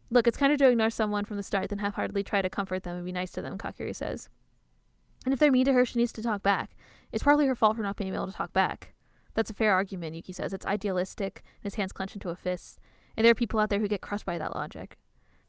Look, 0.09 0.27
it's 0.27 0.37
kind 0.37 0.51
of 0.51 0.59
to 0.59 0.67
ignore 0.67 0.89
someone 0.89 1.23
from 1.23 1.37
the 1.37 1.43
start, 1.43 1.69
than 1.69 1.79
half-heartedly 1.79 2.23
try 2.23 2.41
to 2.41 2.49
comfort 2.49 2.83
them 2.83 2.97
and 2.97 3.05
be 3.05 3.13
nice 3.13 3.31
to 3.31 3.41
them. 3.41 3.57
Kakeru 3.57 3.95
says. 3.95 4.27
And 5.23 5.33
if 5.33 5.39
they're 5.39 5.51
mean 5.51 5.65
to 5.65 5.73
her, 5.73 5.85
she 5.85 5.99
needs 5.99 6.11
to 6.13 6.23
talk 6.23 6.43
back. 6.43 6.75
It's 7.11 7.23
partly 7.23 7.45
her 7.45 7.55
fault 7.55 7.77
for 7.77 7.83
not 7.83 7.95
being 7.95 8.13
able 8.13 8.27
to 8.27 8.33
talk 8.33 8.51
back. 8.51 8.93
That's 9.33 9.49
a 9.49 9.53
fair 9.53 9.71
argument, 9.71 10.15
Yuki 10.15 10.33
says. 10.33 10.53
It's 10.53 10.65
idealistic, 10.65 11.43
and 11.63 11.71
his 11.71 11.75
hands 11.75 11.93
clench 11.93 12.13
into 12.13 12.29
a 12.29 12.35
fist. 12.35 12.79
And 13.15 13.23
there 13.23 13.31
are 13.31 13.35
people 13.35 13.59
out 13.59 13.69
there 13.69 13.79
who 13.79 13.87
get 13.87 14.01
crushed 14.01 14.25
by 14.25 14.37
that 14.37 14.55
logic. 14.55 14.97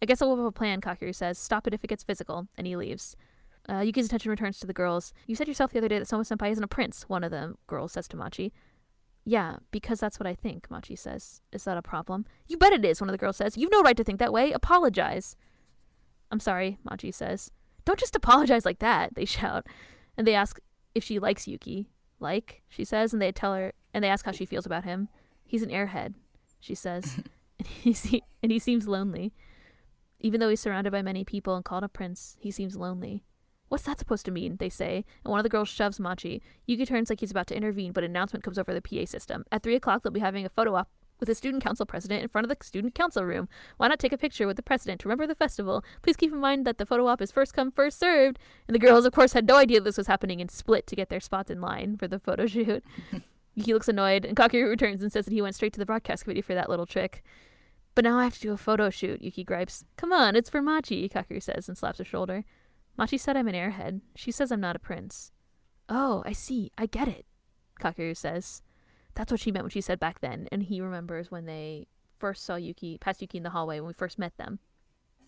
I 0.01 0.07
guess 0.07 0.21
I'll 0.21 0.37
have 0.37 0.45
a 0.45 0.53
plan, 0.53 0.81
Kakeru 0.81 1.15
says. 1.15 1.39
Stop 1.39 1.67
it 1.67 1.75
if 1.75 1.83
it 1.83 1.89
gets 1.89 2.05
physical. 2.05 2.49
And 2.57 2.67
he 2.67 2.77
leaves. 2.77 3.17
Uh, 3.69 3.81
Yuki's 3.81 4.07
attention 4.07 4.31
returns 4.31 4.59
to 4.59 4.67
the 4.67 4.73
girls. 4.73 5.13
You 5.27 5.37
said 5.37 5.49
yourself 5.49 5.73
the 5.73 5.79
other 5.79 5.89
day 5.89 5.99
that 5.99 6.09
Soma 6.09 6.25
Senpai 6.25 6.51
isn't 6.51 6.65
a 6.65 6.69
prince, 6.69 7.05
one 7.09 7.23
of 7.23 7.31
the 7.31 7.55
girls 7.67 7.93
says 7.93 8.09
to 8.09 8.17
Machi. 8.17 8.53
Yeah, 9.25 9.57
because 9.71 10.01
that's 10.01 10.19
what 10.19 10.27
I 10.27 10.35
think, 10.35 10.69
Machi 10.69 10.97
says. 10.97 11.41
Is 11.53 11.65
that 11.65 11.77
a 11.77 11.83
problem? 11.83 12.27
You 12.49 12.57
bet 12.57 12.73
it 12.73 12.85
is, 12.85 13.01
one 13.01 13.09
of 13.09 13.13
the 13.13 13.19
girls 13.19 13.37
says. 13.37 13.57
You've 13.57 13.71
no 13.71 13.83
right 13.83 13.97
to 13.97 14.03
think 14.03 14.19
that 14.19 14.33
way. 14.33 14.51
Apologize. 14.51 15.37
I'm 16.31 16.41
sorry, 16.41 16.79
Machi 16.83 17.13
says. 17.13 17.51
Don't 17.85 17.99
just 17.99 18.17
apologize 18.17 18.65
like 18.65 18.81
that, 18.81 19.15
they 19.15 19.25
shout. 19.27 19.67
And 20.17 20.27
they 20.27 20.35
ask 20.35 20.59
if 20.95 21.05
she 21.05 21.19
likes 21.19 21.47
Yuki. 21.47 21.89
Like, 22.19 22.63
she 22.69 22.85
says, 22.85 23.13
and 23.13 23.21
they 23.21 23.33
tell 23.33 23.55
her, 23.55 23.73
and 23.95 24.03
they 24.03 24.09
ask 24.09 24.25
how 24.25 24.33
she 24.33 24.47
feels 24.47 24.67
about 24.67 24.85
him. 24.85 25.09
He's 25.45 25.63
an 25.63 25.71
airhead, 25.71 26.15
she 26.61 26.75
says. 26.75 27.21
and, 27.59 27.67
he 27.67 27.93
se- 27.93 28.23
and 28.43 28.51
he 28.51 28.59
seems 28.59 28.89
lonely. 28.89 29.33
Even 30.21 30.41
though 30.41 30.49
he's 30.49 30.61
surrounded 30.61 30.93
by 30.93 31.03
many 31.03 31.25
people 31.25 31.57
and 31.57 31.65
called 31.65 31.83
a 31.83 31.89
prince, 31.89 32.37
he 32.41 32.51
seems 32.51 32.77
lonely. 32.77 33.25
What's 33.73 33.85
that 33.85 33.99
supposed 33.99 34.27
to 34.27 34.31
mean? 34.31 34.59
They 34.59 34.69
say, 34.69 35.03
and 35.25 35.31
one 35.31 35.41
of 35.41 35.45
the 35.45 35.49
girls 35.49 35.71
shoves 35.71 35.99
Machi. 35.99 36.43
Yuki 36.67 36.85
turns 36.85 37.09
like 37.09 37.21
he's 37.21 37.31
about 37.31 37.47
to 37.47 37.57
intervene, 37.57 37.93
but 37.93 38.05
an 38.05 38.11
announcement 38.11 38.45
comes 38.45 38.59
over 38.59 38.75
the 38.75 38.83
PA 38.83 39.07
system. 39.07 39.47
At 39.51 39.63
3 39.63 39.75
o'clock, 39.75 40.03
they'll 40.03 40.13
be 40.13 40.21
having 40.21 40.45
a 40.45 40.51
photo 40.51 40.75
op 40.75 40.91
with 41.19 41.27
the 41.29 41.35
student 41.35 41.65
council 41.65 41.87
president 41.87 42.23
in 42.23 42.29
front 42.29 42.45
of 42.45 42.51
the 42.51 42.63
student 42.63 42.95
council 42.95 43.25
room. 43.25 43.49
Why 43.79 43.89
not 43.89 43.99
take 43.99 44.13
a 44.13 44.19
picture 44.19 44.47
with 44.47 44.57
the 44.57 44.63
president 44.63 45.01
to 45.01 45.09
remember 45.09 45.27
the 45.27 45.35
festival? 45.35 45.83
Please 46.03 46.19
keep 46.19 46.31
in 46.31 46.39
mind 46.39 46.67
that 46.67 46.77
the 46.77 46.85
photo 46.85 47.07
op 47.07 47.23
is 47.23 47.33
first 47.33 47.55
come, 47.55 47.73
first 47.73 47.99
served. 47.99 48.39
And 48.69 48.75
the 48.75 48.79
girls, 48.79 49.07
of 49.07 49.15
course, 49.15 49.33
had 49.33 49.49
no 49.49 49.57
idea 49.57 49.81
this 49.81 49.97
was 49.97 50.07
happening 50.07 50.43
and 50.43 50.51
split 50.51 50.87
to 50.89 50.95
get 50.95 51.09
their 51.09 51.19
spots 51.19 51.51
in 51.51 51.63
line 51.63 51.97
for 51.97 52.07
the 52.07 52.19
photo 52.19 52.47
shoot. 52.47 52.85
Yuki 53.55 53.73
looks 53.73 53.89
annoyed, 53.89 54.27
and 54.27 54.37
Kakeru 54.37 54.69
returns 54.69 55.01
and 55.01 55.11
says 55.11 55.25
that 55.25 55.33
he 55.33 55.41
went 55.41 55.55
straight 55.55 55.73
to 55.73 55.81
the 55.81 55.87
broadcast 55.87 56.25
committee 56.25 56.43
for 56.43 56.55
that 56.55 56.69
little 56.69 56.85
trick. 56.85 57.25
But 57.95 58.05
now 58.05 58.19
I 58.19 58.25
have 58.25 58.35
to 58.35 58.41
do 58.41 58.53
a 58.53 58.59
photo 58.59 58.91
shoot, 58.91 59.23
Yuki 59.23 59.45
gripes. 59.45 59.87
Come 59.97 60.13
on, 60.13 60.37
it's 60.37 60.51
for 60.51 60.61
Machi, 60.61 61.09
Kakeru 61.09 61.43
says 61.43 61.71
and 61.71 61.79
slaps 61.79 61.97
her 61.97 62.05
shoulder. 62.05 62.45
Machi 62.97 63.19
said 63.19 63.37
I'm 63.37 63.49
an 63.49 63.55
airhead. 63.55 64.01
She 64.15 64.31
says 64.31 64.51
I'm 64.51 64.61
not 64.61 64.77
a 64.77 64.81
prince. 64.81 65.33
Oh, 65.89 66.23
I 66.27 66.33
see. 66.33 66.71
I 66.79 66.87
get 66.87 67.09
it, 67.09 67.27
Kakeru 67.81 68.17
says. 68.17 68.63
That's 69.15 69.31
what 69.31 69.41
she 69.41 69.53
meant 69.53 69.65
when 69.65 69.71
she 69.71 69.81
said 69.81 70.01
back 70.01 70.21
then, 70.21 70.49
and 70.51 70.63
he 70.63 70.81
remembers 70.81 71.31
when 71.31 71.45
they 71.45 71.87
first 72.19 72.45
saw 72.45 72.55
Yuki, 72.55 72.99
past 72.99 73.21
Yuki 73.21 73.39
in 73.39 73.45
the 73.45 73.51
hallway 73.51 73.81
when 73.81 73.89
we 73.89 73.93
first 73.93 74.19
met 74.19 74.37
them. 74.37 74.59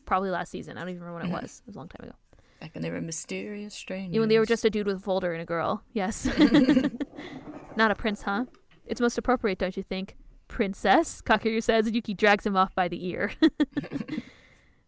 Probably 0.06 0.30
last 0.30 0.50
season. 0.50 0.76
I 0.76 0.80
don't 0.80 0.90
even 0.90 1.02
remember 1.02 1.26
when 1.26 1.30
it 1.30 1.42
was. 1.42 1.61
It 1.61 1.66
was 1.66 1.76
a 1.76 1.78
long 1.78 1.88
time 1.88 2.09
ago. 2.09 2.16
Back 2.61 2.75
when 2.75 2.83
they 2.83 2.90
were 2.90 3.00
mysterious 3.00 3.75
strangers. 3.75 4.14
Yeah, 4.14 4.21
when 4.21 4.28
they 4.28 4.38
were 4.38 4.47
just 4.47 4.64
a 4.64 4.71
dude 4.71 4.87
with 4.87 4.97
a 4.97 5.00
folder 5.00 5.33
and 5.33 5.42
a 5.42 5.44
girl. 5.44 5.83
Yes. 5.92 6.26
not 7.76 7.90
a 7.90 7.94
prince, 7.94 8.23
huh? 8.23 8.44
It's 8.87 9.00
most 9.00 9.18
appropriate, 9.18 9.59
don't 9.59 9.76
you 9.76 9.83
think? 9.83 10.16
Princess, 10.47 11.21
Kakeru 11.23 11.62
says, 11.62 11.87
and 11.87 11.94
Yuki 11.97 12.14
drags 12.14 12.47
him 12.47 12.56
off 12.56 12.75
by 12.75 12.87
the 12.88 13.06
ear. 13.06 13.33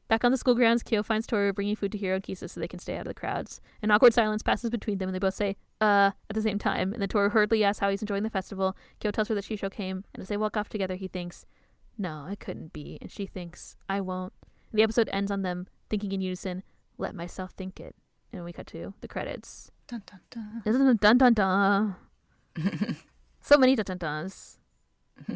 Back 0.08 0.24
on 0.24 0.30
the 0.30 0.38
school 0.38 0.54
grounds, 0.54 0.82
Kyo 0.84 1.02
finds 1.02 1.26
Toru 1.26 1.52
bringing 1.52 1.74
food 1.74 1.90
to 1.92 1.98
Hiro 1.98 2.14
and 2.14 2.22
Kisa 2.22 2.48
so 2.48 2.60
they 2.60 2.68
can 2.68 2.78
stay 2.78 2.94
out 2.94 3.00
of 3.02 3.06
the 3.08 3.14
crowds. 3.14 3.60
An 3.82 3.90
awkward 3.90 4.14
silence 4.14 4.42
passes 4.42 4.70
between 4.70 4.98
them, 4.98 5.08
and 5.08 5.14
they 5.14 5.18
both 5.18 5.34
say, 5.34 5.56
uh, 5.80 6.12
at 6.30 6.34
the 6.34 6.42
same 6.42 6.58
time. 6.58 6.92
And 6.92 7.02
then 7.02 7.08
Toru 7.08 7.30
hurriedly 7.30 7.64
asks 7.64 7.80
how 7.80 7.90
he's 7.90 8.02
enjoying 8.02 8.22
the 8.22 8.30
festival. 8.30 8.76
Kyo 9.00 9.10
tells 9.10 9.26
her 9.28 9.34
that 9.34 9.44
Shisho 9.44 9.70
came, 9.70 10.04
and 10.14 10.22
as 10.22 10.28
they 10.28 10.36
walk 10.36 10.56
off 10.56 10.68
together, 10.68 10.94
he 10.94 11.08
thinks, 11.08 11.44
no, 11.98 12.26
it 12.30 12.38
couldn't 12.38 12.72
be. 12.72 12.98
And 13.00 13.10
she 13.10 13.26
thinks, 13.26 13.76
I 13.88 14.00
won't. 14.00 14.32
And 14.70 14.78
the 14.78 14.82
episode 14.84 15.08
ends 15.12 15.30
on 15.30 15.42
them 15.42 15.66
thinking 15.90 16.12
in 16.12 16.20
unison, 16.20 16.62
let 16.98 17.14
myself 17.14 17.52
think 17.56 17.80
it. 17.80 17.96
And 18.32 18.44
we 18.44 18.52
cut 18.52 18.66
to 18.68 18.94
the 19.00 19.08
credits. 19.08 19.70
Dun, 19.88 20.02
dun, 20.06 20.20
dun. 20.30 20.62
Dun 20.64 20.96
dun 20.98 21.18
dun 21.18 21.34
dun. 21.34 22.96
so 23.40 23.56
many 23.56 23.74
dun 23.76 23.84
dun 23.84 23.98
duns. 23.98 24.58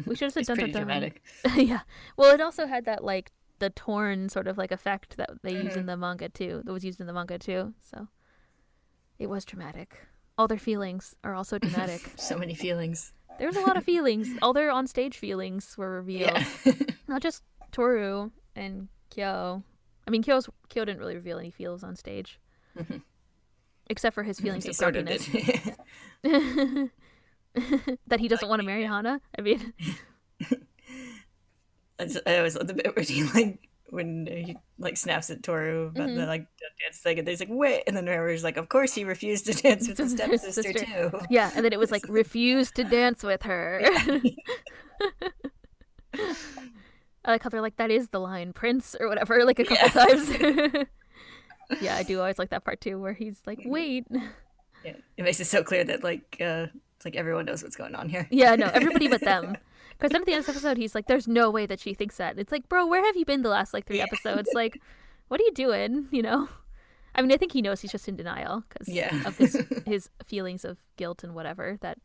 We 0.05 0.15
should 0.15 0.25
have 0.25 0.33
said 0.33 0.39
It's 0.41 0.47
dun 0.47 0.57
dun 0.57 0.71
dun. 0.71 0.81
dramatic. 0.83 1.21
yeah. 1.55 1.79
Well, 2.15 2.33
it 2.33 2.41
also 2.41 2.67
had 2.67 2.85
that 2.85 3.03
like 3.03 3.31
the 3.61 3.69
torn 3.69 4.27
sort 4.27 4.47
of 4.47 4.57
like 4.57 4.71
effect 4.73 5.15
that 5.15 5.29
they 5.43 5.53
use 5.53 5.63
Mm-hmm. 5.71 5.79
in 5.79 5.85
the 5.85 5.95
manga 5.95 6.27
too. 6.27 6.61
That 6.65 6.73
was 6.73 6.83
used 6.83 6.99
in 6.99 7.07
the 7.07 7.13
manga 7.13 7.39
too. 7.39 7.73
So 7.79 8.09
it 9.17 9.27
was 9.29 9.45
dramatic. 9.45 9.97
All 10.37 10.47
their 10.49 10.57
feelings 10.59 11.15
are 11.23 11.33
also 11.33 11.57
dramatic. 11.65 12.01
So 12.17 12.37
many 12.37 12.53
feelings. 12.55 13.13
There's 13.39 13.55
a 13.55 13.61
lot 13.61 13.77
of 13.77 13.85
feelings. 13.85 14.27
All 14.41 14.51
their 14.53 14.69
on 14.71 14.85
stage 14.87 15.17
feelings 15.17 15.77
were 15.77 15.91
revealed. 15.91 16.37
Yeah. 16.65 16.73
Not 17.07 17.21
just 17.21 17.43
Toru 17.71 18.31
and 18.55 18.89
Kyo. 19.09 19.63
I 20.07 20.11
mean, 20.11 20.21
Kyo's 20.23 20.49
Kyo 20.69 20.83
didn't 20.85 20.99
really 20.99 21.15
reveal 21.15 21.39
any 21.39 21.51
feels 21.51 21.83
on 21.83 21.95
stage, 21.95 22.39
Mhm. 22.77 23.01
except 23.89 24.13
for 24.15 24.23
his 24.23 24.39
feelings 24.39 24.63
he 24.65 24.71
of 24.71 24.77
grumpiness 24.77 25.27
that 28.07 28.19
he 28.19 28.27
doesn't 28.27 28.47
want 28.49 28.59
to 28.61 28.65
marry 28.65 28.83
Hana. 28.85 29.21
I 29.37 29.41
mean, 29.41 29.73
I 32.25 32.41
was 32.41 32.53
the 32.55 32.73
bit 32.73 32.95
where 32.95 33.03
he 33.03 33.23
like 33.23 33.59
when 33.89 34.25
he 34.25 34.57
like 34.79 34.95
snaps 34.97 35.29
at 35.29 35.43
Toru 35.43 35.87
about 35.87 36.07
Mm-hmm. 36.07 36.19
the 36.19 36.25
like 36.25 36.47
dance 36.81 36.97
thing, 37.03 37.19
and 37.19 37.27
he's 37.27 37.39
like, 37.39 37.49
"Wait!" 37.51 37.83
And 37.87 37.95
then 37.97 38.05
Toru's 38.05 38.43
like, 38.43 38.57
"Of 38.57 38.69
course 38.69 38.93
he 38.93 39.03
refused 39.03 39.45
to 39.47 39.53
dance 39.53 39.87
with 39.89 39.97
his 39.97 40.11
stepsister 40.13 40.51
sister. 40.63 40.85
too." 40.85 41.11
yeah. 41.29 41.51
And 41.55 41.63
then 41.65 41.73
it 41.73 41.79
was 41.79 41.91
like 41.91 42.03
refused 42.09 42.75
to 42.75 42.83
dance 42.83 43.23
with 43.23 43.43
her. 43.43 43.81
I 46.13 47.31
like 47.31 47.43
how 47.43 47.49
they're 47.49 47.61
like, 47.61 47.77
that 47.77 47.91
is 47.91 48.09
the 48.09 48.19
line, 48.19 48.51
Prince, 48.53 48.95
or 48.99 49.07
whatever, 49.07 49.45
like 49.45 49.59
a 49.59 49.63
couple 49.63 49.89
times. 49.89 50.29
yeah, 51.79 51.95
I 51.95 52.03
do 52.03 52.19
always 52.19 52.39
like 52.39 52.49
that 52.49 52.65
part 52.65 52.81
too, 52.81 52.99
where 52.99 53.13
he's 53.13 53.39
like, 53.45 53.59
wait. 53.65 54.07
Yeah, 54.83 54.93
it 55.17 55.23
makes 55.23 55.39
it 55.39 55.45
so 55.45 55.63
clear 55.63 55.83
that 55.83 56.03
like 56.03 56.37
uh, 56.41 56.65
like 57.05 57.15
everyone 57.15 57.45
knows 57.45 57.61
what's 57.61 57.75
going 57.75 57.93
on 57.93 58.09
here. 58.09 58.27
Yeah, 58.31 58.55
no, 58.55 58.67
everybody 58.73 59.07
but 59.07 59.21
them. 59.21 59.55
Because 60.01 60.13
then 60.13 60.21
at 60.21 60.25
the 60.25 60.33
end 60.33 60.39
of 60.39 60.45
this 60.47 60.55
episode, 60.55 60.77
he's 60.77 60.95
like, 60.95 61.05
there's 61.05 61.27
no 61.27 61.51
way 61.51 61.67
that 61.67 61.79
she 61.79 61.93
thinks 61.93 62.17
that. 62.17 62.39
It's 62.39 62.51
like, 62.51 62.67
bro, 62.67 62.87
where 62.87 63.05
have 63.05 63.15
you 63.15 63.23
been 63.23 63.43
the 63.43 63.49
last 63.49 63.71
like 63.71 63.85
three 63.85 63.97
Yeah. 63.99 64.05
episodes? 64.05 64.49
Like, 64.55 64.81
what 65.27 65.39
are 65.39 65.43
you 65.43 65.51
doing? 65.53 66.07
You 66.11 66.23
know? 66.23 66.49
I 67.13 67.21
mean, 67.21 67.31
I 67.31 67.37
think 67.37 67.51
he 67.51 67.61
knows 67.61 67.81
he's 67.81 67.91
just 67.91 68.07
in 68.07 68.15
denial 68.15 68.63
because 68.67 68.87
Yeah. 68.89 69.15
of 69.27 69.37
his 69.37 69.55
his 69.85 70.09
feelings 70.25 70.65
of 70.65 70.79
guilt 70.97 71.23
and 71.23 71.35
whatever 71.35 71.77
that 71.81 71.99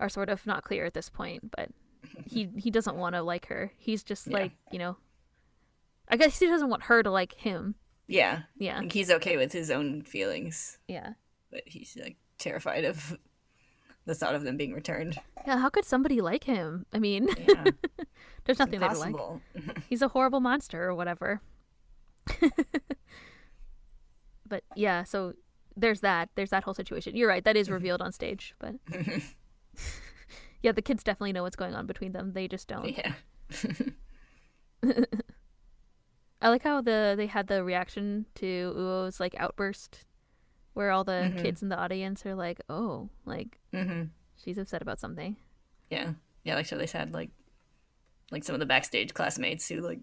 are 0.00 0.08
sort 0.08 0.28
of 0.28 0.44
not 0.46 0.64
clear 0.64 0.84
at 0.84 0.94
this 0.94 1.08
point. 1.08 1.52
But 1.56 1.68
he 2.26 2.48
he 2.58 2.70
doesn't 2.70 2.96
want 2.96 3.14
to 3.14 3.22
like 3.22 3.46
her. 3.46 3.72
He's 3.78 4.02
just 4.02 4.26
Yeah. 4.26 4.38
like 4.38 4.52
you 4.72 4.78
know. 4.80 4.96
I 6.08 6.16
guess 6.16 6.38
he 6.40 6.46
doesn't 6.46 6.68
want 6.68 6.84
her 6.84 7.02
to 7.02 7.10
like 7.10 7.34
him. 7.34 7.76
Yeah, 8.08 8.42
Yeah, 8.58 8.80
like 8.80 8.92
he's 8.92 9.10
okay 9.10 9.36
with 9.36 9.52
his 9.52 9.70
own 9.70 10.02
feelings, 10.02 10.78
yeah, 10.88 11.12
but 11.50 11.62
he's 11.64 11.96
like 11.96 12.16
terrified 12.38 12.84
of 12.84 13.16
the 14.04 14.14
thought 14.14 14.34
of 14.34 14.42
them 14.44 14.56
being 14.56 14.72
returned. 14.72 15.18
yeah. 15.46 15.58
How 15.58 15.68
could 15.68 15.84
somebody 15.84 16.20
like 16.20 16.44
him? 16.44 16.86
I 16.92 16.98
mean, 16.98 17.28
Yeah, 17.48 17.64
there's 18.44 18.58
nothing 18.58 18.80
to 18.80 18.86
like. 18.98 19.14
he's 19.88 20.02
a 20.02 20.08
horrible 20.08 20.40
monster 20.40 20.84
or 20.84 20.94
whatever. 20.94 21.40
but 24.48 24.64
yeah, 24.74 25.04
so 25.04 25.34
there's 25.76 26.00
that. 26.00 26.30
There's 26.34 26.50
that 26.50 26.64
whole 26.64 26.74
situation. 26.74 27.16
You're 27.16 27.28
right. 27.28 27.44
That 27.44 27.56
is 27.56 27.66
mm-hmm. 27.66 27.74
revealed 27.74 28.02
on 28.02 28.12
stage, 28.12 28.54
but 28.58 28.74
yeah, 30.62 30.72
the 30.72 30.82
kids 30.82 31.02
definitely 31.02 31.32
know 31.32 31.42
what's 31.42 31.56
going 31.56 31.74
on 31.74 31.86
between 31.86 32.12
them. 32.12 32.32
They 32.32 32.48
just 32.48 32.68
don't. 32.68 32.96
Yeah, 32.96 33.14
I 36.42 36.48
like 36.48 36.64
how 36.64 36.80
the 36.80 37.14
they 37.16 37.26
had 37.26 37.46
the 37.46 37.62
reaction 37.62 38.26
to 38.34 38.74
Uo's 38.76 39.20
like 39.20 39.36
outburst, 39.38 40.04
where 40.74 40.90
all 40.90 41.04
the 41.04 41.30
Mhm. 41.32 41.38
kids 41.42 41.62
in 41.62 41.68
the 41.68 41.78
audience 41.78 42.24
are 42.26 42.34
like, 42.34 42.60
"Oh, 42.68 43.10
like 43.24 43.58
hmm 43.72 44.04
she's 44.36 44.58
upset 44.58 44.82
about 44.82 44.98
something." 44.98 45.36
yeah, 45.90 46.14
yeah. 46.44 46.54
Like 46.54 46.66
so, 46.66 46.76
they 46.78 46.86
had 46.86 47.12
like 47.12 47.30
like 48.30 48.44
some 48.44 48.54
of 48.54 48.60
the 48.60 48.66
backstage 48.66 49.12
classmates 49.14 49.68
who 49.68 49.80
like 49.80 50.00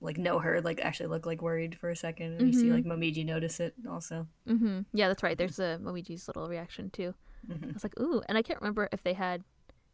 like 0.00 0.18
know 0.18 0.38
her 0.40 0.60
like 0.60 0.80
actually 0.80 1.06
look 1.08 1.24
like 1.26 1.40
worried 1.42 1.76
for 1.78 1.88
a 1.90 1.96
second, 1.96 2.32
and 2.38 2.46
you 2.46 2.52
see 2.52 2.68
Mhm. 2.68 2.72
like 2.72 2.84
Momiji 2.84 3.24
notice 3.24 3.60
it 3.60 3.74
also. 3.88 4.26
hmm 4.46 4.80
Yeah, 4.92 5.08
that's 5.08 5.22
right. 5.22 5.38
There's 5.38 5.58
a 5.58 5.78
Momiji's 5.82 6.26
little 6.28 6.48
reaction 6.48 6.90
too. 6.90 7.14
Mhm. 7.48 7.70
I 7.70 7.72
was 7.72 7.84
like, 7.84 7.98
ooh, 8.00 8.22
and 8.28 8.36
I 8.36 8.42
can't 8.42 8.60
remember 8.60 8.88
if 8.92 9.02
they 9.02 9.14
had. 9.14 9.42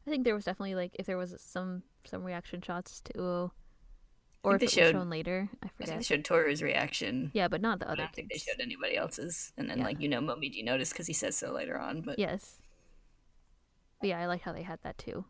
I 0.07 0.11
think 0.11 0.25
there 0.25 0.35
was 0.35 0.45
definitely 0.47 0.75
like 0.75 0.97
if 0.99 1.05
there 1.07 1.19
was 1.19 1.37
some 1.41 1.83
some 2.05 2.25
reaction 2.25 2.63
shots 2.63 3.01
to 3.03 3.13
Uo, 3.15 3.51
or 4.43 4.55
if 4.55 4.61
they 4.61 4.67
it 4.67 4.71
showed- 4.71 4.93
shown 4.93 5.11
later. 5.11 5.49
I 5.63 5.67
I 5.67 5.85
think 5.87 5.99
they 5.99 6.03
showed 6.05 6.25
Toru's 6.25 6.63
reaction. 6.63 7.31
Yeah, 7.35 7.49
but 7.49 7.61
not 7.61 7.79
the 7.81 7.87
other. 7.91 8.03
I 8.03 8.05
don't 8.07 8.15
think 8.15 8.31
they 8.33 8.39
showed 8.39 8.61
anybody 8.61 8.97
else's, 8.97 9.53
and 9.57 9.69
then 9.69 9.79
Yeah. 9.79 9.85
like 9.85 10.01
you 10.01 10.09
know 10.09 10.21
Momiji 10.21 10.65
noticed 10.65 10.93
because 10.93 11.07
he 11.07 11.13
says 11.13 11.37
so 11.37 11.53
later 11.53 11.79
on. 11.79 12.03
But 12.03 12.19
Yes. 12.19 12.63
But 14.01 14.09
yeah, 14.11 14.21
I 14.21 14.27
like 14.27 14.43
how 14.43 14.53
they 14.53 14.63
had 14.63 14.79
that 14.83 14.97
too. 14.99 15.25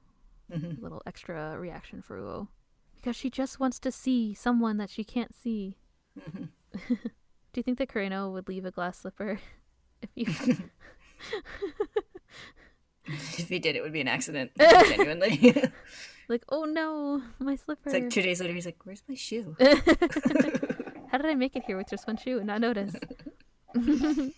Mhm. 0.50 0.78
A 0.78 0.80
little 0.82 1.02
extra 1.06 1.58
reaction 1.58 2.02
for 2.02 2.18
Uo. 2.18 2.48
Because 2.96 3.16
she 3.16 3.30
just 3.30 3.58
wants 3.60 3.78
to 3.80 3.90
see 3.92 4.34
someone 4.34 4.76
that 4.78 4.90
she 4.90 5.04
can't 5.04 5.34
see. 5.34 5.76
Mhm. 6.18 6.48
Do 7.52 7.56
you 7.60 7.62
think 7.62 7.78
that 7.78 7.88
Kureno 7.88 8.30
would 8.32 8.48
leave 8.48 8.64
a 8.66 8.70
glass 8.70 8.98
slipper 8.98 9.40
if 10.16 10.46
you 10.46 10.56
if 13.06 13.48
he 13.48 13.58
did, 13.58 13.74
it 13.76 13.82
would 13.82 13.92
be 13.92 14.00
an 14.00 14.08
accident. 14.08 14.50
genuinely, 14.58 15.54
like, 16.28 16.44
oh 16.48 16.64
no, 16.64 17.22
my 17.38 17.56
slipper. 17.56 17.88
It's 17.90 17.94
like 17.94 18.10
two 18.10 18.22
days 18.22 18.40
later, 18.40 18.52
he's 18.54 18.66
like, 18.66 18.78
"Where's 18.84 19.02
my 19.08 19.14
shoe?" 19.14 19.56
How 21.10 21.16
did 21.18 21.26
I 21.26 21.34
make 21.34 21.56
it 21.56 21.64
here 21.64 21.76
with 21.76 21.88
just 21.88 22.06
one 22.06 22.16
shoe 22.16 22.38
and 22.38 22.46
not 22.46 22.60
notice? 22.60 22.94
and 23.74 24.32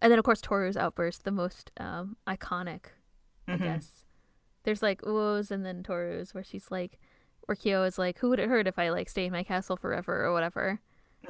then 0.00 0.18
of 0.18 0.24
course 0.24 0.40
Toru's 0.40 0.76
outburst, 0.76 1.24
the 1.24 1.30
most 1.30 1.70
um, 1.78 2.16
iconic, 2.26 2.86
I 3.48 3.52
Mhm. 3.56 3.62
guess. 3.62 4.04
There's 4.64 4.82
like 4.82 5.02
Uo's 5.02 5.50
and 5.50 5.64
then 5.64 5.82
Toru's 5.82 6.34
where 6.34 6.44
she's 6.44 6.70
like, 6.70 6.98
where 7.46 7.56
Kyo 7.56 7.82
is 7.84 7.98
like, 7.98 8.18
who 8.18 8.28
would 8.30 8.38
it 8.38 8.48
hurt 8.48 8.66
if 8.66 8.78
I 8.78 8.90
like 8.90 9.08
stay 9.08 9.26
in 9.26 9.32
my 9.32 9.42
castle 9.42 9.76
forever 9.76 10.24
or 10.24 10.32
whatever? 10.32 10.80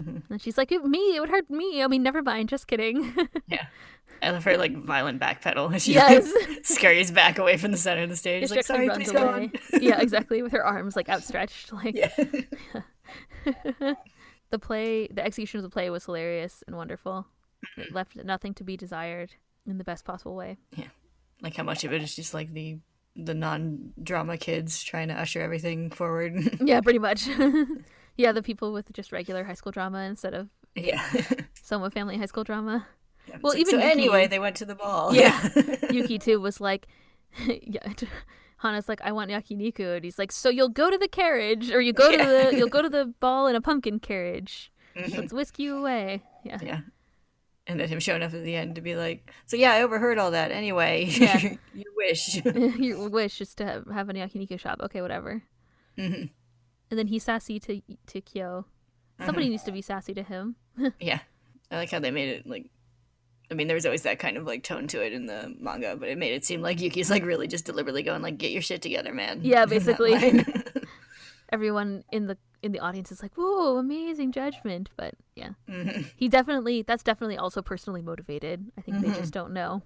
Mhm. 0.01 0.23
And 0.31 0.41
she's 0.41 0.57
like, 0.57 0.73
"It- 0.73 0.85
me, 0.85 1.17
it 1.17 1.21
would 1.21 1.29
hurt 1.29 1.51
me. 1.51 1.83
I 1.83 1.87
mean, 1.87 2.03
never 2.03 2.23
mind, 2.23 2.49
just 2.49 2.67
kidding. 2.67 3.15
Yeah, 3.49 3.67
I 4.23 4.31
love 4.31 4.45
her 4.45 4.57
like 4.57 4.75
violent 4.77 5.21
backpedal. 5.21 5.79
She 5.81 5.95
yes. 5.95 6.33
scurries 6.63 7.11
back 7.11 7.39
away 7.39 7.57
from 7.59 7.73
the 7.73 7.77
center 7.79 8.03
of 8.05 8.09
the 8.09 8.17
stage. 8.17 8.49
She 8.49 8.55
Like, 8.55 8.65
sorry, 8.65 8.89
please 8.91 9.13
go 9.13 9.23
away. 9.29 9.51
on. 9.73 9.83
yeah, 9.83 10.01
exactly, 10.01 10.43
with 10.43 10.53
her 10.53 10.65
arms 10.65 10.97
like 10.97 11.09
outstretched. 11.09 11.73
Like 11.73 11.95
Yeah. 11.97 12.11
the 14.51 14.59
play, 14.59 15.09
the 15.09 15.25
execution 15.25 15.59
of 15.59 15.63
the 15.65 15.71
play 15.71 15.91
was 15.91 16.05
hilarious 16.05 16.63
and 16.67 16.77
wonderful. 16.77 17.27
Mm-hmm. 17.65 17.81
It 17.83 17.93
left 17.93 18.17
nothing 18.17 18.55
to 18.55 18.65
be 18.65 18.77
desired 18.77 19.35
in 19.67 19.79
the 19.79 19.85
best 19.85 20.05
possible 20.05 20.35
way. 20.35 20.59
Yeah, 20.77 20.89
like 21.43 21.57
how 21.57 21.63
much 21.65 21.85
of 21.85 21.93
it 21.93 22.03
is 22.03 22.15
just 22.17 22.35
like 22.35 22.53
the 22.53 22.79
the 23.15 23.35
non-drama 23.35 24.39
kids 24.39 24.83
trying 24.83 25.09
to 25.09 25.15
usher 25.15 25.41
everything 25.43 25.91
forward. 25.91 26.33
Yeah, 26.65 26.81
pretty 26.81 26.99
much. 26.99 27.29
Yeah, 28.17 28.33
the 28.33 28.43
people 28.43 28.73
with 28.73 28.93
just 28.93 29.13
regular 29.13 29.45
high 29.45 29.55
school 29.55 29.73
drama 29.73 30.01
instead 30.01 30.35
of 30.35 30.49
yeah. 30.75 31.03
Soma 31.63 31.91
family 31.91 32.17
high 32.19 32.27
school 32.27 32.45
drama. 32.45 32.87
Yeah, 33.29 33.37
Well, 33.43 33.53
like, 33.53 33.61
even 33.61 33.71
so 33.73 33.77
Yuki- 33.79 33.91
anyway, 33.91 34.27
they 34.27 34.39
went 34.39 34.57
to 34.57 34.65
the 34.65 34.75
ball. 34.75 35.15
Yeah. 35.15 35.49
Yuki 35.91 36.19
too 36.19 36.41
was 36.41 36.61
like, 36.61 36.89
yeah. 37.47 37.93
Hana's 38.59 38.89
like, 38.89 39.01
I 39.03 39.11
want 39.13 39.31
yakiniku, 39.31 39.97
and 39.97 40.05
he's 40.05 40.19
like, 40.19 40.31
so 40.33 40.49
you'll 40.49 40.69
go 40.69 40.89
to 40.91 40.97
the 40.97 41.09
carriage, 41.09 41.71
or 41.73 41.81
you 41.81 41.93
go 41.93 42.11
to 42.11 42.17
the 42.17 42.57
you'll 42.57 42.69
go 42.69 42.81
to 42.83 42.89
the 42.89 43.07
ball 43.21 43.47
in 43.49 43.57
a 43.57 43.61
pumpkin 43.61 43.99
carriage. 43.99 44.73
Mhm. 44.97 45.17
Let's 45.19 45.33
whisk 45.33 45.59
you 45.59 45.77
away. 45.77 46.23
Yeah. 46.45 46.59
yeah. 46.63 46.81
And 47.67 47.79
then 47.81 47.89
him 47.89 48.01
showing 48.01 48.23
up 48.23 48.35
at 48.35 48.43
the 48.45 48.55
end 48.57 48.75
to 48.77 48.81
be 48.81 48.95
like, 48.97 49.31
so 49.47 49.57
yeah, 49.57 49.73
I 49.73 49.83
overheard 49.83 50.19
all 50.19 50.31
that. 50.33 50.51
Anyway, 50.53 51.07
Yeah. 51.11 51.55
you 51.75 51.85
wish. 51.97 52.45
Your 52.45 53.09
wish 53.09 53.41
is 53.41 53.55
to 53.57 53.65
have, 53.67 53.87
have 53.93 54.09
a 54.09 54.13
yakiniku 54.15 54.59
shop. 54.59 54.81
Okay, 54.83 55.01
whatever. 55.03 55.43
Mhm. 55.99 56.31
And 56.93 56.99
then 56.99 57.07
he's 57.07 57.25
sassy 57.25 57.59
to 57.61 57.81
to 58.09 58.21
Kyo. 58.21 58.67
Somebody 59.25 59.49
needs 59.49 59.63
to 59.63 59.73
be 59.73 59.81
sassy 59.81 60.13
to 60.13 60.23
him. 60.23 60.57
Yeah. 61.01 61.21
I 61.71 61.77
like 61.77 61.91
how 61.91 62.01
they 62.01 62.11
made 62.11 62.29
it 62.29 62.47
like 62.47 62.67
I 63.51 63.55
mean, 63.55 63.67
there 63.67 63.75
was 63.75 63.87
always 63.87 64.03
that 64.03 64.19
kind 64.19 64.37
of 64.37 64.45
like 64.45 64.63
tone 64.63 64.87
to 64.89 65.03
it 65.03 65.15
in 65.15 65.25
the 65.25 65.55
manga, 65.59 65.97
but 65.97 66.11
it 66.11 66.19
made 66.19 66.35
it 66.35 66.45
seem 66.45 66.61
like 66.61 66.81
Yuki's 66.83 67.09
like 67.11 67.25
really 67.25 67.49
just 67.49 67.65
deliberately 67.65 68.03
going 68.03 68.21
like, 68.21 68.37
"Get 68.37 68.51
your 68.51 68.61
shit 68.61 68.83
together, 68.83 69.13
man." 69.15 69.41
Yeah, 69.43 69.65
basically. 69.77 70.45
Everyone 71.51 72.05
in 72.13 72.27
the 72.27 72.37
in 72.63 72.73
the 72.73 72.81
audience 72.81 73.11
is 73.11 73.23
like, 73.23 73.35
"Whoa, 73.37 73.79
amazing 73.79 74.33
judgment!" 74.33 74.91
But 74.97 75.15
yeah, 75.35 75.51
Mhm. 75.67 76.05
he 76.15 76.29
definitely 76.29 76.83
that's 76.83 77.03
definitely 77.03 77.39
also 77.39 77.63
personally 77.63 78.03
motivated. 78.03 78.71
I 78.77 78.83
think 78.83 79.01
they 79.01 79.09
Mhm. 79.09 79.17
just 79.17 79.33
don't 79.33 79.53
know. 79.55 79.83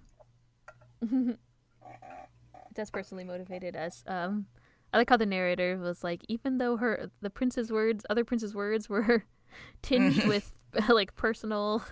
that's 2.75 2.91
personally 2.91 3.25
motivated 3.25 3.75
as 3.77 4.03
um 4.07 4.47
I 4.93 4.99
like 4.99 5.11
how 5.11 5.17
the 5.17 5.27
narrator 5.27 5.77
was 5.77 6.03
like 6.05 6.23
even 6.29 6.59
though 6.59 6.77
her 6.79 7.11
the 7.21 7.31
prince's 7.31 7.71
words 7.71 8.05
other 8.09 8.25
prince's 8.25 8.55
words 8.55 8.89
were 8.89 9.25
tinged 9.83 10.25
with 10.27 10.53
like 10.89 11.15
personal 11.17 11.83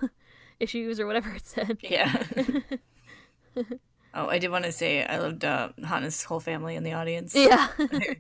issues 0.60 1.00
or 1.00 1.06
whatever 1.06 1.30
it 1.34 1.46
said. 1.46 1.78
yeah. 1.82 2.22
oh, 4.14 4.28
I 4.28 4.38
did 4.38 4.50
want 4.50 4.64
to 4.64 4.72
say 4.72 5.04
I 5.04 5.18
loved 5.18 5.44
uh, 5.44 5.70
Hana's 5.82 6.22
whole 6.24 6.40
family 6.40 6.76
in 6.76 6.82
the 6.84 6.92
audience. 6.92 7.34
Yeah. 7.34 7.68
of 7.78 7.88
course. 7.88 8.18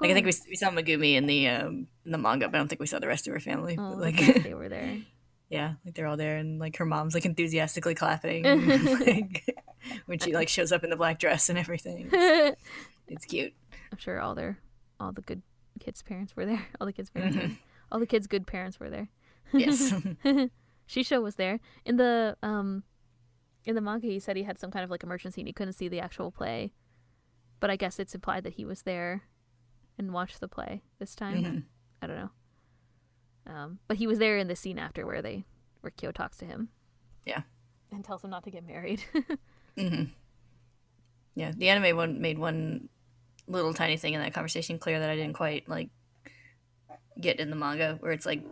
Like 0.00 0.10
I 0.10 0.14
think 0.14 0.26
we, 0.26 0.32
we 0.48 0.56
saw 0.56 0.70
Megumi 0.70 1.14
in 1.14 1.26
the 1.26 1.48
um, 1.48 1.86
in 2.04 2.12
the 2.12 2.18
manga, 2.18 2.48
but 2.48 2.56
I 2.56 2.58
don't 2.58 2.68
think 2.68 2.80
we 2.80 2.86
saw 2.86 2.98
the 2.98 3.06
rest 3.08 3.26
of 3.26 3.32
her 3.34 3.40
family. 3.40 3.76
oh, 3.78 3.90
But, 3.90 3.98
like 3.98 4.42
they 4.42 4.54
were 4.54 4.68
there. 4.68 4.98
yeah, 5.50 5.74
like 5.84 5.94
they're 5.94 6.06
all 6.06 6.16
there, 6.16 6.36
and 6.38 6.58
like 6.58 6.76
her 6.76 6.86
mom's 6.86 7.14
like 7.14 7.26
enthusiastically 7.26 7.94
clapping 7.94 8.44
like, 9.00 9.56
when 10.06 10.18
she 10.18 10.32
like 10.32 10.48
shows 10.48 10.72
up 10.72 10.84
in 10.84 10.90
the 10.90 10.96
black 10.96 11.18
dress 11.18 11.48
and 11.48 11.58
everything. 11.58 12.08
It's 13.08 13.24
cute. 13.26 13.54
Sure 13.98 14.20
all 14.20 14.34
their 14.34 14.58
all 15.00 15.12
the 15.12 15.22
good 15.22 15.42
kids' 15.80 16.02
parents 16.02 16.34
were 16.36 16.46
there. 16.46 16.66
All 16.80 16.86
the 16.86 16.92
kids' 16.92 17.10
parents 17.10 17.36
Mm-hmm. 17.36 17.48
were 17.48 17.56
all 17.92 18.00
the 18.00 18.06
kids' 18.06 18.26
good 18.26 18.46
parents 18.46 18.80
were 18.80 18.90
there. 18.90 19.08
Yes. 19.52 19.92
Shisho 20.88 21.22
was 21.22 21.36
there. 21.36 21.60
In 21.84 21.96
the 21.96 22.36
um 22.42 22.82
in 23.64 23.74
the 23.74 23.80
manga 23.80 24.06
he 24.06 24.18
said 24.18 24.36
he 24.36 24.42
had 24.44 24.58
some 24.58 24.70
kind 24.70 24.84
of 24.84 24.90
like 24.90 25.02
emergency 25.02 25.40
and 25.40 25.46
he 25.48 25.52
couldn't 25.52 25.74
see 25.74 25.88
the 25.88 26.00
actual 26.00 26.30
play. 26.30 26.72
But 27.60 27.70
I 27.70 27.76
guess 27.76 27.98
it's 27.98 28.14
implied 28.14 28.44
that 28.44 28.54
he 28.54 28.64
was 28.64 28.82
there 28.82 29.22
and 29.98 30.12
watched 30.12 30.40
the 30.40 30.48
play 30.48 30.82
this 30.98 31.14
time. 31.14 31.44
Mhm. 31.44 31.62
I 32.02 32.06
don't 32.06 32.16
know. 32.16 32.30
Um 33.46 33.78
but 33.86 33.98
he 33.98 34.06
was 34.06 34.18
there 34.18 34.36
in 34.38 34.48
the 34.48 34.56
scene 34.56 34.78
after 34.78 35.04
where 35.06 35.22
they 35.22 35.44
where 35.80 35.90
Kyo 35.90 36.10
talks 36.12 36.38
to 36.38 36.44
him. 36.44 36.70
Yeah. 37.24 37.42
And 37.92 38.04
tells 38.04 38.24
him 38.24 38.30
not 38.30 38.42
to 38.44 38.50
get 38.50 38.66
married. 38.66 39.04
hmm 39.76 40.04
Yeah, 41.34 41.52
the 41.56 41.68
anime 41.68 41.96
one 41.96 42.20
made 42.20 42.38
one 42.38 42.88
little 43.46 43.72
tiny 43.74 43.96
thing 43.96 44.14
in 44.14 44.20
that 44.20 44.34
conversation 44.34 44.78
clear 44.78 44.98
that 45.00 45.10
I 45.10 45.16
didn't 45.16 45.34
quite 45.34 45.68
like 45.68 45.90
get 47.20 47.40
in 47.40 47.50
the 47.50 47.56
manga, 47.56 47.96
where 48.00 48.12
it's 48.12 48.26
like 48.26 48.42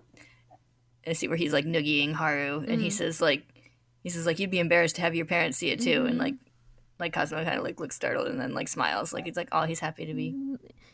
I 1.06 1.12
see 1.12 1.28
where 1.28 1.36
he's 1.36 1.52
like 1.52 1.66
noogieing 1.66 2.12
Haru, 2.14 2.64
and 2.66 2.80
he 2.80 2.88
Mhm. 2.88 2.92
says 2.92 3.20
like 3.20 3.42
he 4.02 4.10
says 4.10 4.26
like 4.26 4.38
you'd 4.38 4.50
be 4.50 4.58
embarrassed 4.58 4.96
to 4.96 5.02
have 5.02 5.14
your 5.14 5.26
parents 5.26 5.58
see 5.58 5.70
it 5.70 5.80
too, 5.80 6.06
and 6.06 6.16
Mhm. 6.16 6.20
like 6.22 6.34
like 7.00 7.12
Kazuma 7.12 7.44
kind 7.44 7.58
of 7.58 7.64
like 7.64 7.80
looks 7.80 7.96
startled 7.96 8.28
and 8.28 8.40
then 8.40 8.54
like 8.54 8.68
smiles, 8.68 9.12
like 9.12 9.24
he's 9.26 9.36
like 9.36 9.48
oh 9.52 9.62
he's 9.64 9.80
happy 9.80 10.06
to 10.06 10.14
be 10.14 10.34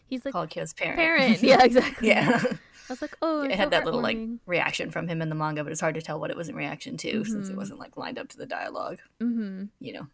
He's 0.07 0.25
like 0.25 0.33
called 0.33 0.51
Kyo's 0.51 0.73
parent. 0.73 0.97
parent. 0.99 1.41
Yeah, 1.43 1.63
exactly. 1.63 2.09
yeah. 2.09 2.43
I 2.43 2.93
was 2.93 3.01
like, 3.01 3.17
oh, 3.23 3.43
it 3.43 3.53
had 3.53 3.67
so 3.67 3.71
that 3.71 3.85
little 3.85 4.01
like 4.01 4.19
reaction 4.47 4.91
from 4.91 5.07
him 5.07 5.23
in 5.23 5.29
the 5.29 5.37
manga, 5.37 5.63
but 5.63 5.71
it's 5.71 5.81
hard 5.81 5.95
to 5.95 6.03
tell 6.03 6.19
what 6.19 6.31
it 6.33 6.37
was 6.37 6.49
in 6.49 6.57
reaction 6.57 6.97
to 6.97 7.25
since 7.25 7.49
it 7.49 7.53
Mhm. 7.53 7.57
wasn't 7.57 7.79
like 7.79 7.97
lined 7.97 8.19
up 8.19 8.27
to 8.31 8.37
the 8.37 8.47
dialogue. 8.47 8.99
Mm-hmm. 9.21 9.67
You 9.79 9.93
know, 9.93 10.07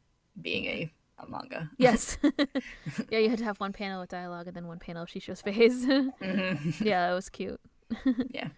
being 0.42 0.66
a, 0.66 0.92
a 1.18 1.26
manga. 1.28 1.70
Yes. 1.78 2.18
yeah, 3.10 3.18
you 3.18 3.28
had 3.30 3.38
to 3.38 3.44
have 3.44 3.58
one 3.60 3.72
panel 3.72 4.00
with 4.00 4.10
dialogue 4.10 4.46
and 4.48 4.56
then 4.56 4.66
one 4.66 4.78
panel 4.78 5.02
of 5.04 5.08
Shisho's 5.08 5.40
face. 5.40 5.84
Mhm. 5.86 6.80
yeah, 6.84 7.08
that 7.08 7.14
was 7.14 7.28
cute. 7.28 7.60
Yeah. 8.30 8.48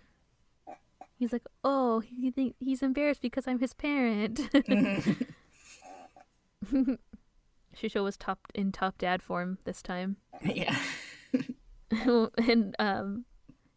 He's 1.18 1.32
like, 1.32 1.44
oh, 1.64 2.00
he 2.00 2.30
think 2.30 2.54
he's 2.60 2.82
embarrassed 2.82 3.22
because 3.22 3.46
I'm 3.48 3.58
his 3.58 3.74
parent. 3.74 4.38
Mhm. 4.52 5.26
Shisho 7.76 8.02
was 8.02 8.16
top 8.16 8.40
in 8.54 8.72
top 8.72 8.98
dad 8.98 9.22
form 9.22 9.58
this 9.64 9.82
time, 9.82 10.16
yeah. 10.42 10.76
and 11.90 12.74
um, 12.78 13.24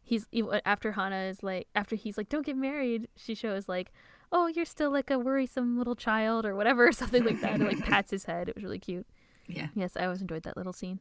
he's 0.01 0.27
he- 0.31 0.43
after 0.65 0.93
Hana 0.93 1.23
is 1.29 1.43
like 1.43 1.67
after 1.75 1.95
he's 1.95 2.17
like, 2.17 2.29
don't 2.29 2.45
get 2.45 2.57
married. 2.57 3.07
Shisho 3.17 3.55
is 3.55 3.69
like, 3.69 3.91
oh, 4.31 4.47
you're 4.47 4.65
still 4.65 4.91
like 4.91 5.09
a 5.11 5.19
worrisome 5.19 5.77
little 5.77 5.95
child 5.95 6.45
or 6.45 6.55
whatever, 6.55 6.87
or 6.89 6.91
something 6.91 7.23
like 7.23 7.41
that. 7.41 7.53
And 7.55 7.65
like 7.65 7.79
pats 7.83 8.11
his 8.11 8.25
head. 8.25 8.47
It 8.49 8.55
was 8.55 8.63
really 8.63 8.79
cute. 8.79 9.05
Yeah. 9.47 9.67
Yes, 9.75 9.97
I 9.97 10.05
always 10.05 10.21
enjoyed 10.21 10.43
that 10.43 10.55
little 10.57 10.73
scene. 10.73 10.99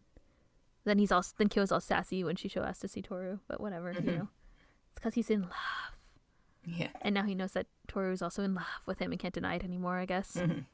Then 0.85 0.99
he's 0.99 1.13
all 1.13 1.25
then 1.39 1.49
Kyo's 1.49 1.71
all 1.73 1.81
sassy 1.81 2.25
when 2.25 2.37
Shisho 2.37 2.65
asks 2.67 2.81
to 2.81 2.89
see 2.89 3.03
Toru, 3.03 3.39
but 3.49 3.61
whatever, 3.61 3.93
you 3.93 4.01
Mhm. 4.01 4.17
know. 4.19 4.29
It's 4.91 4.95
because 4.99 5.15
he's 5.15 5.31
in 5.31 5.43
love, 5.43 5.97
Yeah. 6.65 6.89
and 7.03 7.15
now 7.15 7.23
he 7.25 7.35
knows 7.35 7.53
that 7.53 7.67
Toru 7.87 8.13
is 8.13 8.23
also 8.23 8.43
in 8.43 8.55
love 8.55 8.87
with 8.87 8.99
him 8.99 9.13
and 9.13 9.21
can't 9.21 9.35
deny 9.35 9.55
it 9.57 9.63
anymore. 9.65 9.99
I 9.99 10.07
guess. 10.07 10.37
Mhm. 10.37 10.65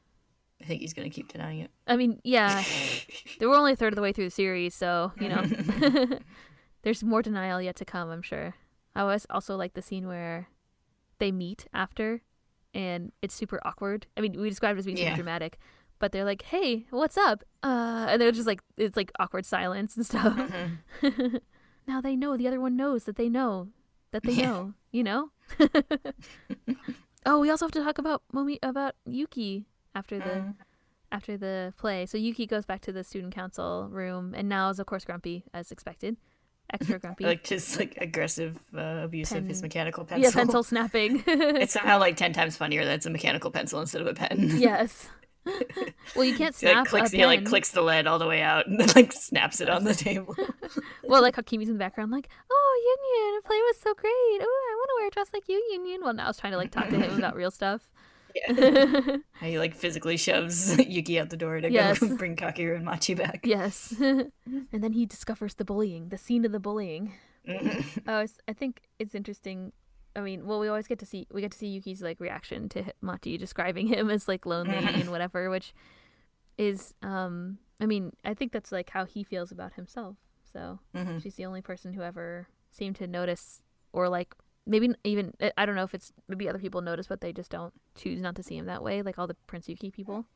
I 0.60 0.64
think 0.64 0.80
he's 0.80 0.94
gonna 0.94 1.10
keep 1.10 1.28
denying 1.28 1.58
it. 1.60 1.70
I 1.86 1.96
mean, 1.96 2.20
yeah, 2.24 2.62
they 3.40 3.44
were 3.46 3.56
only 3.56 3.72
a 3.72 3.76
third 3.76 3.92
of 3.92 3.96
the 3.96 4.00
way 4.02 4.12
through 4.12 4.24
the 4.26 4.30
series, 4.30 4.74
so 4.74 5.12
you 5.20 5.28
know, 5.28 5.42
there's 6.82 7.02
more 7.04 7.20
denial 7.20 7.60
yet 7.60 7.76
to 7.76 7.84
come. 7.84 8.08
I'm 8.10 8.22
sure. 8.22 8.54
I 8.94 9.00
always 9.02 9.26
also 9.28 9.56
like 9.56 9.74
the 9.74 9.82
scene 9.82 10.06
where 10.06 10.48
they 11.18 11.30
meet 11.32 11.66
after, 11.74 12.22
and 12.74 13.12
it's 13.22 13.35
super 13.35 13.61
awkward. 13.64 14.07
I 14.16 14.20
mean, 14.20 14.40
we 14.40 14.48
described 14.48 14.76
it 14.76 14.81
as 14.81 14.87
being 14.87 14.96
super 14.98 15.16
dramatic, 15.16 15.59
but 15.98 16.12
they're 16.12 16.24
like, 16.24 16.42
"Hey, 16.42 16.87
what's 16.90 17.16
up?" 17.16 17.42
Uh, 17.62 18.07
and 18.09 18.20
they're 18.20 18.33
just 18.33 18.46
like, 18.46 18.61
it's 18.76 18.96
like 18.96 19.11
awkward 19.18 19.44
silence 19.46 19.96
and 19.96 20.05
stuff. 20.07 20.37
Mhm. 21.02 21.40
now 21.87 22.00
they 22.00 22.16
know 22.16 22.37
the 22.37 22.46
other 22.48 22.61
one 22.61 22.76
knows 22.76 23.05
that 23.05 23.16
they 23.16 23.29
know 23.29 23.68
that 24.12 24.22
they 24.24 24.33
Yeah. 24.33 24.46
know, 24.50 24.74
you 24.92 25.02
know. 25.02 25.31
oh, 27.26 27.40
we 27.40 27.50
also 27.50 27.64
have 27.66 27.72
to 27.72 27.83
talk 27.83 27.98
about 27.98 28.22
Momi 28.33 28.59
about 28.62 28.94
Yuki 29.05 29.66
after 29.94 30.18
the 30.18 30.24
Mhm. 30.31 30.55
after 31.12 31.37
the 31.37 31.72
play. 31.79 32.05
So 32.07 32.18
Yuki 32.18 32.46
goes 32.46 32.66
back 32.66 32.81
to 32.83 32.92
the 32.92 33.05
student 33.05 33.33
council 33.35 33.88
room 33.90 34.35
and 34.35 34.48
now 34.48 34.70
is 34.70 34.79
of 34.81 34.87
course 34.87 35.05
grumpy 35.05 35.44
as 35.55 35.70
expected. 35.70 36.16
Extra 36.72 36.98
grumpy. 37.00 37.24
Like 37.24 37.46
his 37.46 37.79
like 37.79 37.96
aggressive 38.00 38.59
uh, 38.76 39.00
abuse 39.05 39.33
of 39.33 39.46
his 39.46 39.62
mechanical 39.62 40.05
pencil. 40.05 40.24
yeah, 40.24 40.31
pencil 40.35 40.62
snapping. 40.62 41.22
It's 41.26 41.72
somehow 41.74 41.98
like 41.98 42.16
ten 42.16 42.33
times 42.33 42.57
funnier 42.57 42.85
that 42.85 42.94
it's 42.94 43.07
a 43.07 43.11
mechanical 43.11 43.50
pencil 43.50 43.81
instead 43.81 44.00
of 44.00 44.07
a 44.07 44.14
pen. 44.14 44.50
yes. 44.57 45.09
well, 46.16 46.24
you 46.24 46.37
can't 46.37 46.57
He 46.57 46.66
like 46.66 46.74
snap 46.74 46.87
clicks, 46.88 47.12
a 47.14 47.16
he 47.18 47.24
like 47.24 47.44
clicks 47.44 47.70
the 47.70 47.81
lead 47.81 48.09
all 48.09 48.18
the 48.18 48.26
way 48.26 48.42
out 48.42 48.66
and 48.66 48.81
then 48.81 48.88
like 48.96 49.12
snaps 49.12 49.61
it 49.61 49.68
on 49.70 49.85
the 49.85 49.94
table. 49.94 50.35
Well, 51.05 51.22
like 51.22 51.37
how 51.37 51.42
Kimi's 51.42 51.68
in 51.68 51.74
the 51.74 51.79
background, 51.79 52.11
like, 52.11 52.29
"Oh, 52.50 52.83
Yun-Yun, 52.85 53.40
the 53.42 53.46
play 53.46 53.57
was 53.59 53.76
so 53.79 53.94
great. 53.94 54.11
Oh, 54.11 54.70
I 54.72 54.74
want 54.76 54.88
to 54.88 54.94
wear 54.98 55.07
a 55.07 55.11
dress 55.12 55.29
like 55.33 55.48
you, 55.48 55.64
Yun-Yun." 55.70 56.02
Well, 56.02 56.14
now 56.14 56.24
I 56.24 56.26
was 56.26 56.37
trying 56.37 56.50
to 56.50 56.57
like 56.59 56.72
talk 56.72 56.88
to 56.88 56.96
him 56.98 57.16
about 57.16 57.37
real 57.37 57.52
stuff. 57.52 57.92
Yeah. 58.37 59.16
How 59.33 59.46
he 59.46 59.59
like 59.59 59.75
physically 59.75 60.16
shoves 60.16 60.77
Yuki 60.87 61.18
out 61.18 61.31
the 61.31 61.37
door 61.37 61.61
to 61.61 61.70
Yes. 61.70 61.99
go 61.99 62.16
bring 62.22 62.37
Kakeru 62.37 62.77
and 62.77 62.85
Machi 62.85 63.14
back. 63.14 63.40
yes. 63.46 63.94
and 64.01 64.31
then 64.72 64.92
he 64.92 65.07
discovers 65.07 65.55
the 65.55 65.64
bullying, 65.64 66.09
the 66.11 66.18
scene 66.18 66.44
of 66.44 66.53
the 66.53 66.61
bullying. 66.61 67.12
Mhm. 67.49 68.03
Oh, 68.09 68.20
it's, 68.20 68.38
I 68.49 68.53
think 68.53 68.83
it's 68.99 69.14
interesting 69.14 69.72
I 70.16 70.20
mean, 70.20 70.46
well, 70.46 70.59
we 70.61 70.68
always 70.68 70.87
get 70.88 70.99
to 71.01 71.07
see 71.07 71.27
we 71.31 71.42
get 71.42 71.53
to 71.53 71.59
see 71.59 71.66
Yuki's 71.68 72.03
like 72.03 72.20
reaction 72.20 72.68
to 72.70 72.85
Machi 73.03 73.37
describing 73.38 73.87
him 73.87 74.09
as 74.11 74.27
like 74.29 74.46
lonely 74.46 74.77
and 74.77 75.11
whatever, 75.11 75.51
which 75.51 75.75
is 76.59 76.94
um 77.03 77.59
I 77.81 77.85
mean, 77.87 78.12
I 78.25 78.33
think 78.35 78.53
that's 78.53 78.72
like 78.72 78.90
how 78.90 79.05
he 79.05 79.22
feels 79.22 79.53
about 79.53 79.75
himself. 79.75 80.16
So 80.53 80.81
Mhm. 80.94 81.22
she's 81.22 81.35
the 81.37 81.44
only 81.44 81.61
person 81.61 81.92
who 81.92 82.03
ever 82.03 82.49
seemed 82.70 82.96
to 82.96 83.07
notice 83.07 83.62
or 83.92 84.09
like 84.09 84.35
maybe 84.66 84.94
even 85.05 85.33
I- 85.40 85.52
I 85.57 85.66
don't 85.66 85.76
know 85.76 85.85
if 85.85 85.94
it's 85.94 86.12
maybe 86.29 86.48
other 86.48 86.59
people 86.59 86.81
notice 86.81 87.07
but 87.07 87.20
they 87.20 87.33
just 87.33 87.50
don't 87.50 87.72
choose 87.94 88.20
not 88.20 88.35
to 88.37 88.42
see 88.42 88.57
him 88.57 88.66
that 88.66 88.83
way, 88.83 89.02
like 89.02 89.18
all 89.18 89.26
the 89.26 89.37
Prince 89.46 89.68
Yuki 89.68 89.90
people. 89.90 90.26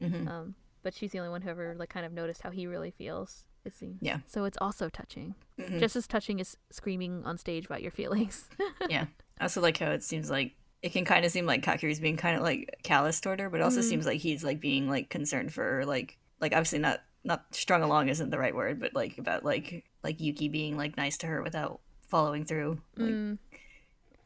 Mhm. 0.00 0.28
Um 0.28 0.54
but 0.82 0.94
she's 0.94 1.12
the 1.12 1.18
only 1.18 1.30
one 1.30 1.42
who 1.42 1.50
ever 1.50 1.74
like 1.78 1.90
kind 1.90 2.06
of 2.06 2.12
noticed 2.12 2.42
how 2.42 2.50
he 2.50 2.66
really 2.66 2.90
feels, 2.90 3.46
it 3.64 3.72
seems. 3.74 3.98
Yeah. 4.00 4.20
So 4.26 4.44
it's 4.44 4.56
also 4.60 4.88
touching. 4.88 5.34
Mhm. 5.58 5.78
Just 5.80 5.96
as 5.96 6.06
touching 6.06 6.40
as 6.40 6.56
screaming 6.70 7.24
on 7.24 7.36
stage 7.38 7.66
about 7.66 7.82
your 7.82 7.90
feelings. 7.90 8.48
yeah. 8.88 9.06
I 9.38 9.44
also 9.44 9.60
like 9.60 9.78
how 9.78 9.90
it 9.90 10.02
seems 10.02 10.30
like 10.30 10.54
it 10.82 10.92
can 10.92 11.04
kind 11.04 11.26
of 11.26 11.30
seem 11.30 11.44
like 11.44 11.62
Kakeru's 11.62 12.00
being 12.00 12.16
kind 12.16 12.36
of 12.36 12.42
like 12.42 12.78
callous 12.82 13.20
toward 13.20 13.40
her, 13.40 13.50
but 13.50 13.60
it 13.60 13.62
also 13.62 13.80
Mhm. 13.80 13.84
seems 13.90 14.06
like 14.06 14.20
he's 14.20 14.42
like 14.42 14.60
being 14.60 14.88
like 14.88 15.10
concerned 15.10 15.52
for 15.52 15.62
her, 15.64 15.84
like 15.84 16.18
like 16.40 16.52
obviously 16.52 16.78
not 16.78 17.00
not 17.22 17.54
strung 17.54 17.82
along 17.82 18.08
isn't 18.08 18.30
the 18.30 18.38
right 18.38 18.54
word, 18.54 18.80
but 18.80 18.94
like 18.94 19.18
about 19.18 19.44
like 19.44 19.84
like 20.02 20.18
Yuki 20.20 20.48
being 20.48 20.78
like 20.78 20.96
nice 20.96 21.18
to 21.18 21.26
her 21.26 21.42
without 21.42 21.80
following 22.08 22.46
through. 22.46 22.80
Like 22.96 23.10
Mm. 23.12 23.38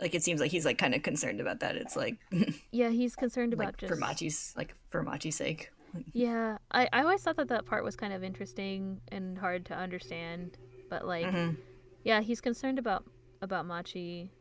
Like 0.04 0.14
it 0.14 0.22
seems 0.22 0.40
like 0.40 0.50
he's 0.50 0.64
like 0.66 0.78
kind 0.78 0.94
of 0.94 1.02
concerned 1.02 1.40
about 1.40 1.60
that. 1.60 1.76
It's 1.76 1.96
like 1.96 2.16
Yeah, 2.70 2.90
he's 2.90 3.16
concerned 3.16 3.52
about 3.54 3.66
like 3.66 3.76
just 3.78 3.90
for 3.92 3.96
Machi's 3.98 4.52
like 4.56 4.74
for 4.90 5.02
Machi's 5.02 5.36
sake. 5.36 5.70
Yeah, 6.12 6.58
I, 6.72 6.88
I 6.92 7.02
always 7.02 7.22
thought 7.22 7.36
that 7.36 7.48
that 7.48 7.66
part 7.66 7.84
was 7.84 7.94
kind 7.96 8.12
of 8.12 8.24
interesting 8.24 9.00
and 9.12 9.38
hard 9.38 9.64
to 9.66 9.74
understand, 9.74 10.58
but 10.90 11.06
like, 11.06 11.26
Mhm. 11.26 11.56
yeah, 12.02 12.20
he's 12.20 12.40
concerned 12.40 12.78
about 12.80 13.04
about 13.40 13.64
Machi, 13.64 14.32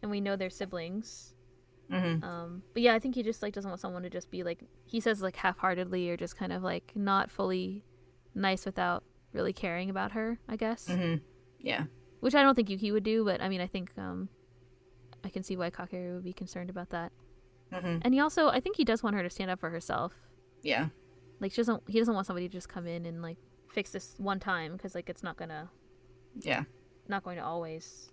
and 0.00 0.10
we 0.12 0.20
know 0.20 0.36
they're 0.36 0.48
siblings. 0.62 1.34
Mhm. 1.90 2.22
Um, 2.22 2.62
but 2.72 2.82
yeah, 2.82 2.94
I 2.94 3.00
think 3.00 3.16
he 3.16 3.22
just 3.24 3.42
like 3.42 3.52
doesn't 3.52 3.68
want 3.68 3.80
someone 3.80 4.02
to 4.04 4.10
just 4.10 4.30
be 4.30 4.44
like 4.44 4.60
he 4.86 5.00
says 5.00 5.20
like 5.22 5.34
half-heartedly 5.36 6.08
or 6.08 6.16
just 6.16 6.36
kind 6.36 6.52
of 6.52 6.62
like 6.62 6.92
not 6.94 7.30
fully 7.32 7.84
nice 8.36 8.64
without 8.64 9.02
really 9.32 9.52
caring 9.52 9.90
about 9.90 10.12
her. 10.12 10.38
I 10.48 10.54
guess, 10.56 10.86
Mhm. 10.88 11.20
Yeah. 11.58 11.84
which 12.20 12.36
I 12.36 12.42
don't 12.44 12.54
think 12.54 12.70
Yuki 12.70 12.92
would 12.92 13.02
do, 13.04 13.24
but 13.24 13.42
I 13.42 13.48
mean, 13.48 13.60
I 13.60 13.66
think 13.66 13.90
um, 13.98 14.28
I 15.24 15.28
can 15.28 15.42
see 15.42 15.56
why 15.56 15.70
Kakeru 15.70 16.14
would 16.14 16.24
be 16.24 16.32
concerned 16.32 16.70
about 16.70 16.90
that. 16.90 17.12
Mhm. 17.72 18.02
And 18.04 18.12
he 18.14 18.20
also, 18.20 18.48
I 18.48 18.60
think 18.60 18.76
he 18.76 18.84
does 18.84 19.02
want 19.02 19.16
her 19.16 19.22
to 19.22 19.30
stand 19.30 19.50
up 19.50 19.60
for 19.60 19.70
herself. 19.70 20.12
Yeah. 20.62 20.88
Like 21.40 21.52
she 21.52 21.56
doesn't 21.56 21.82
he 21.88 21.98
doesn't 21.98 22.14
want 22.14 22.26
somebody 22.26 22.48
to 22.48 22.52
just 22.52 22.68
come 22.68 22.86
in 22.86 23.06
and 23.06 23.22
like 23.22 23.38
fix 23.68 23.90
this 23.90 24.14
one 24.18 24.38
time 24.38 24.72
because 24.72 24.94
like 24.94 25.08
it's 25.08 25.22
not 25.22 25.36
gonna 25.36 25.70
Yeah. 26.40 26.64
not 27.08 27.24
going 27.24 27.36
to 27.38 27.44
always 27.44 28.10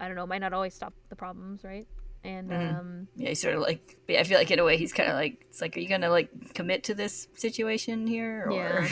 I 0.00 0.06
don't 0.08 0.16
know 0.16 0.26
might 0.26 0.40
not 0.40 0.52
always 0.52 0.74
stop 0.74 0.94
the 1.10 1.16
problems 1.16 1.62
right 1.62 1.86
and 2.24 2.50
Mhm. 2.50 2.78
um 2.78 3.08
Yeah, 3.16 3.28
he's 3.30 3.40
sort 3.40 3.54
of 3.54 3.60
like. 3.60 3.98
but 4.06 4.16
I 4.16 4.24
feel 4.24 4.38
like 4.38 4.50
in 4.50 4.58
a 4.58 4.64
way 4.64 4.76
he's 4.76 4.92
kind 4.92 5.08
of 5.10 5.14
like. 5.16 5.44
It's 5.48 5.60
like, 5.60 5.76
are 5.76 5.80
you 5.80 5.88
gonna 5.88 6.10
like 6.10 6.54
commit 6.54 6.82
to 6.84 6.94
this 6.94 7.28
situation 7.34 8.06
here, 8.06 8.46
or 8.48 8.52
Yeah. 8.52 8.88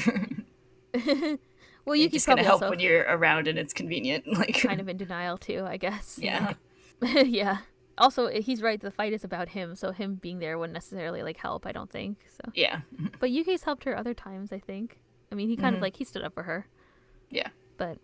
well 1.85 1.97
you 1.97 2.09
just 2.09 2.27
gonna 2.27 2.43
help 2.43 2.63
also 2.63 2.71
when 2.71 2.81
you're 2.81 3.03
around 3.09 3.49
and 3.49 3.59
it's 3.59 3.73
convenient? 3.73 4.25
Like, 4.39 4.55
kind 4.61 4.81
of 4.81 4.89
in 4.89 4.97
denial 4.99 5.39
too 5.39 5.65
I 5.67 5.77
guess 5.79 6.19
yeah, 6.21 6.55
yeah 7.25 7.59
also 7.99 8.29
he's 8.29 8.63
right 8.63 8.81
the 8.81 8.91
fight 8.91 9.13
is 9.13 9.25
about 9.25 9.51
him 9.51 9.75
so 9.75 9.93
him 9.93 10.15
being 10.15 10.39
there 10.39 10.59
wouldn't 10.59 10.75
necessarily 10.75 11.23
like 11.23 11.37
help 11.37 11.67
I 11.67 11.73
don't 11.73 11.91
think 11.91 12.19
so 12.29 12.51
yeah, 12.55 12.81
but 13.21 13.31
Yuki's 13.31 13.65
helped 13.65 13.85
her 13.85 13.97
other 13.97 14.15
times 14.15 14.53
I 14.53 14.59
think 14.59 15.01
I 15.31 15.35
mean 15.35 15.49
he 15.49 15.57
kind 15.57 15.75
Mhm. 15.75 15.79
of 15.79 15.83
like 15.83 15.97
he 15.97 16.05
stood 16.05 16.23
up 16.23 16.35
for 16.35 16.45
her 16.45 16.67
yeah, 17.31 17.49
but 17.77 17.99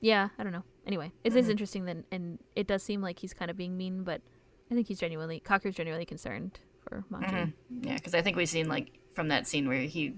yeah, 0.00 0.30
I 0.36 0.42
don't 0.42 0.52
know. 0.52 0.64
Anyway, 0.84 1.12
it 1.22 1.36
is 1.36 1.46
Mhm. 1.46 1.50
interesting 1.50 1.84
then, 1.84 2.04
and 2.10 2.40
it 2.56 2.66
does 2.66 2.82
seem 2.82 3.00
like 3.00 3.20
he's 3.20 3.32
kind 3.32 3.48
of 3.48 3.56
being 3.56 3.76
mean, 3.76 4.02
but 4.02 4.20
I 4.68 4.74
think 4.74 4.88
he's 4.88 4.98
genuinely 4.98 5.38
Kakeru's 5.38 5.76
genuinely 5.76 6.04
concerned 6.04 6.58
for 6.80 7.04
Machi. 7.08 7.26
Mhm. 7.36 7.52
yeah. 7.82 7.94
Because 7.94 8.12
I 8.14 8.22
think 8.22 8.36
we've 8.36 8.48
seen 8.48 8.68
like 8.68 8.88
from 9.12 9.28
that 9.28 9.46
scene 9.46 9.68
where 9.68 9.82
he 9.82 10.16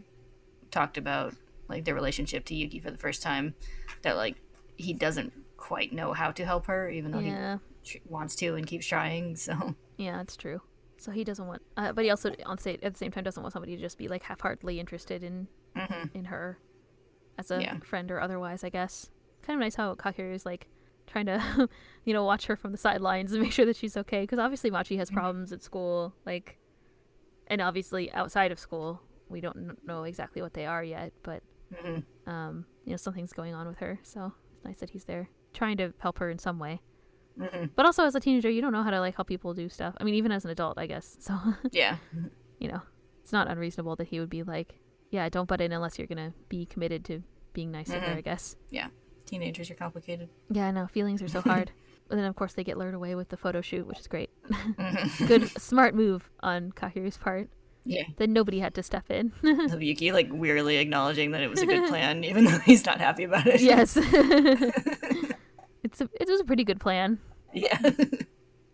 talked 0.70 0.96
about 0.96 1.34
like 1.68 1.84
their 1.84 1.94
relationship 1.94 2.46
to 2.46 2.54
Yuki 2.54 2.78
for 2.80 2.90
the 2.90 2.96
first 2.96 3.20
time, 3.22 3.54
that 4.00 4.16
like 4.16 4.36
he 4.76 4.94
doesn't 4.94 5.34
quite 5.58 5.92
know 5.92 6.14
how 6.14 6.30
to 6.30 6.46
help 6.46 6.64
her, 6.66 6.88
even 6.88 7.10
though 7.10 7.18
Yeah, 7.18 7.58
he 7.58 7.73
wants 8.06 8.34
to 8.36 8.54
and 8.54 8.66
keeps 8.66 8.86
trying. 8.86 9.36
So 9.46 9.74
yeah, 9.96 10.16
that's 10.18 10.36
true. 10.36 10.60
So 10.96 11.10
he 11.10 11.24
doesn't 11.24 11.46
want, 11.46 11.62
uh, 11.76 11.92
but 11.92 12.04
he 12.04 12.10
also 12.10 12.32
on 12.46 12.58
say 12.58 12.78
at 12.82 12.92
the 12.94 12.98
same 12.98 13.10
time 13.10 13.24
doesn't 13.24 13.42
want 13.42 13.52
somebody 13.52 13.76
to 13.76 13.82
just 13.82 13.98
be 13.98 14.08
like 14.08 14.22
half-heartedly 14.24 14.78
interested 14.80 15.22
in 15.22 15.48
Mhm. 15.76 16.10
in 16.14 16.24
her 16.26 16.58
as 17.38 17.50
a 17.50 17.60
Yeah. 17.60 17.78
friend 17.80 18.10
or 18.10 18.20
otherwise. 18.20 18.62
I 18.64 18.70
guess 18.70 19.10
kind 19.42 19.58
of 19.58 19.60
nice 19.60 19.74
how 19.74 19.94
Kakeru 19.94 20.32
is 20.32 20.46
like 20.46 20.68
trying 21.06 21.26
to, 21.26 21.68
you 22.04 22.12
know, 22.14 22.24
watch 22.24 22.46
her 22.46 22.56
from 22.56 22.72
the 22.72 22.78
sidelines 22.78 23.32
and 23.32 23.42
make 23.42 23.52
sure 23.52 23.66
that 23.66 23.76
she's 23.76 23.96
okay. 23.96 24.22
Because 24.22 24.38
obviously 24.38 24.70
Machi 24.70 24.96
has 24.96 25.10
problems 25.10 25.52
at 25.52 25.62
school, 25.62 26.14
like, 26.24 26.58
and 27.48 27.60
obviously 27.60 28.10
outside 28.12 28.50
of 28.52 28.58
school, 28.58 29.02
we 29.28 29.40
don't 29.40 29.54
kn- 29.56 29.76
know 29.84 30.04
exactly 30.04 30.40
what 30.40 30.54
they 30.54 30.64
are 30.64 30.82
yet. 30.84 31.12
But 31.22 31.42
Mhm. 31.72 32.04
um, 32.26 32.66
you 32.84 32.92
know, 32.92 32.96
something's 32.96 33.32
going 33.32 33.52
on 33.54 33.66
with 33.66 33.78
her. 33.78 33.98
So 34.02 34.32
it's 34.54 34.64
nice 34.64 34.78
that 34.78 34.90
he's 34.90 35.04
there 35.04 35.28
trying 35.52 35.76
to 35.78 35.92
help 35.98 36.18
her 36.20 36.30
in 36.30 36.38
some 36.38 36.58
way. 36.58 36.80
Mhm. 37.38 37.70
But 37.74 37.84
also 37.86 38.04
as 38.04 38.14
a 38.14 38.20
teenager, 38.20 38.48
you 38.48 38.60
don't 38.62 38.72
know 38.72 38.82
how 38.82 38.90
to 38.90 39.00
like 39.00 39.16
help 39.16 39.28
people 39.28 39.54
do 39.54 39.68
stuff. 39.68 39.94
I 39.98 40.04
mean, 40.04 40.14
even 40.14 40.30
as 40.32 40.44
an 40.44 40.50
adult, 40.50 40.78
I 40.78 40.86
guess. 40.86 41.16
So 41.20 41.36
yeah, 41.72 41.96
you 42.58 42.68
know, 42.68 42.80
it's 43.22 43.32
not 43.32 43.48
unreasonable 43.48 43.96
that 43.96 44.08
he 44.08 44.20
would 44.20 44.30
be 44.30 44.42
like, 44.42 44.76
yeah, 45.10 45.28
don't 45.28 45.48
butt 45.48 45.60
in 45.60 45.72
unless 45.72 45.98
you're 45.98 46.06
gonna 46.06 46.32
be 46.48 46.64
committed 46.66 47.04
to 47.06 47.22
being 47.52 47.70
nice 47.70 47.88
to 47.88 47.98
her. 48.00 48.14
Mhm. 48.14 48.18
I 48.18 48.20
guess. 48.20 48.56
Yeah, 48.70 48.88
teenagers 49.26 49.70
are 49.70 49.74
complicated. 49.74 50.28
Yeah, 50.50 50.68
I 50.68 50.70
know. 50.70 50.86
Feelings 50.86 51.22
are 51.22 51.28
so 51.28 51.40
hard. 51.52 51.72
and 52.10 52.18
then 52.18 52.26
of 52.26 52.36
course 52.36 52.52
they 52.52 52.62
get 52.64 52.76
lured 52.78 52.94
away 52.94 53.14
with 53.14 53.30
the 53.30 53.36
photo 53.36 53.60
shoot, 53.60 53.86
which 53.86 53.98
is 53.98 54.06
great. 54.06 54.30
Mhm. 54.48 55.26
Good, 55.26 55.48
smart 55.60 55.94
move 55.94 56.30
on 56.40 56.70
Kakeru's 56.72 57.16
part. 57.16 57.48
yeah, 57.86 58.04
Then 58.16 58.32
nobody 58.32 58.60
had 58.60 58.74
to 58.74 58.82
step 58.82 59.10
in. 59.10 59.32
of 59.72 59.82
Yuki 59.82 60.12
like 60.12 60.28
wearily 60.32 60.76
acknowledging 60.76 61.32
that 61.32 61.42
it 61.42 61.48
was 61.50 61.60
a 61.62 61.66
good 61.66 61.88
plan, 61.88 62.22
even 62.24 62.44
though 62.44 62.58
he's 62.60 62.84
not 62.86 62.98
happy 63.00 63.24
about 63.24 63.46
it. 63.46 63.60
yes. 63.60 63.96
It's 65.84 66.00
a, 66.00 66.08
it 66.20 66.28
was 66.28 66.40
a 66.40 66.44
pretty 66.44 66.64
good 66.64 66.80
plan. 66.80 67.18
yeah. 67.52 67.78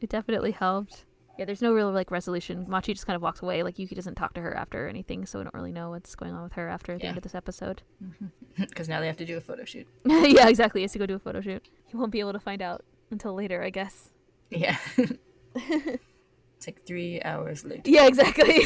It 0.00 0.08
definitely 0.08 0.52
helped. 0.52 1.04
Yeah, 1.38 1.44
there's 1.44 1.60
no 1.62 1.72
real 1.74 1.90
like 1.90 2.10
resolution. 2.10 2.64
Machi 2.68 2.92
just 2.94 3.06
kind 3.06 3.14
of 3.16 3.22
walks 3.22 3.42
away. 3.42 3.62
Like 3.62 3.78
Yuki 3.78 3.94
doesn't 3.94 4.14
talk 4.14 4.32
to 4.34 4.40
her 4.40 4.54
after 4.56 4.88
anything, 4.88 5.26
so 5.26 5.38
we 5.38 5.44
don't 5.44 5.54
really 5.54 5.72
know 5.72 5.90
what's 5.90 6.14
going 6.14 6.32
on 6.32 6.42
with 6.42 6.52
her 6.54 6.68
after 6.68 6.96
the 6.96 7.02
Yeah. 7.02 7.08
end 7.10 7.18
of 7.18 7.22
this 7.22 7.34
episode. 7.34 7.82
Because 8.56 8.88
now 8.88 9.00
they 9.00 9.06
have 9.06 9.16
to 9.18 9.24
do 9.24 9.36
a 9.38 9.40
photo 9.40 9.64
shoot. 9.64 9.86
yeah, 10.04 10.48
exactly. 10.48 10.80
He 10.80 10.84
has 10.84 10.92
to 10.92 10.98
go 10.98 11.06
do 11.06 11.14
a 11.14 11.18
photo 11.18 11.40
shoot. 11.40 11.66
He 11.86 11.96
won't 11.96 12.12
be 12.12 12.20
able 12.20 12.32
to 12.34 12.40
find 12.40 12.60
out 12.60 12.84
until 13.10 13.32
later, 13.34 13.62
I 13.62 13.70
guess. 13.70 14.10
Yeah. 14.50 14.76
it's 15.54 16.66
like 16.66 16.84
three 16.84 17.22
hours 17.22 17.64
later. 17.64 17.82
Yeah, 17.86 18.06
exactly. 18.06 18.62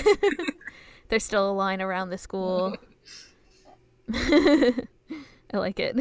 There's 1.09 1.23
still 1.23 1.49
a 1.51 1.53
line 1.53 1.81
around 1.83 2.11
the 2.11 2.19
school. 2.19 2.77
I 4.13 4.87
like 5.53 5.79
it. 5.79 5.97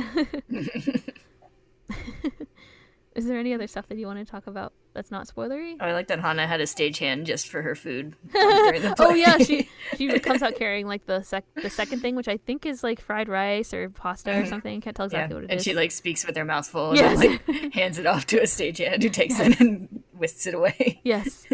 Is 3.15 3.27
there 3.27 3.37
any 3.37 3.53
other 3.53 3.67
stuff 3.67 3.87
that 3.89 3.97
you 3.99 4.07
want 4.07 4.17
to 4.17 4.25
talk 4.25 4.47
about 4.47 4.73
that's 4.95 5.11
not 5.11 5.27
spoilery? 5.27 5.75
Oh, 5.79 5.85
I 5.85 5.93
like 5.93 6.07
that 6.07 6.19
Hana 6.19 6.47
had 6.47 6.59
a 6.61 6.63
stagehand 6.63 7.25
just 7.25 7.47
for 7.47 7.61
her 7.61 7.75
food. 7.75 8.15
oh 8.35 9.13
yeah, 9.15 9.37
she 9.37 9.69
she 9.97 10.17
comes 10.19 10.41
out 10.41 10.55
carrying 10.55 10.87
like 10.87 11.05
the 11.05 11.21
sec 11.21 11.43
the 11.61 11.69
second 11.69 12.01
thing, 12.01 12.15
which 12.15 12.27
I 12.27 12.37
think 12.37 12.65
is 12.65 12.83
like 12.83 12.99
fried 12.99 13.29
rice 13.29 13.71
or 13.71 13.91
pasta 13.91 14.41
or 14.41 14.45
something. 14.47 14.81
Can't 14.81 14.95
tell 14.95 15.07
Mm-hmm. 15.07 15.15
Yeah, 15.15 15.19
exactly 15.25 15.35
what 15.35 15.43
it 15.43 15.51
and 15.51 15.57
is. 15.59 15.63
she 15.63 15.75
like 15.75 15.91
speaks 15.91 16.25
with 16.25 16.35
her 16.35 16.43
mouth 16.45 16.65
full 16.67 16.89
and 16.89 16.97
Yes. 16.97 17.19
then, 17.19 17.39
like 17.47 17.73
hands 17.75 17.99
it 17.99 18.07
off 18.07 18.25
to 18.27 18.37
a 18.39 18.43
stagehand 18.45 19.03
who 19.03 19.09
takes 19.09 19.39
it 19.39 19.59
and 19.59 20.01
whisks 20.13 20.47
it 20.47 20.55
away. 20.55 20.99
Yes. 21.03 21.45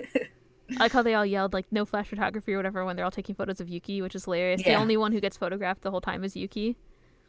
I 0.77 0.83
like 0.83 0.93
how 0.93 1.01
they 1.01 1.15
all 1.15 1.25
yelled 1.25 1.51
like 1.51 1.65
no 1.71 1.83
flash 1.83 2.07
photography 2.07 2.53
or 2.53 2.57
whatever 2.57 2.85
when 2.85 2.95
they're 2.95 3.03
all 3.03 3.11
taking 3.11 3.35
photos 3.35 3.59
of 3.59 3.67
Yuki, 3.67 4.01
which 4.01 4.15
is 4.15 4.23
hilarious. 4.23 4.63
The 4.63 4.75
only 4.75 4.95
one 4.95 5.11
who 5.11 5.19
gets 5.19 5.35
photographed 5.35 5.81
the 5.81 5.91
whole 5.91 5.99
time 5.99 6.23
is 6.23 6.37
Yuki. 6.37 6.77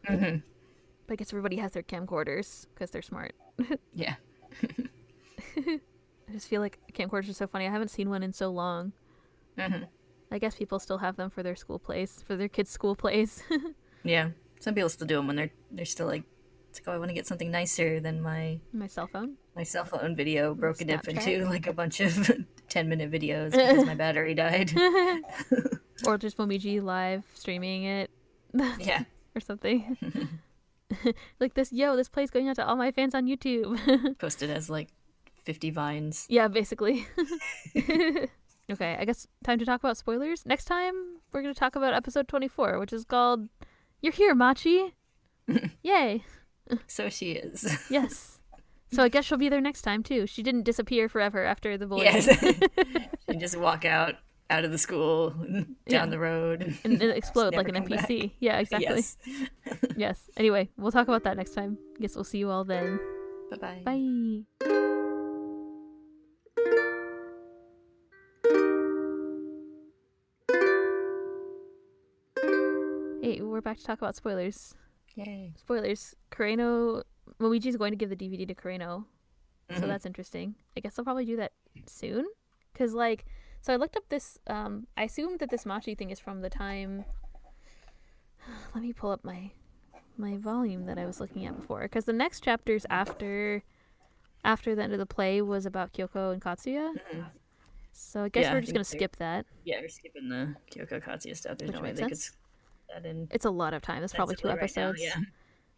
hmm 0.06 0.36
But 1.10 1.14
I 1.14 1.16
guess 1.16 1.32
everybody 1.32 1.56
has 1.56 1.72
their 1.72 1.82
camcorders 1.82 2.68
because 2.72 2.92
they're 2.92 3.02
smart. 3.02 3.34
Yeah. 3.92 4.14
I 5.56 5.80
just 6.32 6.46
feel 6.46 6.60
like 6.60 6.78
camcorders 6.92 7.28
are 7.28 7.32
so 7.32 7.48
funny. 7.48 7.66
I 7.66 7.70
haven't 7.72 7.88
seen 7.90 8.08
one 8.10 8.22
in 8.22 8.32
so 8.32 8.48
long. 8.50 8.92
hmm 9.58 9.82
I 10.30 10.38
guess 10.38 10.54
people 10.54 10.78
still 10.78 10.98
have 10.98 11.16
them 11.16 11.28
for 11.28 11.42
their 11.42 11.56
school 11.56 11.80
plays, 11.80 12.22
for 12.24 12.36
their 12.36 12.46
kids' 12.46 12.70
school 12.70 12.94
plays. 12.94 13.42
Yeah. 14.04 14.28
Some 14.60 14.74
people 14.76 14.88
still 14.88 15.08
do 15.08 15.16
them 15.16 15.26
when 15.26 15.34
they're 15.34 15.50
they're 15.72 15.84
still 15.84 16.06
like, 16.06 16.22
it's 16.70 16.78
like, 16.78 16.86
oh, 16.86 16.92
I 16.92 16.98
want 16.98 17.08
to 17.08 17.14
get 17.14 17.26
something 17.26 17.50
nicer 17.50 17.98
than 17.98 18.22
my 18.22 18.60
My 18.72 18.86
cell 18.86 19.08
phone. 19.08 19.34
my 19.56 19.64
cell 19.64 19.84
phone 19.84 20.14
video 20.14 20.54
broken 20.54 20.90
up 20.92 21.08
into 21.08 21.44
like 21.44 21.66
a 21.66 21.72
bunch 21.72 21.98
of 21.98 22.30
10 22.68 22.88
minute 22.88 23.10
videos 23.10 23.50
because 23.50 23.84
my 23.84 23.96
battery 23.96 24.34
died. 24.34 24.70
or 26.06 26.16
just 26.18 26.36
Momiji 26.38 26.80
live 26.80 27.24
streaming 27.34 27.82
it 27.82 28.10
yeah. 28.78 29.02
or 29.34 29.40
something. 29.40 29.98
like 31.40 31.54
this, 31.54 31.72
yo, 31.72 31.96
this 31.96 32.08
play's 32.08 32.30
going 32.30 32.48
out 32.48 32.56
to 32.56 32.66
all 32.66 32.76
my 32.76 32.90
fans 32.90 33.14
on 33.14 33.26
YouTube. 33.26 34.18
Posted 34.18 34.50
as 34.50 34.68
like 34.70 34.88
50 35.44 35.70
vines. 35.70 36.26
yeah, 36.28 36.48
basically. 36.48 37.06
okay, 37.76 38.96
I 38.98 39.04
guess 39.04 39.26
time 39.44 39.58
to 39.58 39.64
talk 39.64 39.80
about 39.80 39.96
spoilers. 39.96 40.44
Next 40.46 40.64
time, 40.66 40.94
we're 41.32 41.42
going 41.42 41.54
to 41.54 41.58
talk 41.58 41.76
about 41.76 41.94
episode 41.94 42.28
24, 42.28 42.78
which 42.78 42.92
is 42.92 43.04
called 43.04 43.48
You're 44.00 44.12
Here, 44.12 44.34
Machi. 44.34 44.94
Yay. 45.82 46.24
So 46.86 47.08
she 47.08 47.32
is. 47.32 47.78
Yes. 47.90 48.38
So 48.92 49.02
I 49.02 49.08
guess 49.08 49.24
she'll 49.24 49.38
be 49.38 49.48
there 49.48 49.60
next 49.60 49.82
time 49.82 50.02
too. 50.02 50.26
She 50.26 50.42
didn't 50.42 50.62
disappear 50.62 51.08
forever 51.08 51.44
after 51.44 51.76
the 51.78 51.86
bullying. 51.86 52.12
Yes. 52.12 52.28
and 53.28 53.40
just 53.40 53.56
walk 53.56 53.84
out 53.84 54.16
out 54.50 54.64
of 54.64 54.72
the 54.72 54.78
school 54.78 55.30
down 55.30 55.76
Yeah. 55.86 56.06
the 56.06 56.18
road 56.18 56.62
and, 56.84 57.00
and 57.00 57.02
explode 57.12 57.54
like 57.54 57.68
an 57.68 57.74
come 57.74 57.84
back. 57.84 58.08
NPC. 58.08 58.32
Yeah, 58.40 58.58
exactly. 58.58 58.88
Yes. 58.96 59.16
yes. 59.96 60.30
Anyway, 60.36 60.68
we'll 60.76 60.92
talk 60.92 61.08
about 61.08 61.24
that 61.24 61.36
next 61.36 61.54
time. 61.54 61.78
Guess 62.00 62.14
we'll 62.16 62.24
see 62.24 62.38
you 62.38 62.50
all 62.50 62.64
then. 62.64 62.98
Bye-bye. 63.50 63.82
Bye. 63.84 64.70
Hey, 73.22 73.42
we're 73.42 73.60
back 73.60 73.78
to 73.78 73.84
talk 73.84 73.98
about 73.98 74.16
spoilers. 74.16 74.74
Yay. 75.14 75.52
Spoilers. 75.56 76.14
Kureno, 76.30 77.02
Luigi's 77.38 77.76
going 77.76 77.92
to 77.92 77.96
give 77.96 78.08
the 78.10 78.16
DVD 78.16 78.46
to 78.48 78.54
Kureno, 78.54 79.04
so 79.68 79.82
Mhm. 79.82 79.86
that's 79.88 80.06
interesting. 80.06 80.54
I 80.76 80.80
guess 80.80 80.98
I'll 80.98 81.04
probably 81.04 81.26
do 81.26 81.36
that 81.36 81.52
soon, 81.86 82.26
cause 82.74 82.94
like, 82.94 83.26
so 83.60 83.72
I 83.72 83.76
looked 83.76 83.96
up 83.96 84.08
this. 84.08 84.38
Um, 84.46 84.86
I 84.96 85.04
assume 85.04 85.36
that 85.38 85.50
this 85.50 85.64
Machi 85.66 85.94
thing 85.94 86.10
is 86.10 86.18
from 86.20 86.40
the 86.40 86.50
time. 86.50 87.04
Let 88.74 88.82
me 88.82 88.92
pull 88.92 89.10
up 89.10 89.24
my 89.24 89.50
my 90.16 90.36
volume 90.36 90.84
that 90.86 90.98
I 90.98 91.06
was 91.06 91.18
looking 91.20 91.46
at 91.46 91.56
before, 91.58 91.82
because 91.82 92.04
the 92.04 92.12
next 92.12 92.42
chapters 92.44 92.84
after 92.90 93.62
after 94.44 94.74
the 94.74 94.82
end 94.82 94.92
of 94.92 94.98
the 94.98 95.06
play 95.06 95.40
was 95.42 95.66
about 95.66 95.92
Kyoko 95.92 96.32
and 96.32 96.40
Katsuya. 96.42 96.94
Mhm. 97.12 97.26
So 97.92 98.24
I 98.24 98.28
guess 98.28 98.44
Yeah, 98.44 98.54
we're 98.54 98.60
just 98.60 98.72
gonna 98.72 98.84
skip 98.84 99.16
that. 99.16 99.46
Yeah, 99.64 99.80
we're 99.80 99.88
skipping 99.88 100.28
the 100.28 100.54
Kyoko 100.70 101.02
Katsuya 101.02 101.36
stuff. 101.36 101.58
There's 101.58 101.70
Which 101.70 101.76
no 101.76 101.82
way 101.82 101.92
they 101.92 102.02
could 102.02 102.10
sense. 102.18 102.30
s- 102.30 102.36
that 102.94 103.06
in. 103.06 103.28
It's 103.30 103.44
a 103.44 103.50
lot 103.50 103.74
of 103.74 103.82
time. 103.82 104.02
It's 104.02 104.12
probably 104.14 104.36
two 104.36 104.48
right 104.48 104.56
now, 104.56 104.62
episodes. 104.62 105.02
yeah. 105.02 105.16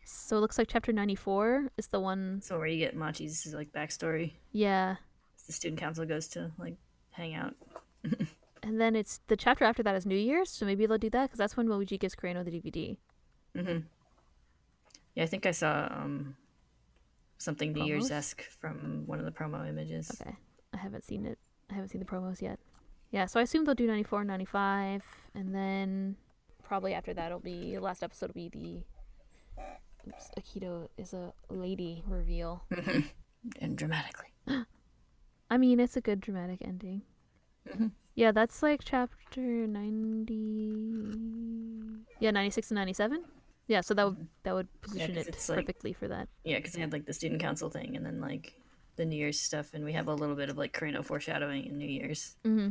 So 0.04 0.36
it 0.36 0.40
looks 0.40 0.58
like 0.58 0.68
chapter 0.68 0.92
ninety 0.92 1.14
four 1.14 1.68
is 1.76 1.88
the 1.88 2.00
one. 2.00 2.40
So 2.42 2.58
where 2.58 2.66
you 2.66 2.78
get 2.78 2.94
Machi's 2.96 3.52
like 3.54 3.72
backstory, 3.72 4.32
Yeah. 4.52 4.96
the 5.46 5.52
student 5.52 5.80
council 5.80 6.04
goes 6.04 6.28
to 6.28 6.50
like 6.58 6.76
hang 7.12 7.34
out. 7.34 7.54
And 8.64 8.80
then 8.80 8.94
it's 8.94 9.20
the 9.26 9.36
chapter 9.36 9.64
after 9.64 9.82
that 9.82 9.94
is 9.96 10.06
New 10.06 10.16
Year's, 10.16 10.48
so 10.48 10.64
maybe 10.64 10.86
they'll 10.86 10.98
do 10.98 11.10
that 11.10 11.24
because 11.26 11.38
that's 11.38 11.56
when 11.56 11.68
Luigi 11.68 11.98
gives 11.98 12.14
Kureno 12.14 12.44
the 12.44 12.50
DVD. 12.52 12.96
hmm 13.56 13.78
Yeah, 15.14 15.24
I 15.24 15.26
think 15.26 15.46
I 15.46 15.50
saw 15.50 15.88
um 15.90 16.36
something 17.38 17.72
New 17.72 17.84
Year's 17.84 18.10
esque 18.10 18.42
from 18.60 19.02
one 19.06 19.18
of 19.18 19.24
the 19.24 19.32
promo 19.32 19.68
images. 19.68 20.10
Okay, 20.20 20.36
I 20.72 20.76
haven't 20.76 21.02
seen 21.04 21.26
it. 21.26 21.38
I 21.70 21.74
haven't 21.74 21.88
seen 21.88 22.00
the 22.00 22.06
promos 22.06 22.40
yet. 22.40 22.58
Yeah, 23.10 23.26
so 23.26 23.40
I 23.40 23.42
assume 23.42 23.64
they'll 23.64 23.74
do 23.74 23.86
94 23.86 24.20
and 24.20 24.28
95, 24.28 25.04
and 25.34 25.54
then 25.54 26.16
probably 26.62 26.94
after 26.94 27.12
that 27.12 27.26
it'll 27.26 27.40
be 27.40 27.74
the 27.74 27.80
last 27.80 28.02
episode 28.02 28.28
will 28.28 28.34
be 28.34 28.48
the 28.48 30.08
oops, 30.08 30.30
Akito 30.38 30.88
is 30.96 31.12
a 31.12 31.32
lady 31.50 32.02
reveal. 32.06 32.64
and 33.60 33.76
dramatically. 33.76 34.28
I 35.52 35.58
mean, 35.58 35.80
it's 35.80 35.96
a 35.98 36.00
good 36.00 36.20
dramatic 36.20 36.60
ending. 36.64 37.02
Mhm. 37.68 37.92
Yeah, 38.14 38.32
that's 38.32 38.62
like 38.62 38.80
chapter 38.84 39.66
90. 39.66 42.04
Yeah, 42.20 42.30
96 42.30 42.70
and 42.70 42.76
97. 42.76 43.24
Yeah, 43.68 43.80
so 43.82 43.94
that 43.94 44.04
would 44.06 44.28
that 44.44 44.54
would 44.54 44.68
position 44.80 45.14
'cause 45.14 45.26
it 45.26 45.34
it's 45.34 45.48
like- 45.48 45.58
perfectly 45.58 45.92
for 45.92 46.08
that. 46.08 46.28
Yeah, 46.44 46.56
because 46.56 46.72
they 46.72 46.80
had 46.80 46.92
like 46.92 47.04
the 47.04 47.12
student 47.12 47.40
council 47.40 47.68
thing, 47.70 47.96
and 47.96 48.04
then 48.04 48.20
like 48.20 48.54
the 48.96 49.04
New 49.04 49.16
Year's 49.16 49.38
stuff, 49.38 49.74
and 49.74 49.84
we 49.84 49.92
have 49.92 50.08
a 50.08 50.14
little 50.14 50.36
bit 50.36 50.48
of 50.48 50.56
like 50.56 50.72
Kureno 50.72 51.04
foreshadowing 51.04 51.66
in 51.66 51.76
New 51.78 51.88
Year's, 51.88 52.36
hmm 52.42 52.70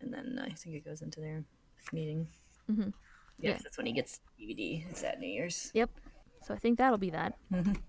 and 0.00 0.12
then 0.12 0.38
I 0.38 0.50
think 0.50 0.76
it 0.76 0.84
goes 0.84 1.02
into 1.02 1.20
their 1.20 1.44
meeting. 1.92 2.28
Mhm. 2.70 2.92
Yes, 3.38 3.56
Yeah. 3.56 3.60
that's 3.62 3.76
when 3.76 3.86
he 3.86 3.92
gets 3.92 4.20
DVD. 4.38 4.84
It's 4.90 5.02
at 5.04 5.20
New 5.20 5.28
Year's. 5.28 5.70
Yep. 5.74 5.90
So 6.42 6.54
I 6.54 6.58
think 6.58 6.78
that'll 6.78 6.98
be 6.98 7.10
that. 7.10 7.38
Mhm. 7.50 7.80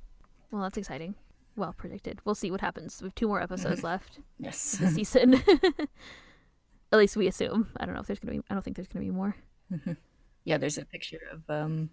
Well, 0.52 0.62
that's 0.64 0.78
exciting. 0.78 1.16
Well 1.56 1.74
predicted. 1.74 2.20
We'll 2.26 2.36
see 2.36 2.52
what 2.52 2.62
happens. 2.62 3.02
We 3.02 3.06
have 3.08 3.16
two 3.16 3.28
more 3.28 3.42
episodes 3.42 3.84
left 3.92 4.20
Yes. 4.40 4.74
this 4.74 4.96
season. 4.96 5.36
At 6.92 7.00
least 7.00 7.18
we 7.18 7.28
assume. 7.28 7.70
I 7.78 7.86
don't 7.86 7.94
know 7.96 8.02
if 8.02 8.08
there's 8.08 8.20
gonna 8.20 8.34
be. 8.38 8.42
I 8.50 8.54
don't 8.54 8.64
think 8.64 8.76
there's 8.76 8.88
gonna 8.90 9.06
be 9.06 9.12
more. 9.12 9.36
yeah, 10.44 10.58
there's 10.58 10.78
a 10.78 10.86
picture 10.86 11.20
of 11.32 11.50
um. 11.50 11.90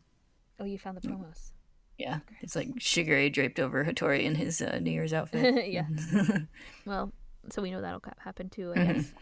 Oh, 0.60 0.64
you 0.64 0.78
found 0.78 0.96
the 0.96 1.08
promos. 1.08 1.52
Yeah, 1.98 2.20
it's 2.40 2.54
like 2.56 2.68
Shigure 2.76 3.32
draped 3.32 3.58
over 3.60 3.84
Hatori 3.84 4.22
in 4.24 4.34
his 4.34 4.60
uh, 4.62 4.78
New 4.80 4.90
Year's 4.90 5.12
outfit. 5.12 5.70
yeah. 5.70 5.86
Well, 6.84 7.12
so 7.50 7.62
we 7.62 7.70
know 7.70 7.80
that'll 7.80 8.02
happen 8.18 8.48
too. 8.48 8.72
I 8.74 8.78
Mhm. 8.78 8.94
guess. 8.94 9.12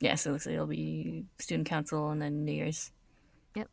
yeah, 0.00 0.14
so 0.14 0.30
it 0.30 0.32
looks 0.34 0.46
like 0.46 0.54
it'll 0.54 0.66
be 0.66 1.24
student 1.38 1.68
council 1.68 2.10
and 2.10 2.20
then 2.20 2.44
New 2.44 2.52
Year's. 2.52 2.90
Yep. 3.54 3.68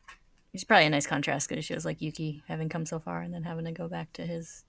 It's 0.53 0.63
probably 0.63 0.85
a 0.85 0.89
nice 0.89 1.07
contrast 1.07 1.49
because 1.49 1.63
it 1.63 1.67
shows 1.67 1.85
like 1.85 2.01
Yuki 2.01 2.43
having 2.47 2.69
come 2.69 2.85
so 2.85 2.99
far 2.99 3.21
and 3.21 3.33
then 3.33 3.43
having 3.43 3.65
to 3.65 3.71
go 3.71 3.87
back 3.87 4.13
to 4.13 4.25
his, 4.25 4.63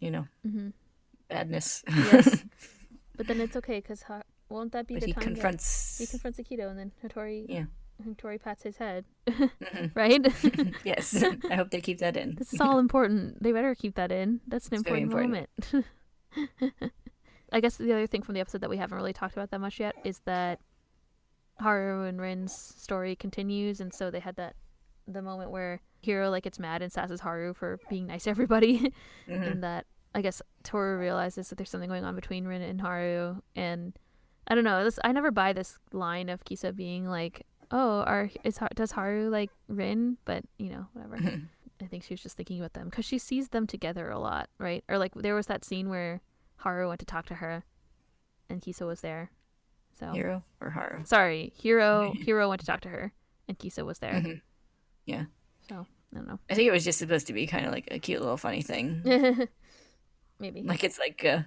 you 0.00 0.10
know, 0.10 0.26
hmm 0.42 0.68
badness. 1.28 1.82
Yes. 1.88 2.44
But 3.16 3.26
then 3.28 3.40
it's 3.40 3.54
okay 3.56 3.80
because 3.80 4.02
ha- 4.04 4.22
won't 4.48 4.72
that 4.72 4.86
be 4.86 4.94
but 4.94 5.00
the 5.02 5.06
he 5.08 5.12
time 5.12 5.22
confronts. 5.22 5.98
that 5.98 6.04
he 6.04 6.10
confronts 6.10 6.38
Akito 6.40 6.70
and 6.70 6.78
then 6.78 6.90
Hatori? 7.04 7.44
Yeah. 7.48 7.64
Hatori 8.02 8.40
pats 8.40 8.62
his 8.62 8.78
head. 8.78 9.04
Mhm. 9.28 9.90
right. 9.94 10.74
yes, 10.84 11.22
I 11.50 11.54
hope 11.54 11.68
they 11.70 11.82
keep 11.82 11.98
that 11.98 12.16
in. 12.16 12.34
this 12.36 12.54
is 12.54 12.60
all 12.62 12.78
important. 12.78 13.42
They 13.42 13.52
better 13.52 13.74
keep 13.74 13.94
that 13.96 14.10
in. 14.10 14.40
That's 14.48 14.68
an 14.68 14.74
It's 14.74 14.82
very 14.84 15.02
important, 15.02 15.32
moment. 15.32 15.84
I 17.52 17.60
guess 17.60 17.76
the 17.76 17.92
other 17.92 18.06
thing 18.06 18.22
from 18.22 18.34
the 18.34 18.40
episode 18.40 18.60
that 18.62 18.70
we 18.70 18.76
haven't 18.78 18.96
really 18.96 19.12
talked 19.12 19.34
about 19.34 19.50
that 19.50 19.60
much 19.60 19.80
yet 19.80 19.94
is 20.04 20.20
that 20.24 20.60
Haru 21.58 22.04
and 22.04 22.20
Rin's 22.20 22.54
story 22.54 23.14
continues, 23.16 23.80
and 23.80 23.92
so 23.92 24.10
they 24.10 24.20
had 24.20 24.36
that 24.36 24.54
the 25.06 25.20
moment 25.20 25.50
where 25.50 25.80
Hiro 26.00 26.30
like 26.30 26.44
gets 26.44 26.58
mad 26.58 26.82
and 26.82 26.92
sasses 26.92 27.20
Haru 27.20 27.54
for 27.54 27.78
being 27.88 28.06
nice 28.06 28.24
to 28.24 28.30
everybody, 28.30 28.92
Mhm. 29.28 29.52
and 29.52 29.62
that 29.64 29.86
I 30.14 30.22
guess 30.22 30.42
Toru 30.64 30.98
realizes 30.98 31.48
that 31.48 31.56
there's 31.56 31.70
something 31.70 31.88
going 31.88 32.04
on 32.04 32.14
between 32.14 32.46
Rin 32.46 32.62
and 32.62 32.80
Haru, 32.80 33.40
and 33.54 33.92
I 34.48 34.54
don't 34.54 34.64
know. 34.64 34.82
This 34.84 34.98
I 35.04 35.12
never 35.12 35.30
buy 35.30 35.52
this 35.52 35.78
line 35.92 36.28
of 36.28 36.44
Kisa 36.44 36.72
being 36.72 37.06
like, 37.08 37.46
"Oh, 37.70 38.00
are 38.00 38.30
is 38.44 38.58
does 38.74 38.92
Haru 38.92 39.28
like 39.28 39.50
Rin?" 39.68 40.16
But 40.24 40.44
you 40.58 40.70
know, 40.70 40.86
whatever. 40.92 41.16
I 41.82 41.86
think 41.86 42.02
she 42.04 42.12
was 42.12 42.20
just 42.22 42.36
thinking 42.36 42.58
about 42.58 42.74
them 42.74 42.88
because 42.90 43.04
she 43.06 43.16
sees 43.18 43.48
them 43.50 43.66
together 43.66 44.10
a 44.10 44.18
lot, 44.18 44.50
right? 44.58 44.84
Or 44.88 44.98
like 44.98 45.14
there 45.14 45.34
was 45.34 45.46
that 45.46 45.64
scene 45.64 45.88
where 45.88 46.20
Haru 46.56 46.88
went 46.88 47.00
to 47.00 47.06
talk 47.06 47.24
to 47.26 47.34
her, 47.36 47.64
and 48.50 48.60
Kisa 48.60 48.84
was 48.86 49.00
there. 49.02 49.30
So 49.98 50.10
Hiro 50.12 50.42
or 50.60 50.70
Haru? 50.70 51.04
sorry, 51.04 51.52
Hiro. 51.56 52.12
Hiro 52.16 52.48
went 52.48 52.60
to 52.60 52.66
talk 52.66 52.80
to 52.82 52.88
her, 52.88 53.12
and 53.48 53.58
Kisa 53.58 53.84
was 53.84 53.98
there. 54.00 54.14
Mhm. 54.14 54.40
Yeah. 55.06 55.24
So 55.70 55.86
I 56.12 56.16
don't 56.16 56.26
know. 56.28 56.38
I 56.50 56.54
think 56.54 56.68
it 56.68 56.72
was 56.72 56.84
just 56.84 56.98
supposed 56.98 57.26
to 57.28 57.32
be 57.32 57.46
kind 57.46 57.64
of 57.64 57.72
like 57.72 57.88
a 57.90 57.98
cute 57.98 58.20
little 58.20 58.36
funny 58.36 58.60
thing. 58.62 59.02
Maybe. 60.38 60.62
Like 60.62 60.84
it's 60.84 60.98
like, 60.98 61.24
uh, 61.24 61.42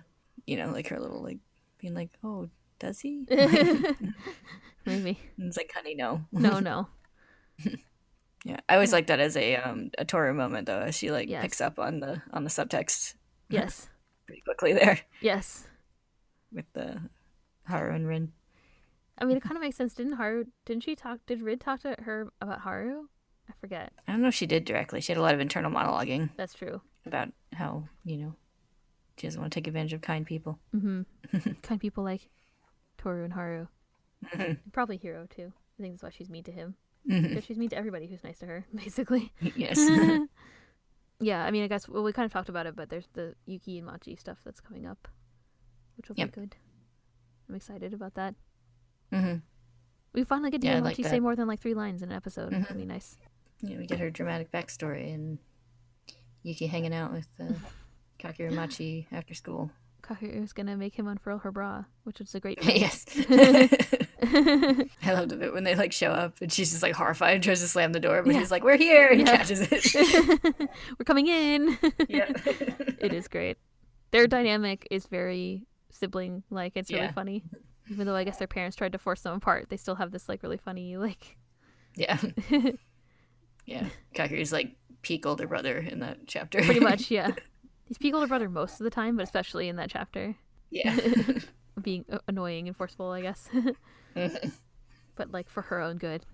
you 0.48 0.58
know, 0.58 0.72
like 0.72 0.88
her 0.88 1.00
little 1.00 1.22
like 1.22 1.40
being 1.78 1.94
like, 1.94 2.10
oh, 2.24 2.50
does 2.80 3.00
he? 3.02 3.26
Maybe. 4.86 5.20
And 5.38 5.48
it's 5.48 5.58
like, 5.58 5.72
honey, 5.76 5.96
no. 5.96 6.26
No, 6.32 6.60
no. 6.60 6.88
Yeah, 8.46 8.60
I 8.68 8.74
always 8.74 8.92
like 8.92 9.08
that 9.08 9.20
as 9.22 9.38
a 9.38 9.56
um 9.56 9.90
a 9.98 10.04
Toru 10.04 10.34
moment 10.34 10.66
though, 10.68 10.80
as 10.82 10.96
she 10.96 11.12
like 11.12 11.30
Yes. 11.30 11.42
picks 11.42 11.62
up 11.62 11.80
on 11.80 12.02
the 12.02 12.22
on 12.34 12.44
the 12.44 12.50
subtext 12.50 13.14
Yes. 13.50 13.88
pretty 14.26 14.42
quickly 14.42 14.74
there 14.74 15.00
Yes. 15.22 15.68
with 16.52 16.66
the 16.74 17.02
Haru 17.68 17.96
and 17.96 18.06
Rin. 18.08 18.34
I 19.18 19.24
mean, 19.26 19.38
it 19.38 19.44
kind 19.44 19.56
of 19.56 19.62
makes 19.62 19.78
sense. 19.78 19.94
Didn't 19.94 20.14
Haru? 20.14 20.46
Didn't 20.66 20.84
she 20.84 20.94
talk? 20.96 21.20
Did 21.26 21.42
Rin 21.42 21.58
talk 21.60 21.82
to 21.84 21.96
her 22.00 22.34
about 22.42 22.62
Haru? 22.62 23.08
I 23.50 23.54
forget. 23.60 23.92
I 24.08 24.12
don't 24.14 24.22
know 24.22 24.28
if 24.30 24.36
she 24.36 24.46
did 24.46 24.66
directly. 24.66 25.02
She 25.02 25.12
had 25.12 25.18
a 25.20 25.22
lot 25.22 25.34
of 25.34 25.40
internal 25.40 25.72
monologuing 25.72 26.30
That's 26.38 26.54
true. 26.54 26.82
about 27.06 27.30
how 27.54 27.88
you 28.06 28.18
know 28.18 28.36
she 29.18 29.28
doesn't 29.28 29.40
want 29.40 29.52
to 29.54 29.60
take 29.60 29.68
advantage 29.68 29.94
of 29.94 30.02
kind 30.02 30.26
people. 30.26 30.60
Mm-hmm. 30.76 31.52
kind 31.62 31.80
people 31.82 32.04
like 32.04 32.30
Toru 32.98 33.24
and 33.24 33.34
Haru. 33.34 33.68
Probably 34.72 34.98
Hiro 34.98 35.28
too. 35.28 35.52
I 35.78 35.82
think 35.82 35.94
that's 35.96 36.04
why 36.04 36.10
she's 36.10 36.30
mean 36.30 36.44
to 36.44 36.52
him. 36.52 36.76
Because 37.06 37.44
she's 37.44 37.58
mean 37.58 37.70
to 37.70 37.76
everybody 37.78 38.08
who's 38.08 38.24
nice 38.24 38.40
to 38.40 38.46
her, 38.46 38.66
basically. 38.74 39.34
yes. 39.56 39.78
yeah, 41.20 41.44
I 41.44 41.52
mean, 41.52 41.64
I 41.64 41.68
guess 41.68 41.88
well, 41.90 42.04
we 42.04 42.14
kind 42.14 42.26
of 42.26 42.32
talked 42.32 42.48
about 42.50 42.66
it, 42.66 42.76
but 42.76 42.90
there's 42.90 43.08
the 43.14 43.36
Yuki 43.46 43.78
and 43.78 43.88
Machi 43.88 44.16
stuff 44.16 44.38
that's 44.46 44.62
coming 44.62 44.86
up, 44.86 45.08
which 45.98 46.08
will 46.10 46.16
Yep. 46.18 46.34
be 46.34 46.42
good. 46.42 46.56
I'm 47.50 47.56
excited 47.56 47.94
about 47.94 48.14
that. 48.16 48.36
hmm 49.12 49.36
We 50.14 50.24
finally 50.24 50.50
get 50.52 50.62
to 50.62 50.68
Yeah, 50.68 50.74
hear 50.76 50.82
I 50.82 50.86
like 50.86 50.96
say 50.96 51.20
more 51.20 51.36
than 51.36 51.48
like 51.48 51.60
three 51.60 51.74
lines 51.74 52.02
in 52.02 52.10
an 52.12 52.16
episode. 52.16 52.52
That'd 52.54 52.68
Mhm. 52.68 52.78
be 52.78 52.86
nice. 52.86 53.18
Yeah, 53.64 53.78
we 53.78 53.86
get 53.88 54.00
her 54.00 54.10
dramatic 54.12 54.52
backstory 54.52 55.14
and 55.14 55.38
Yuki 56.44 56.68
hanging 56.68 56.94
out 56.94 57.12
with 57.14 57.28
uh, 57.40 57.54
after 59.12 59.34
school. 59.34 59.72
Kakeru's 60.02 60.52
gonna 60.52 60.76
make 60.76 60.96
him 60.96 61.08
unfurl 61.08 61.38
her 61.40 61.52
bra, 61.52 61.86
which 62.04 62.20
is 62.20 62.36
a 62.36 62.40
great. 62.42 62.62
yes. 62.64 63.06
I 64.22 65.14
loved 65.14 65.32
a 65.32 65.36
bit 65.38 65.54
when 65.54 65.64
they 65.64 65.76
like 65.76 65.94
show 65.94 66.12
up 66.12 66.42
and 66.42 66.52
she's 66.52 66.72
just 66.72 66.84
like 66.84 66.94
horrified 66.94 67.36
and 67.36 67.44
tries 67.44 67.62
to 67.62 67.68
slam 67.70 67.94
the 67.94 68.00
door, 68.02 68.22
but 68.22 68.34
Yeah. 68.34 68.40
he's 68.40 68.52
like, 68.52 68.64
"We're 68.66 68.78
here!" 68.78 69.08
and 69.08 69.20
he 69.22 69.26
catches 69.26 69.62
it. 69.62 69.96
We're 71.00 71.06
coming 71.06 71.28
in. 71.28 71.78
yeah. 72.10 72.32
it 73.00 73.14
is 73.14 73.30
great. 73.30 73.58
Their 74.12 74.28
dynamic 74.28 74.86
is 74.92 75.06
very 75.08 75.66
sibling 75.90 76.44
like. 76.50 76.74
It's 76.76 76.92
really 76.92 77.06
Yeah. 77.06 77.12
funny. 77.14 77.44
Even 77.90 78.06
though 78.08 78.16
I 78.16 78.24
guess 78.26 78.38
their 78.38 78.48
parents 78.48 78.76
tried 78.76 78.92
to 78.94 78.98
force 78.98 79.22
them 79.22 79.36
apart, 79.36 79.68
they 79.70 79.78
still 79.78 79.96
have 79.96 80.12
this 80.12 80.28
like 80.28 80.44
really 80.44 80.58
funny 80.58 80.98
like. 80.98 81.38
Yeah. 81.96 82.18
Yeah. 83.66 83.88
Kakeru's 84.16 84.52
like 84.52 84.76
peak 85.02 85.26
older 85.26 85.48
brother 85.48 85.78
in 85.78 86.00
that 86.00 86.20
chapter. 86.28 86.62
Pretty 86.62 86.80
much, 86.80 87.10
yeah. 87.12 87.32
He's 87.86 87.98
peak 87.98 88.14
older 88.14 88.28
brother 88.28 88.50
most 88.50 88.80
of 88.80 88.84
the 88.86 88.90
time, 88.90 89.16
but 89.18 89.24
especially 89.24 89.68
in 89.70 89.76
that 89.78 89.90
chapter, 89.90 90.36
Yeah. 90.70 90.98
being 91.82 92.06
annoying 92.28 92.68
and 92.68 92.76
forceful, 92.78 93.10
I 93.12 93.22
guess. 93.22 93.50
Mm-hmm. 94.16 94.50
but 95.16 95.32
like 95.32 95.50
for 95.50 95.62
her 95.64 95.80
own 95.80 95.98
good. 95.98 96.26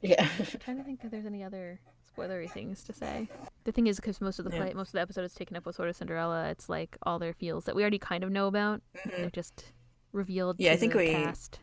yeah. 0.00 0.28
I'm 0.38 0.46
trying 0.60 0.78
to 0.78 0.84
think 0.84 1.00
if 1.04 1.10
there's 1.10 1.26
any 1.26 1.42
other 1.44 1.80
spoilery 2.16 2.50
things 2.50 2.84
to 2.84 2.92
say. 2.92 3.28
The 3.64 3.72
thing 3.72 3.86
is, 3.86 3.96
because 3.96 4.20
most 4.20 4.38
of 4.38 4.44
the 4.50 4.56
Yeah. 4.56 4.72
most 4.74 4.88
of 4.88 4.92
the 4.92 5.00
episode 5.00 5.24
is 5.24 5.34
taken 5.34 5.56
up 5.56 5.66
with 5.66 5.76
sort 5.76 5.88
of 5.88 5.96
Cinderella. 5.96 6.48
It's 6.50 6.68
like 6.68 6.96
all 7.02 7.18
their 7.18 7.32
feels 7.32 7.64
that 7.64 7.74
we 7.74 7.82
already 7.82 7.98
kind 7.98 8.22
of 8.24 8.30
know 8.30 8.46
about. 8.46 8.82
Mm-hmm. 8.96 9.10
They're 9.22 9.30
just 9.30 9.72
revealed. 10.12 10.56
Yeah, 10.58 10.70
to 10.70 10.74
I 10.76 10.78
think 10.78 10.92
the 10.92 10.98
we- 10.98 11.10
cast. 11.10 11.58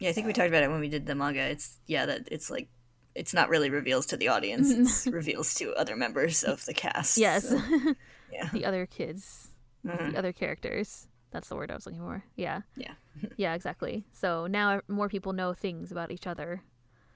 Yeah, 0.00 0.08
I 0.10 0.12
think 0.12 0.26
we 0.26 0.32
talked 0.32 0.48
about 0.48 0.64
it 0.64 0.70
when 0.70 0.80
we 0.80 0.88
did 0.88 1.06
the 1.06 1.14
manga. 1.14 1.40
It's 1.42 1.78
yeah, 1.86 2.06
that 2.06 2.28
it's 2.32 2.50
like 2.50 2.68
it's 3.14 3.32
not 3.34 3.48
really 3.48 3.70
reveals 3.70 4.06
to 4.06 4.16
the 4.16 4.28
audience. 4.28 4.70
It's 4.70 5.06
reveals 5.06 5.54
to 5.56 5.72
other 5.74 5.96
members 5.96 6.42
of 6.42 6.64
the 6.66 6.74
cast. 6.74 7.16
Yes, 7.18 7.48
so, 7.48 7.60
yeah. 8.32 8.48
the 8.52 8.64
other 8.64 8.86
kids, 8.86 9.48
Mhm. 9.86 10.12
the 10.12 10.18
other 10.18 10.32
characters. 10.32 11.06
That's 11.30 11.48
the 11.48 11.56
word 11.56 11.70
I 11.70 11.74
was 11.74 11.84
looking 11.86 12.00
for. 12.00 12.24
Yeah. 12.36 12.62
Yeah. 12.76 12.94
yeah, 13.36 13.54
exactly. 13.54 14.04
So 14.12 14.46
now 14.46 14.80
more 14.88 15.08
people 15.08 15.32
know 15.32 15.52
things 15.52 15.90
about 15.92 16.10
each 16.12 16.26
other. 16.26 16.62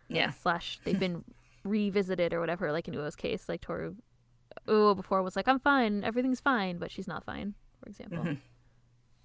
Yeah. 0.09 0.31
Slash, 0.33 0.81
they've 0.85 0.99
been 0.99 1.25
revisited 1.65 2.33
or 2.33 2.41
whatever. 2.41 2.73
Like 2.73 2.89
in 2.89 2.95
Uo's 2.95 3.15
case, 3.17 3.49
like 3.49 3.61
Toru, 3.61 3.95
Uo 4.67 4.97
before 4.97 5.23
was 5.23 5.37
like, 5.37 5.47
"I'm 5.49 5.61
fine, 5.61 6.03
everything's 6.05 6.41
fine," 6.41 6.79
but 6.79 6.91
she's 6.91 7.07
not 7.07 7.25
fine. 7.25 7.55
For 7.81 7.89
example. 7.89 8.19
Mhm. 8.25 8.39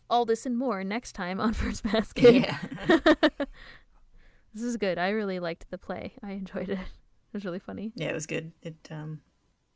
All 0.10 0.26
this 0.26 0.46
and 0.46 0.56
more 0.58 0.84
next 0.84 1.14
time 1.14 1.40
on 1.40 1.54
Fruits 1.54 1.82
Basket. 1.82 2.34
Yeah. 2.36 2.58
This 4.54 4.64
is 4.64 4.78
good. 4.78 4.98
I 4.98 5.10
really 5.10 5.40
liked 5.40 5.70
the 5.72 5.78
play. 5.78 6.14
I 6.24 6.32
enjoyed 6.32 6.70
it. 6.70 6.80
It 7.34 7.38
was 7.38 7.46
really 7.46 7.58
funny. 7.58 7.92
Yeah, 7.96 8.10
it 8.10 8.14
was 8.14 8.28
good. 8.28 8.52
It 8.62 8.76
um 8.92 9.22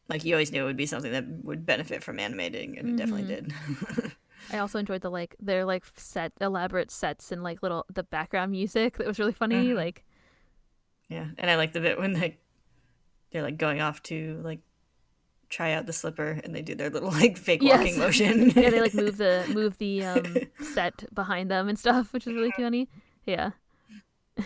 like 0.10 0.24
you 0.24 0.36
always 0.36 0.52
knew 0.52 0.62
it 0.62 0.66
would 0.68 0.78
be 0.78 0.86
something 0.86 1.12
that 1.12 1.26
would 1.44 1.66
benefit 1.66 2.04
from 2.04 2.20
animating 2.20 2.78
and 2.78 2.90
it 2.90 2.98
definitely 2.98 3.24
did. 3.24 3.52
I 4.54 4.60
also 4.60 4.78
enjoyed 4.78 5.02
the 5.02 5.10
like 5.10 5.36
their 5.40 5.66
like 5.66 5.84
set 5.96 6.34
elaborate 6.40 6.92
sets 6.92 7.32
and 7.32 7.42
like 7.42 7.64
little 7.64 7.88
the 7.92 8.04
background 8.04 8.52
music 8.52 8.98
that 8.98 9.08
was 9.08 9.18
really 9.18 9.34
funny. 9.34 9.70
Mhm. 9.70 9.76
Like 9.76 10.06
yeah. 11.10 11.26
And 11.40 11.50
I 11.50 11.56
like 11.56 11.74
the 11.74 11.80
bit 11.82 11.98
when 11.98 12.14
like 12.14 12.38
they're 13.32 13.42
like 13.42 13.58
going 13.58 13.82
off 13.82 14.04
to 14.04 14.40
like 14.44 14.60
try 15.50 15.72
out 15.74 15.88
the 15.88 15.94
slipper 15.94 16.40
and 16.44 16.54
they 16.54 16.62
do 16.62 16.76
their 16.76 16.92
little 16.92 17.10
like 17.10 17.38
fake 17.40 17.64
Yes. 17.64 17.80
walking 17.80 17.98
motion. 17.98 18.50
yeah, 18.56 18.70
they 18.70 18.82
like 18.82 18.94
move 18.94 19.18
the 19.18 19.46
move 19.52 19.80
the 19.80 20.04
um 20.06 20.38
set 20.62 21.06
behind 21.12 21.50
them 21.50 21.68
and 21.70 21.80
stuff, 21.80 22.14
which 22.14 22.28
is 22.28 22.34
really 22.34 22.52
funny. 22.52 22.88
Yeah. 23.26 23.52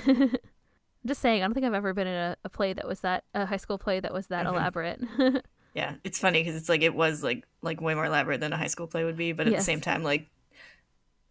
I'm 0.08 0.38
just 1.06 1.22
saying, 1.22 1.42
I 1.42 1.46
don't 1.46 1.54
think 1.54 1.66
I've 1.66 1.74
ever 1.74 1.94
been 1.94 2.08
in 2.08 2.14
a, 2.16 2.38
a 2.44 2.50
play 2.50 2.74
that 2.74 2.88
was 2.88 3.02
that 3.02 3.24
a 3.34 3.46
high 3.46 3.58
school 3.58 3.78
play 3.78 4.00
that 4.00 4.14
was 4.14 4.28
that 4.28 4.46
Mhm. 4.46 4.50
elaborate. 4.54 5.02
Yeah, 5.74 5.94
it's 6.04 6.20
funny 6.20 6.42
because 6.44 6.58
it's 6.58 6.68
like 6.68 6.82
it 6.82 6.94
was 6.94 7.24
like 7.24 7.48
like 7.62 7.80
way 7.80 7.96
more 7.96 8.06
elaborate 8.06 8.42
than 8.42 8.52
a 8.52 8.58
high 8.58 8.68
school 8.68 8.88
play 8.88 9.06
would 9.06 9.16
be, 9.16 9.32
but 9.32 9.48
at 9.48 9.54
Yes. 9.54 9.62
the 9.62 9.66
same 9.66 9.80
time, 9.80 10.04
like 10.04 10.28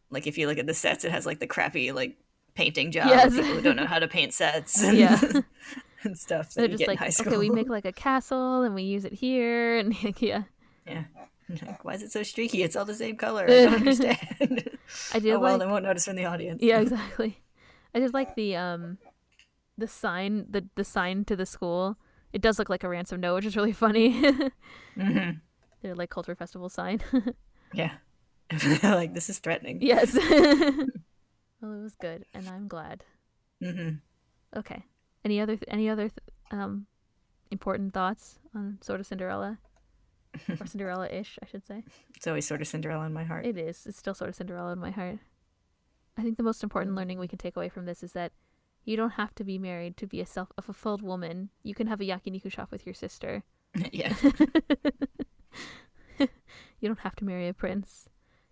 like 0.09 0.27
if 0.27 0.39
you 0.39 0.47
look 0.47 0.57
at 0.57 0.67
the 0.67 0.73
sets, 0.73 1.05
it 1.05 1.11
has 1.13 1.27
like 1.27 1.41
the 1.41 1.47
crappy 1.47 1.93
like 1.93 2.17
painting 2.55 2.91
job. 2.91 3.09
Yes. 3.09 3.35
People 3.35 3.45
who 3.57 3.61
don't 3.61 3.77
know 3.77 3.85
how 3.87 3.99
to 3.99 4.09
paint 4.17 4.33
sets 4.33 4.83
and, 4.83 4.97
Yeah. 4.97 5.21
and 6.05 6.19
stuff. 6.19 6.55
They're 6.55 6.69
just 6.69 6.81
like, 6.87 6.97
in 6.99 7.05
high 7.05 7.11
school. 7.11 7.29
okay, 7.35 7.37
we 7.39 7.51
make 7.51 7.69
like 7.69 7.85
a 7.85 7.93
castle 7.93 8.63
and 8.63 8.75
we 8.75 8.83
use 8.85 9.05
it 9.05 9.13
here, 9.13 9.77
and 9.77 9.95
like, 10.03 10.23
yeah, 10.23 10.45
yeah. 10.87 11.05
Like, 11.67 11.85
why 11.85 11.95
is 11.95 12.03
it 12.03 12.11
so 12.11 12.23
streaky? 12.23 12.63
It's 12.63 12.77
all 12.77 12.87
the 12.87 12.95
same 12.95 13.17
color. 13.17 13.45
I 13.45 13.47
don't 13.49 13.75
understand. 13.75 14.71
I 15.13 15.19
do. 15.19 15.33
oh 15.35 15.39
well, 15.39 15.59
like 15.59 15.61
they 15.61 15.67
won't 15.71 15.85
notice 15.85 16.07
from 16.07 16.17
the 16.17 16.25
audience. 16.25 16.63
yeah, 16.63 16.81
exactly. 16.81 17.41
I 17.95 17.99
just 18.01 18.15
like 18.15 18.35
the 18.35 18.57
um, 18.57 18.99
the 19.79 19.87
sign 19.87 20.47
the 20.49 20.67
the 20.77 20.85
sign 20.85 21.25
to 21.27 21.37
the 21.37 21.47
school. 21.47 21.97
It 22.33 22.41
does 22.43 22.59
look 22.59 22.71
like 22.71 22.85
a 22.85 22.89
ransom 22.89 23.21
note, 23.21 23.35
which 23.37 23.47
is 23.47 23.57
really 23.57 23.73
funny. 23.73 24.21
hmm 24.95 25.31
Their 25.83 25.95
like 25.95 26.11
culture 26.11 26.35
festival 26.35 26.69
sign. 26.69 27.01
Yeah. 27.73 27.93
like 28.83 29.15
this 29.15 29.31
is 29.31 29.39
threatening. 29.39 29.79
yes. 29.81 30.13
well, 30.15 31.73
it 31.73 31.83
was 31.83 31.95
good, 31.95 32.25
and 32.35 32.49
I'm 32.49 32.67
glad. 32.67 33.05
hmm 33.63 33.91
Okay. 34.57 34.83
Any 35.25 35.41
other 35.41 35.57
any 35.69 35.89
other 35.89 36.09
th- 36.09 36.19
um 36.51 36.87
important 37.53 37.95
thoughts 37.95 38.41
on 38.55 38.79
sort 38.81 38.99
of 38.99 39.07
Cinderella 39.07 39.59
or 40.61 40.67
Cinderella-ish, 40.67 41.39
I 41.43 41.47
should 41.47 41.65
say? 41.67 41.85
It's 42.17 42.27
always 42.27 42.47
sort 42.47 42.61
of 42.61 42.67
Cinderella 42.69 43.07
in 43.07 43.13
my 43.13 43.25
heart. 43.25 43.47
It 43.47 43.57
is. 43.57 43.87
It's 43.87 43.99
still 43.99 44.15
sort 44.15 44.29
of 44.31 44.35
Cinderella 44.35 44.73
in 44.73 44.79
my 44.81 44.91
heart. 44.91 45.19
I 46.19 46.23
think 46.23 46.37
the 46.37 46.43
most 46.43 46.63
important 46.63 46.97
learning 46.97 47.19
we 47.19 47.29
can 47.29 47.39
take 47.39 47.57
away 47.57 47.69
from 47.69 47.87
this 47.87 48.03
is 48.03 48.13
that 48.13 48.33
you 48.85 48.97
don't 48.97 49.13
have 49.13 49.35
to 49.37 49.45
be 49.45 49.59
married 49.59 49.97
to 49.99 50.07
be 50.07 50.21
a 50.21 50.27
self 50.27 50.53
a 50.59 50.63
fulfilled 50.63 51.03
woman. 51.03 51.51
You 51.63 51.75
can 51.75 51.87
have 51.87 52.01
a 52.01 52.05
yakiniku 52.05 52.51
shop 52.51 52.71
with 52.71 52.87
your 52.87 52.95
sister. 52.95 53.43
yeah. 53.93 54.15
You 56.81 56.89
don't 56.89 57.01
have 57.01 57.17
to 57.17 57.25
marry 57.25 57.47
a 57.49 57.55
prince. 57.55 58.09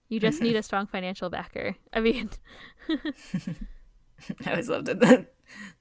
You 0.09 0.21
just 0.21 0.41
need 0.41 0.57
a 0.57 0.63
strong 0.63 0.87
financial 0.87 1.29
backer. 1.29 1.77
I 1.93 2.01
mean, 2.01 2.31
I 2.89 4.51
always 4.51 4.69
loved 4.69 4.89
it. 4.89 5.01
The, 5.01 5.27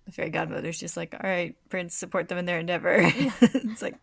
the 0.05 0.11
fairy 0.11 0.29
godmother's 0.29 0.79
just 0.79 0.97
like, 0.97 1.13
all 1.13 1.29
right, 1.29 1.55
Prince, 1.69 1.95
support 1.95 2.27
them 2.27 2.37
in 2.37 2.45
their 2.45 2.59
endeavor. 2.59 2.97
it's 2.99 3.81
like, 3.81 3.95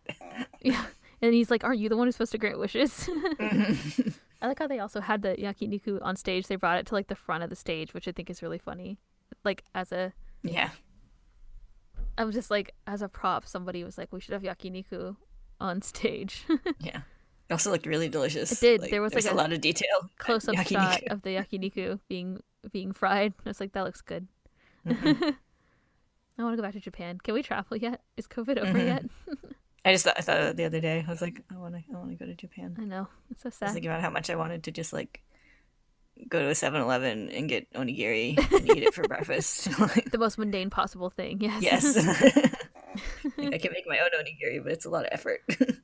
yeah. 0.61 0.85
And 1.21 1.33
he's 1.33 1.49
like, 1.49 1.63
"Aren't 1.63 1.79
you 1.79 1.89
the 1.89 1.97
one 1.97 2.07
who's 2.07 2.15
supposed 2.15 2.31
to 2.33 2.37
grant 2.37 2.59
wishes?" 2.59 3.09
mhm. 3.39 4.15
I 4.41 4.47
like 4.47 4.59
how 4.59 4.67
they 4.67 4.79
also 4.79 5.01
had 5.01 5.21
the 5.21 5.35
yakiniku 5.35 5.99
on 6.01 6.15
stage. 6.15 6.47
They 6.47 6.55
brought 6.55 6.77
it 6.77 6.85
to 6.87 6.93
like 6.93 7.07
the 7.07 7.15
front 7.15 7.43
of 7.43 7.49
the 7.49 7.55
stage, 7.55 7.93
which 7.93 8.07
I 8.07 8.11
think 8.11 8.29
is 8.29 8.41
really 8.43 8.57
funny. 8.59 8.97
Like 9.43 9.63
as 9.73 9.91
a, 9.91 10.13
yeah, 10.43 10.69
I 12.17 12.23
was 12.25 12.35
just 12.35 12.51
like 12.51 12.73
as 12.85 13.01
a 13.01 13.07
prop, 13.09 13.45
somebody 13.47 13.83
was 13.83 13.97
like, 13.97 14.11
"We 14.11 14.19
should 14.19 14.33
have 14.33 14.43
yakiniku 14.43 15.15
on 15.59 15.81
stage." 15.81 16.43
yeah. 16.79 17.01
It 17.47 17.53
also 17.53 17.69
looked 17.71 17.85
really 17.85 18.09
delicious. 18.09 18.51
It 18.51 18.59
did. 18.81 18.89
There 18.89 19.03
was, 19.03 19.13
like, 19.13 19.25
a, 19.25 19.31
a 19.31 19.35
lot 19.35 19.53
of 19.53 19.61
detail. 19.61 20.09
Close 20.17 20.47
up 20.49 20.55
shot 20.67 21.03
of 21.11 21.21
the 21.21 21.29
yakiniku 21.35 21.99
being 22.09 22.41
being 22.71 22.91
fried. 22.91 23.33
I 23.45 23.49
was 23.49 23.59
like, 23.59 23.71
"That 23.73 23.83
looks 23.83 24.01
good." 24.01 24.27
Mhm. 24.85 25.35
I 26.37 26.43
want 26.43 26.53
to 26.53 26.57
go 26.57 26.63
back 26.63 26.73
to 26.73 26.79
Japan. 26.81 27.17
Can 27.23 27.33
we 27.33 27.41
travel 27.43 27.77
yet? 27.77 28.01
Is 28.17 28.27
COVID 28.27 28.57
over 28.57 28.77
Mhm. 28.77 28.85
yet? 28.85 29.05
I 29.85 29.91
just 29.93 30.03
thought, 30.05 30.15
I 30.17 30.21
thought 30.21 30.39
of 30.39 30.45
it 30.47 30.57
the 30.57 30.65
other 30.65 30.81
day. 30.81 31.03
I 31.07 31.09
was 31.09 31.21
like, 31.21 31.41
I 31.53 31.57
want 31.57 31.75
to, 31.75 31.81
I 31.93 31.97
want 31.97 32.09
to 32.09 32.15
go 32.15 32.25
to 32.25 32.33
Japan. 32.35 32.75
I 32.79 32.85
know 32.85 33.07
it's 33.29 33.43
so 33.43 33.47
I 33.47 33.49
was 33.49 33.55
sad. 33.55 33.69
thinking 33.71 33.89
about 33.91 34.01
how 34.01 34.09
much 34.09 34.29
I 34.29 34.35
wanted 34.35 34.63
to 34.63 34.71
just 34.71 34.91
like 34.93 35.21
go 36.27 36.39
to 36.39 36.47
a 36.47 36.51
7-Eleven 36.51 37.29
and 37.29 37.47
get 37.47 37.71
onigiri 37.73 38.37
and 38.53 38.69
eat 38.77 38.83
it 38.83 38.93
for 38.93 39.03
breakfast. 39.03 39.67
Like, 39.79 40.09
The 40.11 40.17
most 40.17 40.37
mundane 40.37 40.69
possible 40.69 41.09
thing. 41.09 41.39
Yes. 41.41 41.61
yes. 41.61 41.95
like, 43.37 43.53
I 43.53 43.57
can 43.59 43.73
make 43.73 43.85
my 43.87 43.99
own 43.99 44.09
onigiri, 44.17 44.63
but 44.63 44.71
it's 44.71 44.85
a 44.85 44.89
lot 44.89 45.03
of 45.05 45.09
effort. 45.11 45.41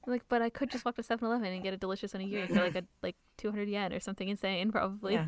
like, 0.08 0.24
but 0.30 0.42
I 0.42 0.50
could 0.50 0.72
just 0.72 0.84
walk 0.86 0.96
to 0.96 1.02
7-Eleven 1.04 1.46
and 1.54 1.62
get 1.62 1.74
a 1.74 1.78
delicious 1.78 2.14
onigiri 2.14 2.48
for 2.48 2.56
like 2.62 2.76
a 2.76 2.84
like 3.04 3.16
200 3.38 3.68
yen 3.70 3.94
or 3.94 4.00
something 4.00 4.28
insane, 4.30 4.72
probably. 4.72 5.14
yeah. 5.14 5.28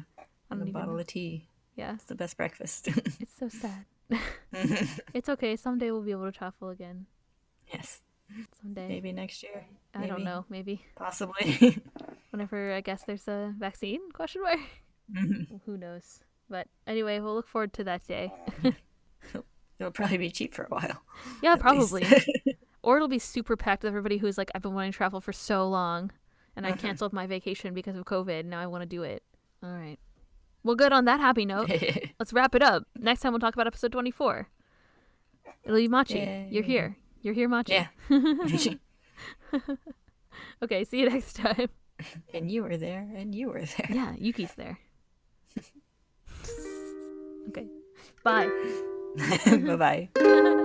I 0.50 0.56
don't 0.56 0.68
a 0.70 0.72
bottle 0.72 0.94
know. 0.94 1.00
of 1.00 1.08
tea. 1.08 1.48
Yeah, 1.76 1.96
It's 1.96 2.06
the 2.06 2.16
best 2.16 2.38
breakfast. 2.38 2.88
it's 3.20 3.34
so 3.38 3.50
sad. 3.50 3.86
It's 5.14 5.28
okay. 5.30 5.56
Someday 5.56 5.90
we'll 5.92 6.02
be 6.04 6.12
able 6.12 6.26
to 6.26 6.32
travel 6.32 6.70
again. 6.70 7.08
yes. 7.72 8.02
Someday. 8.62 8.88
Maybe 8.88 9.12
next 9.12 9.44
year. 9.44 9.66
I 9.94 10.08
don't 10.08 10.24
know. 10.24 10.46
Maybe 10.50 10.84
Possibly. 10.96 11.82
whenever 12.32 12.74
I 12.74 12.82
guess 12.82 13.04
there's 13.04 13.28
a 13.28 13.54
vaccine? 13.58 14.12
Question 14.12 14.42
mark. 14.42 14.60
Mhm. 15.14 15.60
Who 15.66 15.78
knows? 15.78 16.24
But 16.50 16.68
anyway, 16.88 17.20
we'll 17.20 17.36
look 17.36 17.48
forward 17.48 17.74
to 17.74 17.84
that 17.84 18.08
day. 18.08 18.32
It'll 19.80 19.92
probably 19.92 20.18
be 20.18 20.30
cheap 20.32 20.54
for 20.54 20.64
a 20.64 20.68
while. 20.70 21.02
Yeah, 21.42 21.56
probably. 21.58 22.06
or 22.84 22.96
it'll 22.98 23.08
be 23.08 23.20
super 23.20 23.58
packed 23.58 23.84
with 23.84 23.90
everybody 23.90 24.18
who's 24.18 24.38
like, 24.38 24.52
I've 24.56 24.62
been 24.62 24.74
wanting 24.74 24.92
to 24.92 24.98
travel 24.98 25.20
for 25.20 25.34
so 25.34 25.68
long, 25.68 26.12
and 26.56 26.66
I 26.66 26.72
Mhm. 26.72 26.80
canceled 26.80 27.12
my 27.12 27.26
vacation 27.28 27.74
because 27.74 27.96
of 27.98 28.06
COVID. 28.06 28.46
Now 28.46 28.60
I 28.62 28.68
want 28.68 28.84
to 28.84 28.86
do 28.88 29.04
it. 29.04 29.24
All 29.64 29.72
right. 29.72 29.98
Well, 30.64 30.76
good. 30.76 30.94
On 30.94 31.06
that 31.06 31.20
happy 31.20 31.46
note, 31.46 31.70
let's 32.20 32.32
wrap 32.32 32.56
it 32.56 32.62
up. 32.62 32.88
Next 32.98 33.22
time 33.22 33.34
we'll 33.34 33.40
talk 33.40 33.54
about 33.56 33.68
episode 33.68 33.92
twenty-four. 33.92 34.48
It'll 35.64 35.76
be 35.78 35.88
Machi. 35.88 36.48
You're 36.50 36.64
here. 36.64 36.96
You're 37.24 37.34
here, 37.34 37.48
Machi. 37.50 37.74
yeah. 37.74 37.88
Okay. 40.62 40.84
See 40.84 41.00
you 41.00 41.10
next 41.10 41.34
time. 41.34 41.70
and 42.34 42.50
you 42.52 42.64
were 42.64 42.78
there, 42.78 43.08
and 43.16 43.34
you 43.36 43.50
were 43.50 43.62
there. 43.62 43.90
Yeah, 43.90 44.14
Yuki's 44.18 44.54
there. 44.56 44.80
okay. 47.50 47.68
Bye. 48.24 48.50
bye 49.46 50.10
bye. 50.16 50.60